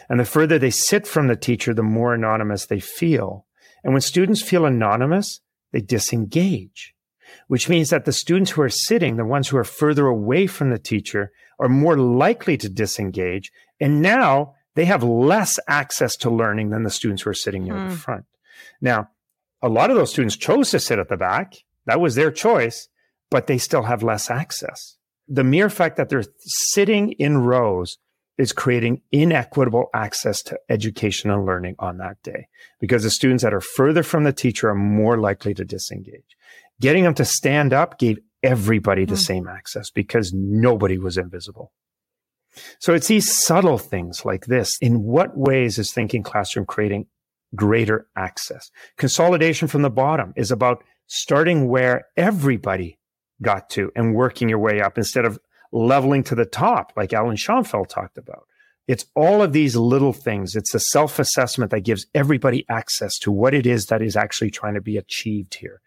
And 0.08 0.20
the 0.20 0.24
further 0.24 0.58
they 0.58 0.70
sit 0.70 1.06
from 1.06 1.26
the 1.26 1.36
teacher, 1.36 1.74
the 1.74 1.82
more 1.82 2.14
anonymous 2.14 2.66
they 2.66 2.80
feel. 2.80 3.46
And 3.82 3.92
when 3.92 4.02
students 4.02 4.42
feel 4.42 4.66
anonymous, 4.66 5.40
they 5.72 5.80
disengage 5.80 6.94
which 7.48 7.68
means 7.68 7.90
that 7.90 8.04
the 8.04 8.12
students 8.12 8.52
who 8.52 8.62
are 8.62 8.68
sitting, 8.68 9.16
the 9.16 9.24
ones 9.24 9.48
who 9.48 9.56
are 9.56 9.64
further 9.64 10.06
away 10.06 10.46
from 10.46 10.70
the 10.70 10.78
teacher, 10.78 11.32
are 11.58 11.68
more 11.68 11.96
likely 11.96 12.56
to 12.56 12.68
disengage. 12.68 13.50
And 13.80 14.00
now 14.02 14.54
they 14.74 14.84
have 14.84 15.02
less 15.02 15.58
access 15.68 16.16
to 16.16 16.30
learning 16.30 16.70
than 16.70 16.84
the 16.84 16.90
students 16.90 17.22
who 17.22 17.30
are 17.30 17.34
sitting 17.34 17.64
near 17.64 17.74
mm. 17.74 17.88
the 17.88 17.94
hmm. 17.94 18.00
front. 18.00 18.24
Now, 18.80 19.10
a 19.62 19.68
lot 19.68 19.90
of 19.90 19.96
those 19.96 20.10
students 20.10 20.36
chose 20.36 20.70
to 20.70 20.80
sit 20.80 20.98
at 20.98 21.08
the 21.08 21.16
back. 21.16 21.54
That 21.86 22.00
was 22.00 22.14
their 22.14 22.30
choice, 22.30 22.88
but 23.30 23.46
they 23.46 23.58
still 23.58 23.82
have 23.82 24.02
less 24.02 24.30
access. 24.30 24.96
The 25.28 25.44
mere 25.44 25.68
fact 25.68 25.96
that 25.96 26.08
they're 26.08 26.24
sitting 26.38 27.12
in 27.12 27.38
rows 27.38 27.98
is 28.40 28.52
creating 28.52 29.02
inequitable 29.12 29.86
access 29.94 30.42
to 30.42 30.58
education 30.68 31.30
and 31.30 31.44
learning 31.44 31.76
on 31.78 31.98
that 31.98 32.22
day 32.22 32.48
because 32.80 33.02
the 33.02 33.10
students 33.10 33.42
that 33.42 33.54
are 33.54 33.60
further 33.60 34.02
from 34.02 34.24
the 34.24 34.32
teacher 34.32 34.68
are 34.70 34.74
more 34.74 35.18
likely 35.18 35.54
to 35.54 35.64
disengage. 35.64 36.36
Getting 36.80 37.04
them 37.04 37.14
to 37.14 37.24
stand 37.24 37.72
up 37.72 37.98
gave 37.98 38.18
everybody 38.42 39.04
the 39.04 39.14
mm. 39.14 39.18
same 39.18 39.48
access 39.48 39.90
because 39.90 40.32
nobody 40.32 40.98
was 40.98 41.18
invisible. 41.18 41.72
So 42.78 42.94
it's 42.94 43.08
these 43.08 43.36
subtle 43.36 43.78
things 43.78 44.24
like 44.24 44.46
this. 44.46 44.76
In 44.80 45.02
what 45.02 45.36
ways 45.36 45.78
is 45.78 45.92
Thinking 45.92 46.22
Classroom 46.22 46.66
creating 46.66 47.06
greater 47.54 48.08
access? 48.16 48.70
Consolidation 48.96 49.68
from 49.68 49.82
the 49.82 49.90
bottom 49.90 50.32
is 50.36 50.50
about 50.50 50.82
starting 51.06 51.68
where 51.68 52.06
everybody 52.16 52.98
got 53.42 53.70
to 53.70 53.90
and 53.94 54.14
working 54.14 54.48
your 54.48 54.58
way 54.58 54.80
up 54.80 54.98
instead 54.98 55.24
of 55.24 55.38
leveling 55.72 56.22
to 56.24 56.34
the 56.34 56.44
top, 56.44 56.92
like 56.96 57.12
Alan 57.12 57.36
Schoenfeld 57.36 57.88
talked 57.88 58.18
about. 58.18 58.46
It's 58.88 59.06
all 59.14 59.42
of 59.42 59.52
these 59.52 59.76
little 59.76 60.12
things. 60.12 60.56
It's 60.56 60.74
a 60.74 60.80
self 60.80 61.18
assessment 61.18 61.70
that 61.70 61.80
gives 61.80 62.06
everybody 62.14 62.66
access 62.68 63.18
to 63.18 63.30
what 63.30 63.54
it 63.54 63.66
is 63.66 63.86
that 63.86 64.02
is 64.02 64.16
actually 64.16 64.50
trying 64.50 64.74
to 64.74 64.80
be 64.80 64.96
achieved 64.96 65.54
here, 65.54 65.80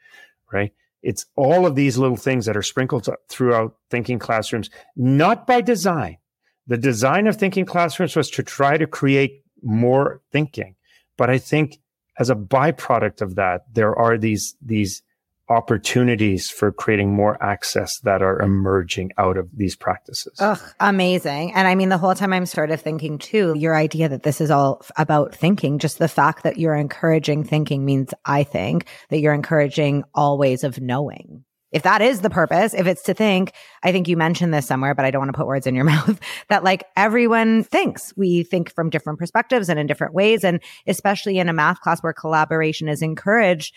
right? 0.52 0.72
It's 1.02 1.26
all 1.36 1.66
of 1.66 1.76
these 1.76 1.98
little 1.98 2.16
things 2.16 2.46
that 2.46 2.56
are 2.56 2.62
sprinkled 2.62 3.10
throughout 3.28 3.76
thinking 3.90 4.20
classrooms, 4.20 4.70
not 4.96 5.46
by 5.46 5.60
design. 5.60 6.18
The 6.66 6.78
design 6.78 7.28
of 7.28 7.36
thinking 7.36 7.66
classrooms 7.66 8.16
was 8.16 8.30
to 8.32 8.44
try 8.44 8.78
to 8.78 8.88
create 8.88 9.44
more 9.62 10.22
thinking. 10.32 10.76
But 11.18 11.30
I 11.30 11.40
think 11.40 11.80
as 12.18 12.30
a 12.30 12.36
byproduct 12.36 13.22
of 13.22 13.36
that, 13.36 13.66
there 13.74 13.96
are 13.96 14.18
these, 14.18 14.56
these 14.62 15.02
opportunities 15.50 16.50
for 16.50 16.72
creating 16.72 17.14
more 17.14 17.42
access 17.44 18.00
that 18.04 18.22
are 18.22 18.42
emerging 18.42 19.12
out 19.18 19.38
of 19.38 19.50
these 19.56 19.76
practices. 19.76 20.34
Ugh, 20.40 20.60
amazing. 20.80 21.54
And 21.54 21.68
I 21.68 21.76
mean, 21.76 21.90
the 21.90 21.98
whole 21.98 22.16
time 22.16 22.34
I'm 22.34 22.46
sort 22.46 22.72
of 22.72 22.82
thinking 22.82 23.18
too, 23.18 23.54
your 23.58 23.76
idea 23.76 24.08
that 24.10 24.24
this 24.24 24.40
is 24.40 24.52
all 24.52 24.82
about 24.98 25.36
thinking, 25.36 25.80
just 25.80 26.00
the 26.00 26.08
fact 26.08 26.44
that 26.44 26.58
you're 26.58 26.76
encouraging 26.76 27.44
thinking 27.44 27.84
means 27.84 28.14
I 28.26 28.44
think 28.44 28.88
that 29.10 29.20
you're 29.20 29.34
encouraging 29.34 30.04
all 30.16 30.38
ways 30.38 30.64
of 30.64 30.80
knowing. 30.80 31.44
If 31.74 31.84
that 31.84 32.04
is 32.04 32.22
the 32.22 32.30
purpose, 32.30 32.76
if 32.76 32.86
it's 32.86 33.02
to 33.04 33.16
think, 33.16 33.52
I 33.82 33.92
think 33.92 34.08
you 34.08 34.16
mentioned 34.16 34.54
this 34.54 34.68
somewhere, 34.68 34.94
but 34.94 35.06
I 35.06 35.12
don't 35.12 35.22
want 35.22 35.34
to 35.34 35.38
put 35.38 35.48
words 35.48 35.66
in 35.66 35.74
your 35.74 35.84
mouth, 35.86 36.20
that 36.48 36.64
like 36.64 36.86
everyone 36.96 37.64
thinks. 37.64 38.14
We 38.16 38.44
think 38.44 38.72
from 38.74 38.92
different 38.92 39.18
perspectives 39.18 39.70
and 39.70 39.80
in 39.80 39.88
different 39.88 40.14
ways. 40.14 40.44
And 40.44 40.62
especially 40.86 41.40
in 41.40 41.50
a 41.50 41.54
math 41.54 41.82
class 41.82 42.02
where 42.02 42.14
collaboration 42.14 42.88
is 42.88 43.02
encouraged, 43.02 43.74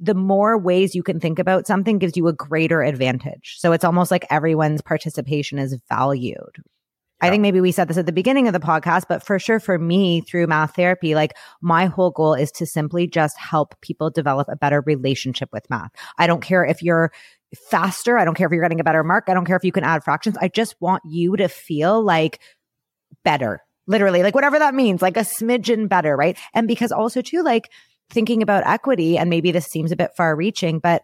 the 0.00 0.14
more 0.14 0.58
ways 0.58 0.94
you 0.94 1.02
can 1.02 1.20
think 1.20 1.38
about 1.38 1.66
something 1.66 1.98
gives 1.98 2.16
you 2.16 2.28
a 2.28 2.32
greater 2.32 2.82
advantage. 2.82 3.56
So 3.58 3.72
it's 3.72 3.84
almost 3.84 4.10
like 4.10 4.26
everyone's 4.30 4.82
participation 4.82 5.58
is 5.58 5.78
valued. 5.88 6.36
Yeah. 6.56 7.28
I 7.28 7.30
think 7.30 7.40
maybe 7.40 7.62
we 7.62 7.72
said 7.72 7.88
this 7.88 7.96
at 7.96 8.04
the 8.04 8.12
beginning 8.12 8.46
of 8.46 8.52
the 8.52 8.60
podcast, 8.60 9.04
but 9.08 9.22
for 9.22 9.38
sure 9.38 9.58
for 9.58 9.78
me 9.78 10.20
through 10.20 10.46
math 10.46 10.76
therapy, 10.76 11.14
like 11.14 11.34
my 11.62 11.86
whole 11.86 12.10
goal 12.10 12.34
is 12.34 12.52
to 12.52 12.66
simply 12.66 13.06
just 13.06 13.38
help 13.38 13.74
people 13.80 14.10
develop 14.10 14.48
a 14.50 14.56
better 14.56 14.82
relationship 14.82 15.48
with 15.52 15.68
math. 15.70 15.90
I 16.18 16.26
don't 16.26 16.42
care 16.42 16.64
if 16.64 16.82
you're 16.82 17.10
faster. 17.70 18.18
I 18.18 18.26
don't 18.26 18.34
care 18.34 18.46
if 18.46 18.52
you're 18.52 18.62
getting 18.62 18.80
a 18.80 18.84
better 18.84 19.02
mark. 19.02 19.24
I 19.28 19.34
don't 19.34 19.46
care 19.46 19.56
if 19.56 19.64
you 19.64 19.72
can 19.72 19.84
add 19.84 20.04
fractions. 20.04 20.36
I 20.38 20.48
just 20.48 20.76
want 20.80 21.02
you 21.06 21.36
to 21.36 21.48
feel 21.48 22.02
like 22.02 22.40
better, 23.24 23.62
literally, 23.86 24.22
like 24.22 24.34
whatever 24.34 24.58
that 24.58 24.74
means, 24.74 25.00
like 25.00 25.16
a 25.16 25.20
smidgen 25.20 25.88
better, 25.88 26.14
right? 26.16 26.36
And 26.52 26.68
because 26.68 26.92
also 26.92 27.22
too, 27.22 27.42
like, 27.42 27.70
thinking 28.10 28.42
about 28.42 28.66
equity, 28.66 29.18
and 29.18 29.30
maybe 29.30 29.52
this 29.52 29.66
seems 29.66 29.92
a 29.92 29.96
bit 29.96 30.10
far 30.16 30.34
reaching, 30.36 30.78
but 30.78 31.02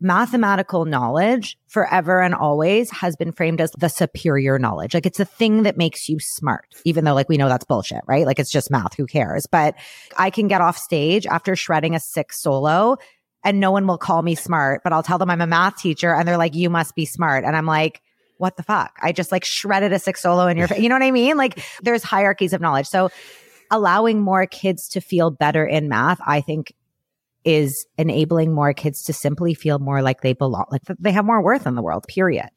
mathematical 0.00 0.84
knowledge 0.84 1.56
forever 1.68 2.20
and 2.20 2.34
always 2.34 2.90
has 2.90 3.16
been 3.16 3.32
framed 3.32 3.60
as 3.60 3.70
the 3.78 3.88
superior 3.88 4.58
knowledge. 4.58 4.92
Like 4.92 5.06
it's 5.06 5.18
the 5.18 5.24
thing 5.24 5.62
that 5.62 5.78
makes 5.78 6.08
you 6.08 6.18
smart, 6.20 6.66
even 6.84 7.04
though 7.04 7.14
like 7.14 7.28
we 7.28 7.38
know 7.38 7.48
that's 7.48 7.64
bullshit, 7.64 8.02
right? 8.06 8.26
Like 8.26 8.38
it's 8.38 8.50
just 8.50 8.70
math. 8.70 8.94
Who 8.96 9.06
cares? 9.06 9.46
But 9.50 9.74
I 10.18 10.28
can 10.30 10.48
get 10.48 10.60
off 10.60 10.76
stage 10.76 11.26
after 11.26 11.56
shredding 11.56 11.94
a 11.94 12.00
six 12.00 12.42
solo 12.42 12.96
and 13.42 13.58
no 13.58 13.70
one 13.70 13.86
will 13.86 13.96
call 13.96 14.20
me 14.22 14.34
smart, 14.34 14.82
but 14.84 14.92
I'll 14.92 15.02
tell 15.02 15.18
them 15.18 15.30
I'm 15.30 15.40
a 15.40 15.46
math 15.46 15.78
teacher 15.78 16.14
and 16.14 16.28
they're 16.28 16.36
like, 16.36 16.54
you 16.54 16.68
must 16.68 16.94
be 16.94 17.06
smart. 17.06 17.44
And 17.44 17.56
I'm 17.56 17.66
like, 17.66 18.02
what 18.38 18.56
the 18.56 18.62
fuck? 18.62 18.98
I 19.00 19.12
just 19.12 19.32
like 19.32 19.44
shredded 19.46 19.92
a 19.92 19.98
six 19.98 20.20
solo 20.20 20.46
in 20.46 20.58
your 20.58 20.68
face. 20.68 20.80
You 20.82 20.90
know 20.90 20.94
what 20.94 21.02
I 21.02 21.10
mean? 21.10 21.38
Like 21.38 21.64
there's 21.82 22.02
hierarchies 22.02 22.52
of 22.52 22.60
knowledge. 22.60 22.86
So 22.86 23.10
allowing 23.70 24.20
more 24.20 24.46
kids 24.46 24.88
to 24.88 25.00
feel 25.00 25.30
better 25.30 25.64
in 25.64 25.88
math, 25.88 26.20
I 26.26 26.40
think 26.40 26.72
is 27.44 27.86
enabling 27.96 28.52
more 28.52 28.72
kids 28.72 29.02
to 29.04 29.12
simply 29.12 29.54
feel 29.54 29.78
more 29.78 30.02
like 30.02 30.20
they 30.20 30.32
belong, 30.32 30.66
like 30.70 30.82
they 30.98 31.12
have 31.12 31.24
more 31.24 31.42
worth 31.42 31.66
in 31.66 31.76
the 31.76 31.82
world, 31.82 32.04
period. 32.08 32.50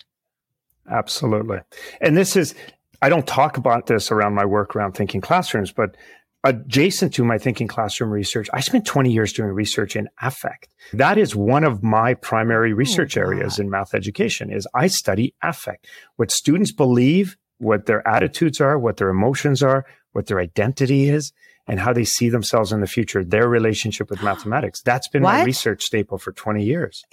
Absolutely. 0.90 1.60
And 2.02 2.18
this 2.18 2.36
is, 2.36 2.56
I 3.02 3.10
don't 3.10 3.28
talk 3.28 3.58
about 3.58 3.86
this 3.86 4.12
around 4.12 4.34
my 4.34 4.46
work 4.46 4.76
around 4.76 4.94
thinking 4.94 5.22
classrooms, 5.22 5.72
but 5.72 5.96
adjacent 6.44 7.14
to 7.14 7.24
my 7.24 7.38
thinking 7.38 7.68
classroom 7.68 8.10
research, 8.10 8.50
I 8.54 8.62
spent 8.62 8.86
20 8.86 9.12
years 9.12 9.34
doing 9.34 9.50
research 9.50 9.96
in 9.96 10.10
affect. 10.22 10.70
That 10.94 11.18
is 11.18 11.36
one 11.36 11.64
of 11.64 11.84
my 11.84 12.14
primary 12.16 12.72
oh, 12.72 12.76
research 12.76 13.18
oh, 13.18 13.22
areas 13.22 13.60
in 13.60 13.70
math 13.70 13.94
education 13.94 14.52
is 14.52 14.68
I 14.74 14.88
study 14.88 15.36
affect, 15.44 15.88
what 16.16 16.32
students 16.32 16.72
believe, 16.72 17.38
what 17.60 17.86
their 17.86 18.08
attitudes 18.08 18.62
are, 18.62 18.80
what 18.80 18.98
their 18.98 19.10
emotions 19.10 19.62
are, 19.62 19.86
what 20.12 20.28
their 20.28 20.40
identity 20.40 21.10
is 21.10 21.32
and 21.68 21.80
how 21.80 21.94
they 21.94 22.04
see 22.04 22.30
themselves 22.30 22.72
in 22.72 22.82
the 22.82 22.88
future, 22.88 23.24
their 23.24 23.48
relationship 23.48 24.10
with 24.10 24.24
mathematics. 24.24 24.82
That's 24.82 25.08
been 25.08 25.22
what? 25.22 25.34
my 25.34 25.44
research 25.44 25.84
staple 25.84 26.18
for 26.18 26.32
20 26.32 26.64
years. 26.64 27.04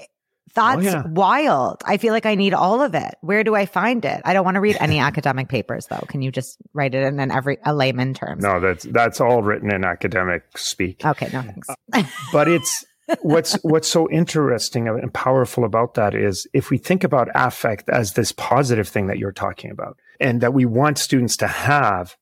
That's 0.54 0.78
oh, 0.78 0.80
yeah. 0.80 1.02
wild. 1.06 1.82
I 1.84 1.98
feel 1.98 2.14
like 2.14 2.24
I 2.24 2.34
need 2.34 2.54
all 2.54 2.80
of 2.80 2.94
it. 2.94 3.14
Where 3.20 3.44
do 3.44 3.54
I 3.54 3.66
find 3.66 4.02
it? 4.06 4.22
I 4.24 4.32
don't 4.32 4.44
want 4.44 4.54
to 4.54 4.62
read 4.62 4.78
any 4.80 4.98
academic 5.10 5.48
papers 5.48 5.86
though. 5.86 6.04
Can 6.08 6.22
you 6.22 6.32
just 6.32 6.56
write 6.72 6.94
it 6.94 7.02
in, 7.02 7.20
in 7.20 7.30
every 7.30 7.58
a 7.64 7.74
layman 7.74 8.14
terms? 8.14 8.42
No, 8.42 8.58
that's 8.58 8.84
that's 8.84 9.20
all 9.20 9.42
written 9.42 9.70
in 9.70 9.84
academic 9.84 10.56
speak. 10.56 11.04
Okay, 11.04 11.28
no 11.30 11.42
thanks. 11.42 11.68
uh, 11.92 12.04
but 12.32 12.48
it's 12.48 12.86
what's 13.20 13.54
what's 13.62 13.88
so 13.88 14.10
interesting 14.10 14.88
and 14.88 15.12
powerful 15.12 15.64
about 15.64 15.94
that 15.94 16.14
is 16.14 16.46
if 16.54 16.70
we 16.70 16.78
think 16.78 17.04
about 17.04 17.28
affect 17.34 17.88
as 17.90 18.14
this 18.14 18.32
positive 18.32 18.88
thing 18.88 19.08
that 19.08 19.18
you're 19.18 19.32
talking 19.32 19.70
about 19.70 19.98
and 20.20 20.40
that 20.40 20.54
we 20.54 20.64
want 20.64 20.98
students 20.98 21.36
to 21.36 21.46
have 21.46 22.16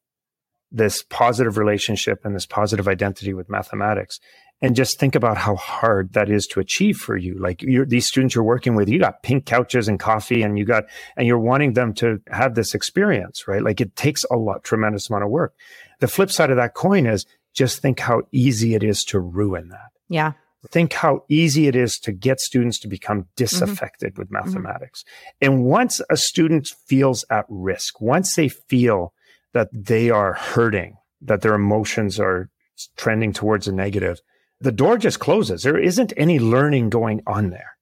this 0.70 1.02
positive 1.02 1.58
relationship 1.58 2.24
and 2.24 2.34
this 2.34 2.46
positive 2.46 2.88
identity 2.88 3.34
with 3.34 3.48
mathematics 3.48 4.20
and 4.62 4.76
just 4.76 4.98
think 4.98 5.14
about 5.14 5.36
how 5.36 5.56
hard 5.56 6.12
that 6.14 6.30
is 6.30 6.46
to 6.46 6.60
achieve 6.60 6.96
for 6.96 7.16
you 7.16 7.38
like 7.38 7.64
these 7.86 8.06
students 8.06 8.34
you're 8.34 8.44
working 8.44 8.74
with 8.74 8.88
you 8.88 8.98
got 8.98 9.22
pink 9.22 9.46
couches 9.46 9.88
and 9.88 10.00
coffee 10.00 10.42
and 10.42 10.58
you 10.58 10.64
got 10.64 10.84
and 11.16 11.26
you're 11.26 11.38
wanting 11.38 11.74
them 11.74 11.92
to 11.92 12.20
have 12.30 12.54
this 12.54 12.74
experience 12.74 13.46
right 13.46 13.62
like 13.62 13.80
it 13.80 13.94
takes 13.94 14.24
a 14.30 14.36
lot 14.36 14.64
tremendous 14.64 15.10
amount 15.10 15.24
of 15.24 15.30
work 15.30 15.54
the 16.00 16.08
flip 16.08 16.30
side 16.30 16.50
of 16.50 16.56
that 16.56 16.74
coin 16.74 17.06
is 17.06 17.26
just 17.54 17.80
think 17.80 18.00
how 18.00 18.22
easy 18.32 18.74
it 18.74 18.82
is 18.82 19.02
to 19.04 19.18
ruin 19.20 19.68
that. 19.68 19.90
Yeah. 20.08 20.32
Think 20.70 20.94
how 20.94 21.24
easy 21.28 21.68
it 21.68 21.76
is 21.76 21.98
to 22.00 22.12
get 22.12 22.40
students 22.40 22.80
to 22.80 22.88
become 22.88 23.26
disaffected 23.36 24.12
mm-hmm. 24.12 24.20
with 24.20 24.30
mm-hmm. 24.30 24.46
mathematics. 24.46 25.02
Mm-hmm. 25.02 25.52
And 25.54 25.64
once 25.64 26.00
a 26.10 26.16
student 26.16 26.68
feels 26.86 27.24
at 27.30 27.44
risk, 27.48 28.00
once 28.00 28.34
they 28.34 28.48
feel 28.48 29.12
that 29.54 29.68
they 29.72 30.10
are 30.10 30.34
hurting, 30.34 30.96
that 31.22 31.40
their 31.40 31.54
emotions 31.54 32.20
are 32.20 32.50
trending 32.96 33.32
towards 33.32 33.66
a 33.66 33.72
negative, 33.72 34.20
the 34.60 34.72
door 34.72 34.98
just 34.98 35.20
closes. 35.20 35.62
There 35.62 35.78
isn't 35.78 36.12
any 36.16 36.38
learning 36.38 36.90
going 36.90 37.22
on 37.26 37.50
there, 37.50 37.76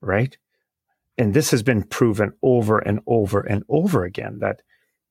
right? 0.00 0.36
And 1.18 1.34
this 1.34 1.50
has 1.50 1.62
been 1.62 1.82
proven 1.82 2.32
over 2.42 2.78
and 2.78 3.00
over 3.06 3.40
and 3.40 3.64
over 3.68 4.04
again 4.04 4.38
that 4.40 4.62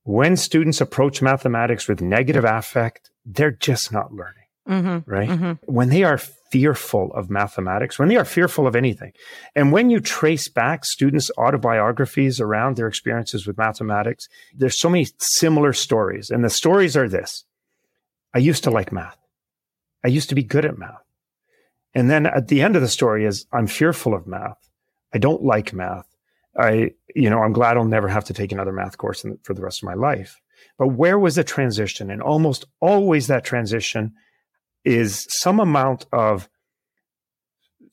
when 0.04 0.38
students 0.38 0.80
approach 0.80 1.22
mathematics 1.22 1.88
with 1.88 2.02
negative 2.02 2.46
affect, 2.46 3.12
they're 3.26 3.52
just 3.52 3.92
not 3.92 4.14
learning. 4.14 4.46
Mm-hmm, 4.68 5.10
right? 5.10 5.30
Mm-hmm. 5.30 5.52
When 5.74 5.90
they 5.90 6.04
are 6.04 6.20
fearful 6.52 7.12
of 7.14 7.30
mathematics, 7.30 7.98
when 7.98 8.10
they 8.10 8.16
are 8.16 8.26
fearful 8.26 8.68
of 8.68 8.76
anything, 8.76 9.14
and 9.56 9.72
when 9.72 9.90
you 9.90 10.00
trace 10.00 10.48
back 10.48 10.86
students' 10.86 11.32
autobiographies 11.38 12.40
around 12.40 12.76
their 12.76 12.88
experiences 12.88 13.46
with 13.46 13.58
mathematics, 13.58 14.28
there's 14.56 14.80
so 14.80 14.90
many 14.90 15.08
similar 15.20 15.74
stories. 15.74 16.30
And 16.30 16.44
the 16.44 16.50
stories 16.50 16.96
are 16.98 17.10
this 17.10 17.46
I 18.34 18.40
used 18.40 18.64
to 18.66 18.72
like 18.72 18.92
math, 18.92 19.18
I 20.04 20.10
used 20.10 20.30
to 20.30 20.36
be 20.36 20.44
good 20.44 20.66
at 20.66 20.78
math. 20.78 21.04
And 21.94 22.10
then 22.10 22.28
at 22.28 22.48
the 22.48 22.62
end 22.62 22.76
of 22.76 22.82
the 22.82 22.88
story 22.88 23.26
is 23.26 23.48
I'm 23.52 23.68
fearful 23.68 24.14
of 24.14 24.28
math. 24.28 24.70
I 25.14 25.18
don't 25.18 25.44
like 25.44 25.74
math. 25.74 26.06
I, 26.56 26.92
you 27.16 27.30
know, 27.30 27.40
I'm 27.40 27.54
glad 27.54 27.78
I'll 27.78 27.86
never 27.86 28.08
have 28.08 28.26
to 28.26 28.34
take 28.34 28.52
another 28.52 28.72
math 28.72 28.98
course 28.98 29.26
for 29.44 29.54
the 29.54 29.62
rest 29.62 29.82
of 29.82 29.88
my 29.88 29.94
life. 29.94 30.40
But 30.78 30.90
where 30.90 31.18
was 31.18 31.36
the 31.36 31.44
transition? 31.44 32.12
And 32.12 32.22
almost 32.22 32.66
always 32.80 33.28
that 33.28 33.44
transition 33.44 34.14
is 34.88 35.28
some 35.30 35.60
amount 35.60 36.06
of 36.14 36.48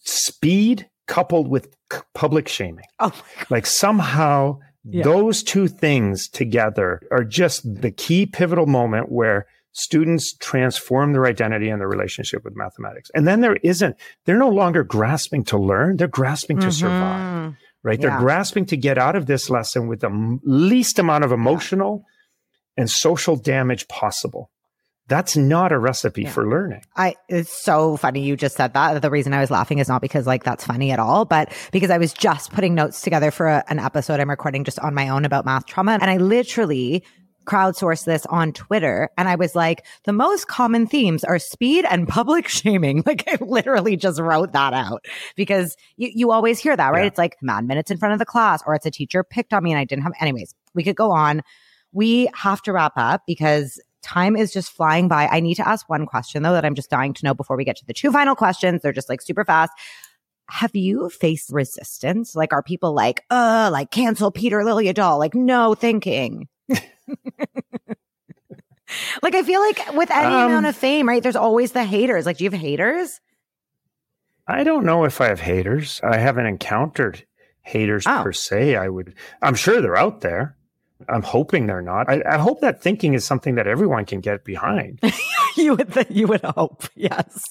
speed 0.04 0.88
coupled 1.06 1.48
with 1.48 1.74
public 2.14 2.48
shaming. 2.48 2.84
Oh 3.00 3.12
like 3.50 3.66
somehow 3.66 4.60
yeah. 4.84 5.02
those 5.02 5.42
two 5.42 5.68
things 5.68 6.28
together 6.28 7.02
are 7.10 7.24
just 7.24 7.62
the 7.82 7.90
key 7.90 8.26
pivotal 8.26 8.66
moment 8.66 9.10
where 9.10 9.46
students 9.72 10.34
transform 10.34 11.12
their 11.12 11.26
identity 11.26 11.68
and 11.68 11.80
their 11.80 11.88
relationship 11.88 12.44
with 12.44 12.54
mathematics. 12.56 13.10
And 13.14 13.26
then 13.26 13.40
there 13.40 13.56
isn't, 13.56 13.96
they're 14.24 14.38
no 14.38 14.48
longer 14.48 14.84
grasping 14.84 15.44
to 15.46 15.58
learn, 15.58 15.96
they're 15.96 16.06
grasping 16.06 16.58
to 16.58 16.66
mm-hmm. 16.66 16.70
survive, 16.70 17.54
right? 17.82 18.00
Yeah. 18.00 18.08
They're 18.08 18.20
grasping 18.20 18.66
to 18.66 18.76
get 18.76 18.98
out 18.98 19.16
of 19.16 19.26
this 19.26 19.50
lesson 19.50 19.88
with 19.88 20.00
the 20.00 20.38
least 20.44 21.00
amount 21.00 21.24
of 21.24 21.32
emotional 21.32 22.04
yeah. 22.04 22.82
and 22.82 22.90
social 22.90 23.34
damage 23.34 23.88
possible. 23.88 24.50
That's 25.06 25.36
not 25.36 25.70
a 25.70 25.78
recipe 25.78 26.22
yeah. 26.22 26.30
for 26.30 26.48
learning. 26.48 26.82
I 26.96 27.14
it's 27.28 27.62
so 27.62 27.96
funny 27.98 28.22
you 28.24 28.36
just 28.36 28.56
said 28.56 28.72
that. 28.72 29.02
The 29.02 29.10
reason 29.10 29.34
I 29.34 29.40
was 29.40 29.50
laughing 29.50 29.78
is 29.78 29.88
not 29.88 30.00
because 30.00 30.26
like 30.26 30.44
that's 30.44 30.64
funny 30.64 30.92
at 30.92 30.98
all, 30.98 31.24
but 31.26 31.52
because 31.72 31.90
I 31.90 31.98
was 31.98 32.12
just 32.12 32.52
putting 32.52 32.74
notes 32.74 33.02
together 33.02 33.30
for 33.30 33.48
a, 33.48 33.64
an 33.68 33.78
episode 33.78 34.20
I'm 34.20 34.30
recording 34.30 34.64
just 34.64 34.78
on 34.78 34.94
my 34.94 35.10
own 35.10 35.24
about 35.24 35.44
math 35.44 35.66
trauma 35.66 35.98
and 36.00 36.10
I 36.10 36.16
literally 36.16 37.04
crowdsourced 37.44 38.06
this 38.06 38.24
on 38.26 38.52
Twitter 38.52 39.10
and 39.18 39.28
I 39.28 39.34
was 39.34 39.54
like, 39.54 39.84
the 40.04 40.12
most 40.12 40.48
common 40.48 40.86
themes 40.86 41.24
are 41.24 41.38
speed 41.38 41.84
and 41.90 42.08
public 42.08 42.48
shaming. 42.48 43.02
Like 43.04 43.24
I 43.28 43.36
literally 43.44 43.96
just 43.96 44.18
wrote 44.18 44.52
that 44.52 44.72
out 44.72 45.04
because 45.36 45.76
you, 45.96 46.10
you 46.14 46.30
always 46.30 46.58
hear 46.58 46.74
that, 46.74 46.92
right? 46.92 47.02
Yeah. 47.02 47.06
It's 47.08 47.18
like 47.18 47.36
mad 47.42 47.66
minutes 47.66 47.90
in 47.90 47.98
front 47.98 48.14
of 48.14 48.18
the 48.18 48.24
class 48.24 48.62
or 48.66 48.74
it's 48.74 48.86
a 48.86 48.90
teacher 48.90 49.22
picked 49.22 49.52
on 49.52 49.62
me 49.62 49.72
and 49.72 49.78
I 49.78 49.84
didn't 49.84 50.04
have, 50.04 50.12
anyways, 50.18 50.54
we 50.74 50.82
could 50.82 50.96
go 50.96 51.10
on. 51.10 51.42
We 51.92 52.30
have 52.34 52.62
to 52.62 52.72
wrap 52.72 52.94
up 52.96 53.22
because 53.26 53.78
time 54.04 54.36
is 54.36 54.52
just 54.52 54.70
flying 54.70 55.08
by. 55.08 55.26
I 55.26 55.40
need 55.40 55.56
to 55.56 55.66
ask 55.66 55.88
one 55.88 56.06
question 56.06 56.42
though 56.42 56.52
that 56.52 56.64
I'm 56.64 56.74
just 56.74 56.90
dying 56.90 57.14
to 57.14 57.24
know 57.24 57.34
before 57.34 57.56
we 57.56 57.64
get 57.64 57.76
to 57.76 57.86
the 57.86 57.94
two 57.94 58.12
final 58.12 58.36
questions. 58.36 58.82
They're 58.82 58.92
just 58.92 59.08
like 59.08 59.20
super 59.20 59.44
fast. 59.44 59.72
Have 60.50 60.76
you 60.76 61.08
faced 61.08 61.50
resistance? 61.50 62.36
Like, 62.36 62.52
are 62.52 62.62
people 62.62 62.92
like, 62.92 63.24
uh, 63.30 63.70
like 63.72 63.90
cancel 63.90 64.30
Peter 64.30 64.60
Liljedahl? 64.60 65.18
Like, 65.18 65.34
no 65.34 65.74
thinking. 65.74 66.48
like 66.68 66.84
I 69.34 69.42
feel 69.42 69.60
like 69.60 69.94
with 69.94 70.10
any 70.10 70.26
um, 70.26 70.50
amount 70.50 70.66
of 70.66 70.76
fame, 70.76 71.08
right? 71.08 71.22
There's 71.22 71.34
always 71.34 71.72
the 71.72 71.84
haters. 71.84 72.26
Like, 72.26 72.36
do 72.36 72.44
you 72.44 72.50
have 72.50 72.60
haters? 72.60 73.20
I 74.46 74.64
don't 74.64 74.84
know 74.84 75.04
if 75.04 75.22
I 75.22 75.28
have 75.28 75.40
haters. 75.40 75.98
I 76.04 76.18
haven't 76.18 76.46
encountered 76.46 77.24
haters 77.62 78.04
oh. 78.06 78.20
per 78.22 78.32
se. 78.32 78.76
I 78.76 78.88
would. 78.88 79.14
I'm 79.40 79.54
sure 79.54 79.80
they're 79.80 79.96
out 79.96 80.20
there. 80.20 80.58
I'm 81.08 81.22
hoping 81.22 81.66
they're 81.66 81.82
not. 81.82 82.08
I, 82.08 82.22
I 82.28 82.38
hope 82.38 82.60
that 82.60 82.80
thinking 82.80 83.14
is 83.14 83.24
something 83.24 83.56
that 83.56 83.66
everyone 83.66 84.04
can 84.04 84.20
get 84.20 84.44
behind. 84.44 85.00
you 85.56 85.74
would. 85.74 85.92
Th- 85.92 86.06
you 86.10 86.26
would 86.28 86.42
hope. 86.42 86.84
Yes. 86.94 87.42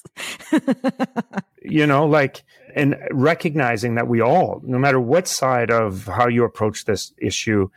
you 1.61 1.85
know, 1.85 2.05
like 2.05 2.43
and 2.75 2.95
recognizing 3.11 3.95
that 3.95 4.07
we 4.07 4.21
all, 4.21 4.61
no 4.63 4.79
matter 4.79 4.99
what 4.99 5.27
side 5.27 5.69
of 5.71 6.05
how 6.05 6.27
you 6.27 6.43
approach 6.43 6.85
this 6.85 7.13
issue, 7.17 7.69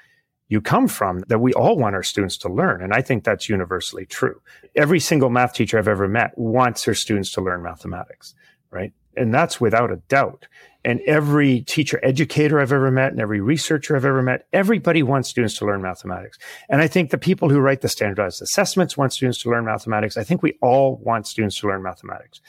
you 0.48 0.60
come 0.60 0.88
from 0.88 1.20
that 1.28 1.40
we 1.40 1.52
all 1.54 1.76
want 1.76 1.94
our 1.94 2.02
students 2.02 2.38
to 2.38 2.48
learn. 2.48 2.82
And 2.82 2.92
I 2.92 3.02
think 3.02 3.24
that's 3.24 3.48
universally 3.48 4.06
true. 4.06 4.40
Every 4.74 5.00
single 5.00 5.30
math 5.30 5.54
teacher 5.54 5.78
I've 5.78 5.88
ever 5.88 6.08
met 6.08 6.36
wants 6.38 6.84
their 6.84 6.94
students 6.94 7.32
to 7.32 7.40
learn 7.40 7.62
mathematics, 7.62 8.34
right? 8.70 8.92
And 9.16 9.32
that's 9.32 9.60
without 9.60 9.90
a 9.90 9.96
doubt. 10.08 10.46
And 10.84 11.00
every 11.00 11.62
teacher 11.62 11.98
educator 12.04 12.60
I've 12.60 12.70
ever 12.70 12.92
met 12.92 13.10
and 13.10 13.20
every 13.20 13.40
researcher 13.40 13.96
I've 13.96 14.04
ever 14.04 14.22
met, 14.22 14.46
everybody 14.52 15.02
wants 15.02 15.28
students 15.28 15.58
to 15.58 15.66
learn 15.66 15.82
mathematics. 15.82 16.38
And 16.68 16.80
I 16.80 16.86
think 16.86 17.10
the 17.10 17.18
people 17.18 17.48
who 17.48 17.58
write 17.58 17.80
the 17.80 17.88
standardized 17.88 18.40
assessments 18.40 18.96
want 18.96 19.12
students 19.12 19.42
to 19.42 19.50
learn 19.50 19.64
mathematics. 19.64 20.16
I 20.16 20.22
think 20.22 20.42
we 20.42 20.56
all 20.62 20.98
want 21.02 21.26
students 21.26 21.58
to 21.60 21.66
learn 21.66 21.82
mathematics. 21.82 22.40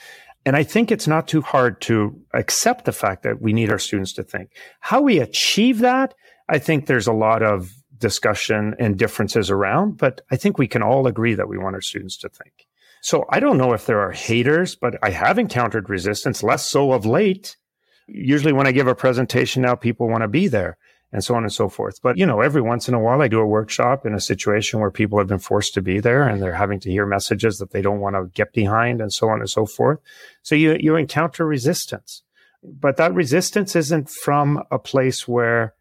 And 0.46 0.54
I 0.54 0.62
think 0.62 0.92
it's 0.92 1.08
not 1.08 1.26
too 1.26 1.40
hard 1.40 1.80
to 1.82 2.16
accept 2.32 2.84
the 2.84 2.92
fact 2.92 3.24
that 3.24 3.42
we 3.42 3.52
need 3.52 3.72
our 3.72 3.78
students 3.78 4.12
to 4.14 4.22
think. 4.22 4.50
How 4.80 5.00
we 5.00 5.18
achieve 5.18 5.80
that, 5.80 6.14
I 6.48 6.58
think 6.58 6.86
there's 6.86 7.08
a 7.08 7.12
lot 7.12 7.42
of 7.42 7.74
discussion 7.98 8.76
and 8.78 8.96
differences 8.96 9.50
around, 9.50 9.96
but 9.96 10.20
I 10.30 10.36
think 10.36 10.58
we 10.58 10.68
can 10.68 10.82
all 10.82 11.08
agree 11.08 11.34
that 11.34 11.48
we 11.48 11.58
want 11.58 11.74
our 11.74 11.80
students 11.80 12.16
to 12.18 12.28
think. 12.28 12.67
So 13.02 13.24
I 13.30 13.40
don't 13.40 13.58
know 13.58 13.72
if 13.72 13.86
there 13.86 14.00
are 14.00 14.12
haters, 14.12 14.74
but 14.74 14.96
I 15.02 15.10
have 15.10 15.38
encountered 15.38 15.88
resistance, 15.88 16.42
less 16.42 16.66
so 16.66 16.92
of 16.92 17.06
late. 17.06 17.56
Usually 18.06 18.52
when 18.52 18.66
I 18.66 18.72
give 18.72 18.86
a 18.86 18.94
presentation 18.94 19.62
now, 19.62 19.74
people 19.74 20.08
want 20.08 20.22
to 20.22 20.28
be 20.28 20.48
there 20.48 20.78
and 21.12 21.24
so 21.24 21.34
on 21.34 21.42
and 21.42 21.52
so 21.52 21.68
forth. 21.68 22.00
But, 22.02 22.18
you 22.18 22.26
know, 22.26 22.40
every 22.40 22.60
once 22.60 22.88
in 22.88 22.94
a 22.94 23.00
while 23.00 23.22
I 23.22 23.28
do 23.28 23.40
a 23.40 23.46
workshop 23.46 24.04
in 24.04 24.14
a 24.14 24.20
situation 24.20 24.80
where 24.80 24.90
people 24.90 25.18
have 25.18 25.28
been 25.28 25.38
forced 25.38 25.74
to 25.74 25.82
be 25.82 26.00
there 26.00 26.28
and 26.28 26.42
they're 26.42 26.54
having 26.54 26.80
to 26.80 26.90
hear 26.90 27.06
messages 27.06 27.58
that 27.58 27.70
they 27.70 27.80
don't 27.80 28.00
want 28.00 28.16
to 28.16 28.30
get 28.34 28.52
behind 28.52 29.00
and 29.00 29.12
so 29.12 29.28
on 29.28 29.40
and 29.40 29.48
so 29.48 29.64
forth. 29.64 30.00
So 30.42 30.54
you, 30.54 30.76
you 30.78 30.96
encounter 30.96 31.46
resistance, 31.46 32.22
but 32.62 32.96
that 32.98 33.14
resistance 33.14 33.74
isn't 33.74 34.10
from 34.10 34.62
a 34.70 34.78
place 34.78 35.26
where 35.26 35.74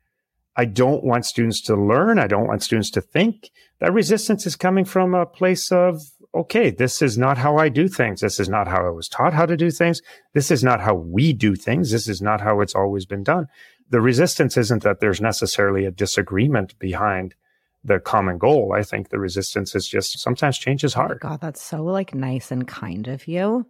I 0.56 0.66
don't 0.66 1.04
want 1.04 1.26
students 1.26 1.62
to 1.64 1.76
learn. 1.76 2.20
I 2.20 2.28
don't 2.28 2.48
want 2.48 2.64
students 2.64 2.90
to 2.92 3.02
think. 3.02 3.52
That 3.80 3.94
resistance 3.94 4.48
is 4.48 4.56
coming 4.56 4.86
from 4.86 5.14
a 5.14 5.26
place 5.26 5.72
of, 5.72 6.02
okay, 6.40 6.70
this 6.70 7.02
is 7.02 7.18
not 7.18 7.38
how 7.38 7.58
I 7.58 7.70
do 7.70 7.88
things. 7.88 8.22
This 8.22 8.40
is 8.40 8.50
not 8.50 8.68
how 8.68 8.86
I 8.86 8.90
was 8.90 9.08
taught 9.08 9.34
how 9.34 9.46
to 9.46 9.58
do 9.58 9.72
things. 9.72 10.02
This 10.34 10.52
is 10.52 10.64
not 10.64 10.82
how 10.82 10.96
we 10.96 11.34
do 11.34 11.56
things. 11.56 11.92
This 11.92 12.08
is 12.08 12.22
not 12.22 12.42
how 12.42 12.62
it's 12.62 12.76
always 12.76 13.06
been 13.06 13.24
done. 13.24 13.48
The 13.90 14.02
resistance 14.02 14.58
isn't 14.58 14.84
that 14.84 15.00
there's 15.00 15.22
necessarily 15.22 15.86
a 15.86 15.92
disagreement 15.92 16.78
behind 16.80 17.36
the 17.84 18.00
common 18.00 18.38
goal. 18.38 18.74
I 18.76 18.84
think 18.84 19.10
the 19.10 19.20
resistance 19.20 19.74
is 19.76 19.88
just 19.88 20.20
sometimes 20.20 20.58
change 20.58 20.84
is 20.84 20.96
oh 20.96 21.00
hard. 21.00 21.20
Oh 21.24 21.30
God, 21.30 21.42
that's 21.42 21.62
so 21.62 21.84
like 21.84 22.14
nice 22.14 22.52
and 22.52 22.68
kind 22.68 23.08
of 23.08 23.28
you. 23.28 23.66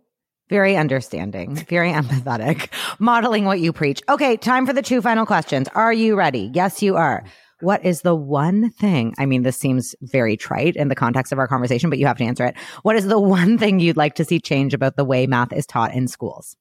Very 0.49 0.77
understanding, 0.77 1.55
very 1.55 1.91
empathetic, 2.01 2.69
modeling 2.99 3.45
what 3.45 3.59
you 3.59 3.73
preach. 3.73 4.01
Okay, 4.09 4.37
time 4.37 4.65
for 4.65 4.73
the 4.73 4.81
two 4.81 5.01
final 5.01 5.25
questions. 5.25 5.67
Are 5.75 5.93
you 5.93 6.15
ready? 6.15 6.49
Yes, 6.53 6.81
you 6.81 6.95
are. 6.95 7.23
What 7.61 7.83
is 7.83 8.01
the 8.01 8.15
one 8.15 8.69
thing? 8.69 9.15
I 9.17 9.25
mean, 9.25 9.41
this 9.41 9.57
seems 9.57 9.95
very 10.01 10.37
trite 10.37 10.75
in 10.75 10.89
the 10.89 10.95
context 10.95 11.33
of 11.33 11.39
our 11.39 11.47
conversation, 11.47 11.89
but 11.89 11.97
you 11.97 12.05
have 12.05 12.17
to 12.17 12.23
answer 12.23 12.45
it. 12.45 12.55
What 12.83 12.95
is 12.95 13.07
the 13.07 13.19
one 13.19 13.57
thing 13.57 13.79
you'd 13.79 13.97
like 13.97 14.15
to 14.15 14.25
see 14.25 14.39
change 14.39 14.73
about 14.73 14.95
the 14.95 15.05
way 15.05 15.25
math 15.25 15.51
is 15.51 15.65
taught 15.65 15.93
in 15.93 16.07
schools? 16.07 16.55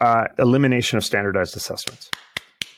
Uh, 0.00 0.24
elimination 0.38 0.96
of 0.96 1.04
standardized 1.04 1.56
assessments. 1.56 2.10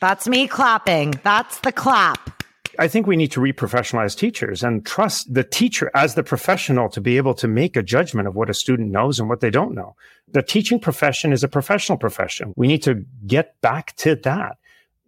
That's 0.01 0.29
me 0.29 0.49
clapping. 0.49 1.21
That's 1.23 1.61
the 1.61 1.73
clap. 1.73 2.31
I 2.79 2.89
think 2.89 3.07
we 3.07 3.17
need 3.17 3.33
to 3.33 3.41
reprofessionalize 3.41 4.17
teachers 4.17 4.63
and 4.63 4.87
trust 4.87 5.33
the 5.33 5.45
teacher 5.45 5.91
as 5.95 6.15
the 6.15 6.23
professional 6.23 6.89
to 6.91 7.01
be 7.01 7.17
able 7.17 7.35
to 7.35 7.49
make 7.49 7.77
a 7.77 7.83
judgment 7.83 8.29
of 8.29 8.37
what 8.37 8.49
a 8.49 8.55
student 8.55 8.91
knows 8.91 9.19
and 9.19 9.29
what 9.29 9.41
they 9.41 9.51
don't 9.51 9.75
know. 9.75 9.97
The 10.29 10.43
teaching 10.43 10.79
profession 10.79 11.33
is 11.33 11.43
a 11.43 11.49
professional 11.49 11.99
profession. 11.99 12.55
We 12.57 12.69
need 12.69 12.83
to 12.85 13.05
get 13.27 13.61
back 13.61 13.97
to 13.97 14.15
that. 14.17 14.57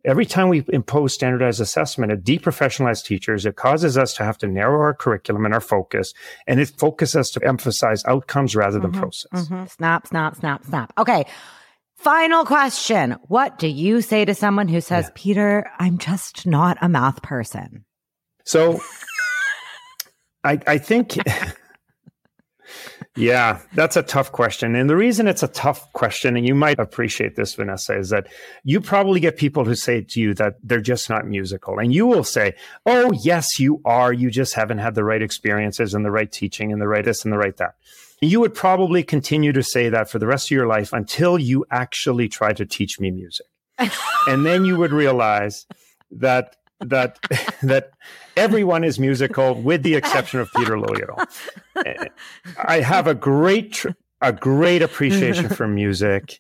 Every 0.04 0.26
time 0.26 0.48
we 0.48 0.64
impose 0.68 1.14
standardized 1.14 1.60
assessment, 1.60 2.10
it 2.10 2.24
deprofessionalizes 2.24 3.04
teachers. 3.04 3.46
It 3.46 3.54
causes 3.54 3.96
us 3.96 4.14
to 4.14 4.24
have 4.24 4.36
to 4.38 4.48
narrow 4.48 4.80
our 4.80 4.94
curriculum 4.94 5.44
and 5.44 5.54
our 5.54 5.60
focus, 5.60 6.12
and 6.46 6.58
it 6.58 6.72
focuses 6.76 7.16
us 7.16 7.30
to 7.30 7.46
emphasize 7.46 8.04
outcomes 8.04 8.56
rather 8.56 8.80
than 8.80 8.90
mm-hmm, 8.90 9.00
process. 9.00 9.30
Mm-hmm. 9.48 9.66
Snap, 9.66 10.06
snap, 10.08 10.36
snap, 10.36 10.64
snap. 10.64 10.92
Okay. 10.98 11.24
Final 11.96 12.44
question. 12.44 13.16
What 13.28 13.60
do 13.60 13.68
you 13.68 14.00
say 14.00 14.24
to 14.24 14.34
someone 14.34 14.66
who 14.66 14.80
says, 14.80 15.04
yeah. 15.04 15.12
Peter, 15.14 15.70
I'm 15.78 15.98
just 15.98 16.46
not 16.48 16.76
a 16.80 16.88
math 16.88 17.22
person? 17.22 17.84
So 18.44 18.80
I, 20.42 20.58
I 20.66 20.78
think 20.78 21.16
Yeah, 23.14 23.60
that's 23.74 23.96
a 23.96 24.02
tough 24.02 24.32
question. 24.32 24.74
And 24.74 24.88
the 24.88 24.96
reason 24.96 25.28
it's 25.28 25.42
a 25.42 25.48
tough 25.48 25.92
question, 25.92 26.34
and 26.34 26.46
you 26.46 26.54
might 26.54 26.78
appreciate 26.78 27.36
this, 27.36 27.54
Vanessa, 27.54 27.98
is 27.98 28.08
that 28.08 28.26
you 28.64 28.80
probably 28.80 29.20
get 29.20 29.36
people 29.36 29.66
who 29.66 29.74
say 29.74 30.00
to 30.00 30.20
you 30.20 30.32
that 30.34 30.54
they're 30.62 30.80
just 30.80 31.10
not 31.10 31.26
musical. 31.26 31.78
And 31.78 31.92
you 31.92 32.06
will 32.06 32.24
say, 32.24 32.54
Oh, 32.86 33.12
yes, 33.12 33.60
you 33.60 33.82
are. 33.84 34.14
You 34.14 34.30
just 34.30 34.54
haven't 34.54 34.78
had 34.78 34.94
the 34.94 35.04
right 35.04 35.20
experiences 35.20 35.92
and 35.92 36.06
the 36.06 36.10
right 36.10 36.32
teaching 36.32 36.72
and 36.72 36.80
the 36.80 36.88
right 36.88 37.04
this 37.04 37.22
and 37.22 37.32
the 37.32 37.38
right 37.38 37.56
that. 37.58 37.74
You 38.22 38.40
would 38.40 38.54
probably 38.54 39.02
continue 39.02 39.52
to 39.52 39.62
say 39.62 39.90
that 39.90 40.08
for 40.08 40.18
the 40.18 40.26
rest 40.26 40.46
of 40.46 40.52
your 40.52 40.66
life 40.66 40.92
until 40.92 41.38
you 41.38 41.66
actually 41.70 42.28
try 42.28 42.54
to 42.54 42.64
teach 42.64 42.98
me 42.98 43.10
music. 43.10 43.46
and 44.26 44.46
then 44.46 44.64
you 44.64 44.78
would 44.78 44.92
realize 44.92 45.66
that 46.12 46.56
that 46.82 47.18
that 47.62 47.90
everyone 48.36 48.84
is 48.84 48.98
musical 48.98 49.54
with 49.54 49.82
the 49.82 49.94
exception 49.94 50.40
of 50.40 50.50
Peter 50.56 50.76
Liljedahl. 50.76 51.26
I 52.58 52.80
have 52.80 53.06
a 53.06 53.14
great 53.14 53.72
tr- 53.72 53.90
a 54.20 54.32
great 54.32 54.82
appreciation 54.82 55.48
for 55.48 55.66
music. 55.66 56.38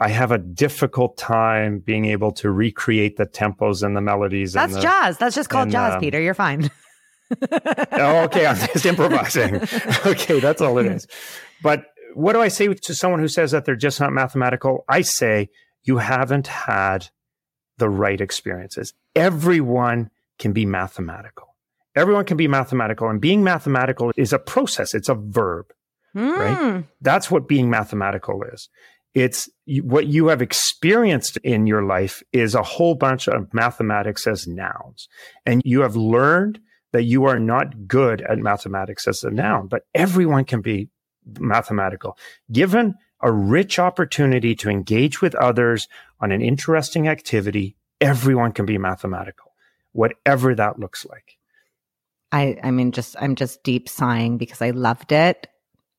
I 0.00 0.08
have 0.08 0.32
a 0.32 0.38
difficult 0.38 1.16
time 1.16 1.78
being 1.78 2.06
able 2.06 2.32
to 2.32 2.50
recreate 2.50 3.16
the 3.16 3.26
tempos 3.26 3.84
and 3.84 3.96
the 3.96 4.00
melodies. 4.00 4.52
That's 4.52 4.74
the, 4.74 4.80
jazz. 4.80 5.18
That's 5.18 5.36
just 5.36 5.48
called 5.48 5.64
and, 5.64 5.72
jazz, 5.72 5.94
um, 5.94 6.00
Peter. 6.00 6.20
You're 6.20 6.34
fine. 6.34 6.70
oh, 7.92 8.24
okay. 8.24 8.46
I'm 8.46 8.56
just 8.56 8.84
improvising. 8.84 9.56
okay, 10.06 10.40
that's 10.40 10.60
all 10.60 10.78
it 10.78 10.86
is. 10.86 11.06
But 11.62 11.86
what 12.14 12.32
do 12.32 12.40
I 12.40 12.48
say 12.48 12.72
to 12.74 12.94
someone 12.94 13.20
who 13.20 13.28
says 13.28 13.52
that 13.52 13.64
they're 13.64 13.76
just 13.76 14.00
not 14.00 14.12
mathematical? 14.12 14.84
I 14.88 15.02
say 15.02 15.50
you 15.84 15.98
haven't 15.98 16.48
had 16.48 17.08
the 17.78 17.88
right 17.88 18.20
experiences. 18.20 18.94
Everyone 19.14 20.10
can 20.38 20.52
be 20.52 20.66
mathematical. 20.66 21.48
Everyone 21.94 22.24
can 22.24 22.36
be 22.36 22.48
mathematical, 22.48 23.08
and 23.08 23.20
being 23.20 23.44
mathematical 23.44 24.12
is 24.16 24.32
a 24.32 24.38
process. 24.38 24.94
It's 24.94 25.10
a 25.10 25.14
verb, 25.14 25.66
mm. 26.16 26.36
right? 26.38 26.84
That's 27.02 27.30
what 27.30 27.46
being 27.46 27.68
mathematical 27.68 28.42
is. 28.44 28.70
It's 29.14 29.48
what 29.82 30.06
you 30.06 30.28
have 30.28 30.40
experienced 30.40 31.36
in 31.38 31.66
your 31.66 31.84
life 31.84 32.22
is 32.32 32.54
a 32.54 32.62
whole 32.62 32.94
bunch 32.94 33.28
of 33.28 33.52
mathematics 33.52 34.26
as 34.26 34.46
nouns, 34.46 35.08
and 35.44 35.60
you 35.66 35.82
have 35.82 35.96
learned 35.96 36.60
that 36.92 37.04
you 37.04 37.24
are 37.24 37.38
not 37.38 37.86
good 37.86 38.22
at 38.22 38.38
mathematics 38.38 39.06
as 39.06 39.22
a 39.22 39.30
noun, 39.30 39.66
but 39.66 39.82
everyone 39.94 40.44
can 40.44 40.62
be 40.62 40.88
mathematical. 41.38 42.16
Given 42.50 42.94
a 43.20 43.30
rich 43.30 43.78
opportunity 43.78 44.54
to 44.56 44.68
engage 44.68 45.20
with 45.20 45.34
others 45.34 45.88
on 46.20 46.32
an 46.32 46.42
interesting 46.42 47.06
activity, 47.06 47.76
everyone 48.02 48.52
can 48.52 48.66
be 48.66 48.76
mathematical, 48.76 49.52
whatever 49.92 50.54
that 50.54 50.78
looks 50.78 51.06
like. 51.06 51.38
I, 52.32 52.58
I 52.62 52.70
mean, 52.70 52.92
just, 52.92 53.14
I'm 53.20 53.36
just 53.36 53.62
deep 53.62 53.88
sighing 53.88 54.38
because 54.38 54.60
I 54.60 54.70
loved 54.70 55.12
it. 55.12 55.46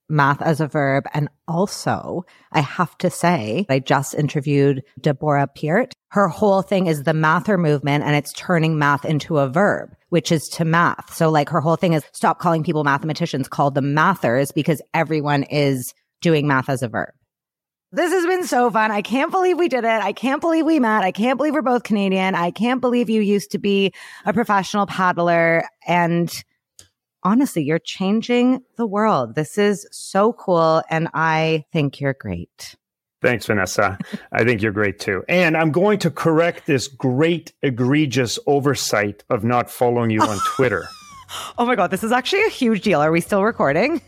Math 0.10 0.42
as 0.42 0.60
a 0.60 0.68
verb. 0.68 1.06
And 1.14 1.30
also, 1.48 2.26
I 2.52 2.60
have 2.60 2.96
to 3.00 3.10
say, 3.10 3.66
I 3.70 3.80
just 3.80 4.14
interviewed 4.14 4.84
Deborah 5.00 5.48
Peart. 5.48 5.94
Her 6.10 6.28
whole 6.28 6.62
thing 6.62 6.88
is 6.88 7.04
the 7.04 7.14
mather 7.14 7.58
movement 7.58 8.04
and 8.04 8.16
it's 8.16 8.34
turning 8.34 8.78
math 8.78 9.06
into 9.06 9.40
a 9.40 9.48
verb 9.48 9.96
which 10.14 10.32
is 10.32 10.48
to 10.48 10.64
math. 10.64 11.12
So 11.16 11.32
like 11.32 11.50
her 11.50 11.60
whole 11.60 11.76
thing 11.76 11.94
is 11.94 12.04
stop 12.12 12.38
calling 12.38 12.64
people 12.64 12.84
mathematicians, 12.84 13.48
call 13.48 13.72
them 13.72 13.96
mathers 13.96 14.52
because 14.52 14.80
everyone 14.94 15.42
is 15.42 15.96
doing 16.22 16.48
math 16.48 16.70
as 16.70 16.84
a 16.84 16.88
verb. 16.88 17.10
This 17.96 18.12
has 18.12 18.26
been 18.26 18.44
so 18.48 18.72
fun. 18.72 18.90
I 18.90 19.04
can't 19.04 19.30
believe 19.30 19.60
we 19.60 19.70
did 19.70 19.84
it. 19.84 20.02
I 20.02 20.14
can't 20.14 20.42
believe 20.42 20.66
we 20.66 20.80
met. 20.80 21.04
I 21.04 21.12
can't 21.12 21.38
believe 21.38 21.54
we're 21.54 21.62
both 21.62 21.84
Canadian. 21.84 22.34
I 22.34 22.50
can't 22.50 22.82
believe 22.82 23.08
you 23.08 23.22
used 23.22 23.52
to 23.52 23.60
be 23.60 23.94
a 24.26 24.34
professional 24.34 24.88
paddler. 24.88 25.70
And 25.86 26.34
honestly, 27.22 27.62
you're 27.62 27.78
changing 27.78 28.64
the 28.78 28.88
world. 28.88 29.36
This 29.36 29.60
is 29.60 29.88
so 29.92 30.34
cool. 30.34 30.82
And 30.90 31.08
I 31.14 31.66
think 31.72 32.02
you're 32.02 32.16
great. 32.16 32.76
Thanks, 33.22 33.46
Vanessa. 33.46 34.00
I 34.32 34.44
think 34.44 34.64
you're 34.64 34.72
great 34.72 34.98
too. 34.98 35.24
And 35.30 35.56
I'm 35.56 35.72
going 35.72 36.00
to 36.00 36.10
correct 36.10 36.66
this 36.66 36.88
great, 36.88 37.54
egregious 37.62 38.40
oversight 38.48 39.24
of 39.30 39.44
not 39.44 39.70
following 39.70 40.10
you 40.10 40.22
on 40.24 40.40
Twitter. 40.56 40.86
oh 41.60 41.66
my 41.68 41.76
God, 41.76 41.92
this 41.92 42.04
is 42.04 42.12
actually 42.12 42.44
a 42.44 42.50
huge 42.50 42.82
deal. 42.82 43.02
Are 43.02 43.12
we 43.12 43.22
still 43.22 43.44
recording? 43.44 44.02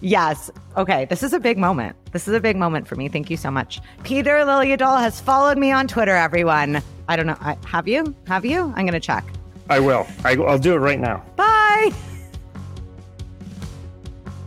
Yes. 0.00 0.50
Okay. 0.76 1.04
This 1.06 1.22
is 1.22 1.32
a 1.32 1.40
big 1.40 1.58
moment. 1.58 1.96
This 2.12 2.26
is 2.26 2.34
a 2.34 2.40
big 2.40 2.56
moment 2.56 2.86
for 2.86 2.96
me. 2.96 3.08
Thank 3.08 3.30
you 3.30 3.36
so 3.36 3.50
much. 3.50 3.80
Peter 4.02 4.38
Liljedahl 4.38 4.98
has 5.00 5.20
followed 5.20 5.58
me 5.58 5.72
on 5.72 5.86
Twitter, 5.86 6.16
everyone. 6.16 6.82
I 7.08 7.16
don't 7.16 7.26
know. 7.26 7.36
I, 7.40 7.56
have 7.66 7.86
you? 7.86 8.14
Have 8.26 8.44
you? 8.44 8.72
I'm 8.76 8.86
going 8.86 8.92
to 8.92 9.00
check. 9.00 9.24
I 9.68 9.78
will. 9.78 10.06
I, 10.24 10.36
I'll 10.36 10.58
do 10.58 10.74
it 10.74 10.78
right 10.78 10.98
now. 10.98 11.24
Bye. 11.36 11.92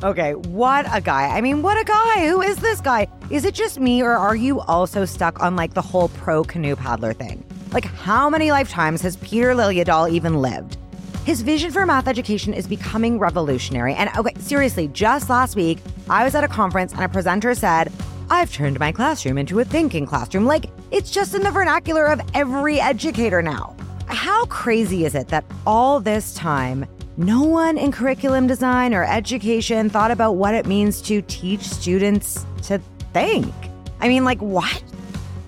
Okay, 0.04 0.36
what 0.36 0.86
a 0.94 1.00
guy. 1.00 1.28
I 1.28 1.40
mean, 1.40 1.62
what 1.62 1.80
a 1.80 1.86
guy. 1.86 2.28
Who 2.28 2.42
is 2.42 2.58
this 2.58 2.82
guy? 2.82 3.08
Is 3.30 3.46
it 3.46 3.54
just 3.54 3.80
me, 3.80 4.02
or 4.02 4.12
are 4.12 4.36
you 4.36 4.60
also 4.60 5.06
stuck 5.06 5.42
on 5.42 5.56
like 5.56 5.76
the 5.76 5.82
whole 5.82 6.10
pro 6.10 6.44
canoe 6.44 6.76
paddler 6.76 7.14
thing? 7.14 7.46
Like, 7.72 7.86
how 7.86 8.30
many 8.30 8.52
lifetimes 8.52 9.02
has 9.02 9.16
Peter 9.18 9.54
Liljedahl 9.54 10.12
even 10.12 10.42
lived? 10.42 10.78
His 11.26 11.42
vision 11.42 11.72
for 11.72 11.86
math 11.86 12.10
education 12.10 12.54
is 12.54 12.68
becoming 12.68 13.18
revolutionary. 13.18 13.94
And 13.94 14.10
okay, 14.18 14.34
seriously, 14.40 14.90
just 14.90 15.30
last 15.30 15.56
week, 15.56 15.80
I 16.10 16.26
was 16.26 16.36
at 16.36 16.44
a 16.44 16.50
conference 16.50 16.92
and 16.92 17.02
a 17.02 17.08
presenter 17.08 17.56
said, 17.56 17.94
I've 18.30 18.52
turned 18.52 18.78
my 18.78 18.92
classroom 18.92 19.38
into 19.38 19.60
a 19.60 19.64
thinking 19.64 20.06
classroom. 20.06 20.46
Like, 20.46 20.66
it's 20.92 21.12
just 21.12 21.34
in 21.34 21.42
the 21.42 21.50
vernacular 21.50 22.08
of 22.08 22.20
every 22.34 22.82
educator 22.82 23.42
now. 23.42 23.74
How 24.08 24.44
crazy 24.48 25.06
is 25.06 25.16
it 25.16 25.30
that 25.30 25.46
all 25.66 26.02
this 26.02 26.34
time, 26.34 26.86
no 27.16 27.44
one 27.44 27.78
in 27.78 27.94
curriculum 27.94 28.46
design 28.46 28.94
or 28.94 29.06
education 29.06 29.90
thought 29.90 30.12
about 30.12 30.34
what 30.34 30.54
it 30.54 30.66
means 30.66 31.02
to 31.04 31.22
teach 31.22 31.62
students 31.62 32.46
to 32.64 32.82
think. 33.14 33.54
I 34.02 34.10
mean, 34.10 34.26
like, 34.26 34.42
what? 34.42 34.84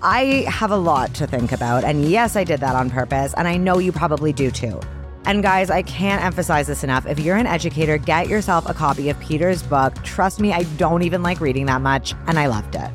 I 0.00 0.46
have 0.48 0.70
a 0.70 0.76
lot 0.76 1.12
to 1.16 1.26
think 1.26 1.52
about. 1.52 1.84
And 1.84 2.06
yes, 2.06 2.34
I 2.34 2.44
did 2.44 2.60
that 2.60 2.74
on 2.74 2.88
purpose. 2.88 3.34
And 3.36 3.46
I 3.46 3.58
know 3.58 3.76
you 3.76 3.92
probably 3.92 4.32
do 4.32 4.50
too. 4.50 4.80
And 5.26 5.42
guys, 5.42 5.70
I 5.70 5.82
can't 5.82 6.22
emphasize 6.22 6.68
this 6.68 6.84
enough. 6.84 7.04
If 7.04 7.18
you're 7.18 7.36
an 7.36 7.48
educator, 7.48 7.98
get 7.98 8.28
yourself 8.28 8.68
a 8.68 8.72
copy 8.72 9.10
of 9.10 9.18
Peter's 9.18 9.60
book. 9.60 9.92
Trust 10.04 10.40
me, 10.40 10.52
I 10.52 10.62
don't 10.76 11.02
even 11.02 11.20
like 11.22 11.40
reading 11.40 11.66
that 11.66 11.80
much. 11.80 12.14
And 12.28 12.38
I 12.38 12.46
loved 12.46 12.76
it. 12.76 12.90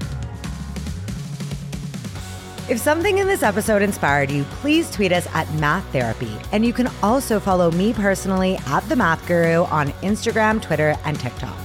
If 2.69 2.79
something 2.79 3.17
in 3.17 3.27
this 3.27 3.43
episode 3.43 3.82
inspired 3.82 4.32
you, 4.32 4.43
please 4.45 4.89
tweet 4.89 5.11
us 5.11 5.27
at 5.34 5.53
Math 5.55 5.86
Therapy. 5.91 6.32
And 6.53 6.65
you 6.65 6.71
can 6.71 6.88
also 7.03 7.38
follow 7.38 7.69
me 7.71 7.91
personally 7.91 8.57
at 8.67 8.88
The 8.88 8.95
Math 8.95 9.27
Guru 9.27 9.65
on 9.65 9.89
Instagram, 10.01 10.61
Twitter, 10.61 10.95
and 11.03 11.19
TikTok. 11.19 11.57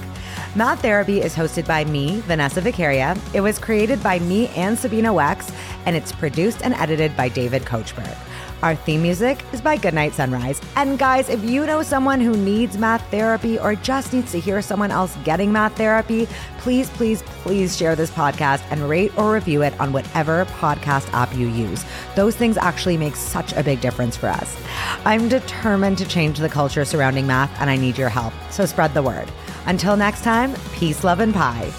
Math 0.53 0.81
Therapy 0.81 1.21
is 1.21 1.33
hosted 1.33 1.65
by 1.65 1.85
me, 1.85 2.19
Vanessa 2.21 2.61
Vakharia. 2.61 3.17
It 3.33 3.39
was 3.39 3.57
created 3.57 4.03
by 4.03 4.19
me 4.19 4.49
and 4.49 4.77
Sabina 4.77 5.13
Wex, 5.13 5.53
and 5.85 5.95
it's 5.95 6.11
produced 6.11 6.61
and 6.61 6.73
edited 6.73 7.15
by 7.15 7.29
David 7.29 7.61
Coachberg. 7.61 8.17
Our 8.63 8.75
theme 8.75 9.03
music 9.03 9.43
is 9.53 9.61
by 9.61 9.77
Goodnight 9.77 10.13
Sunrise. 10.13 10.59
And 10.75 10.97
guys, 10.97 11.29
if 11.29 11.43
you 11.43 11.67
know 11.67 11.83
someone 11.83 12.19
who 12.19 12.35
needs 12.35 12.75
math 12.77 13.07
therapy 13.11 13.59
or 13.59 13.75
just 13.75 14.13
needs 14.13 14.31
to 14.31 14.39
hear 14.39 14.63
someone 14.63 14.89
else 14.89 15.15
getting 15.23 15.51
math 15.51 15.77
therapy, 15.77 16.27
please, 16.57 16.89
please, 16.89 17.21
please 17.43 17.77
share 17.77 17.95
this 17.95 18.09
podcast 18.09 18.63
and 18.71 18.89
rate 18.89 19.15
or 19.15 19.33
review 19.33 19.61
it 19.61 19.79
on 19.79 19.93
whatever 19.93 20.45
podcast 20.45 21.07
app 21.13 21.35
you 21.35 21.47
use. 21.47 21.85
Those 22.15 22.35
things 22.35 22.57
actually 22.57 22.97
make 22.97 23.15
such 23.15 23.53
a 23.53 23.63
big 23.63 23.79
difference 23.79 24.17
for 24.17 24.27
us. 24.27 24.59
I'm 25.05 25.29
determined 25.29 25.99
to 25.99 26.07
change 26.07 26.39
the 26.39 26.49
culture 26.49 26.83
surrounding 26.83 27.27
math, 27.27 27.61
and 27.61 27.69
I 27.69 27.77
need 27.77 27.97
your 27.97 28.09
help. 28.09 28.33
So 28.49 28.65
spread 28.65 28.95
the 28.95 29.03
word. 29.03 29.31
Until 29.67 29.95
next 29.95 30.23
time, 30.23 30.55
peace, 30.73 31.03
love, 31.03 31.19
and 31.19 31.33
pie. 31.33 31.71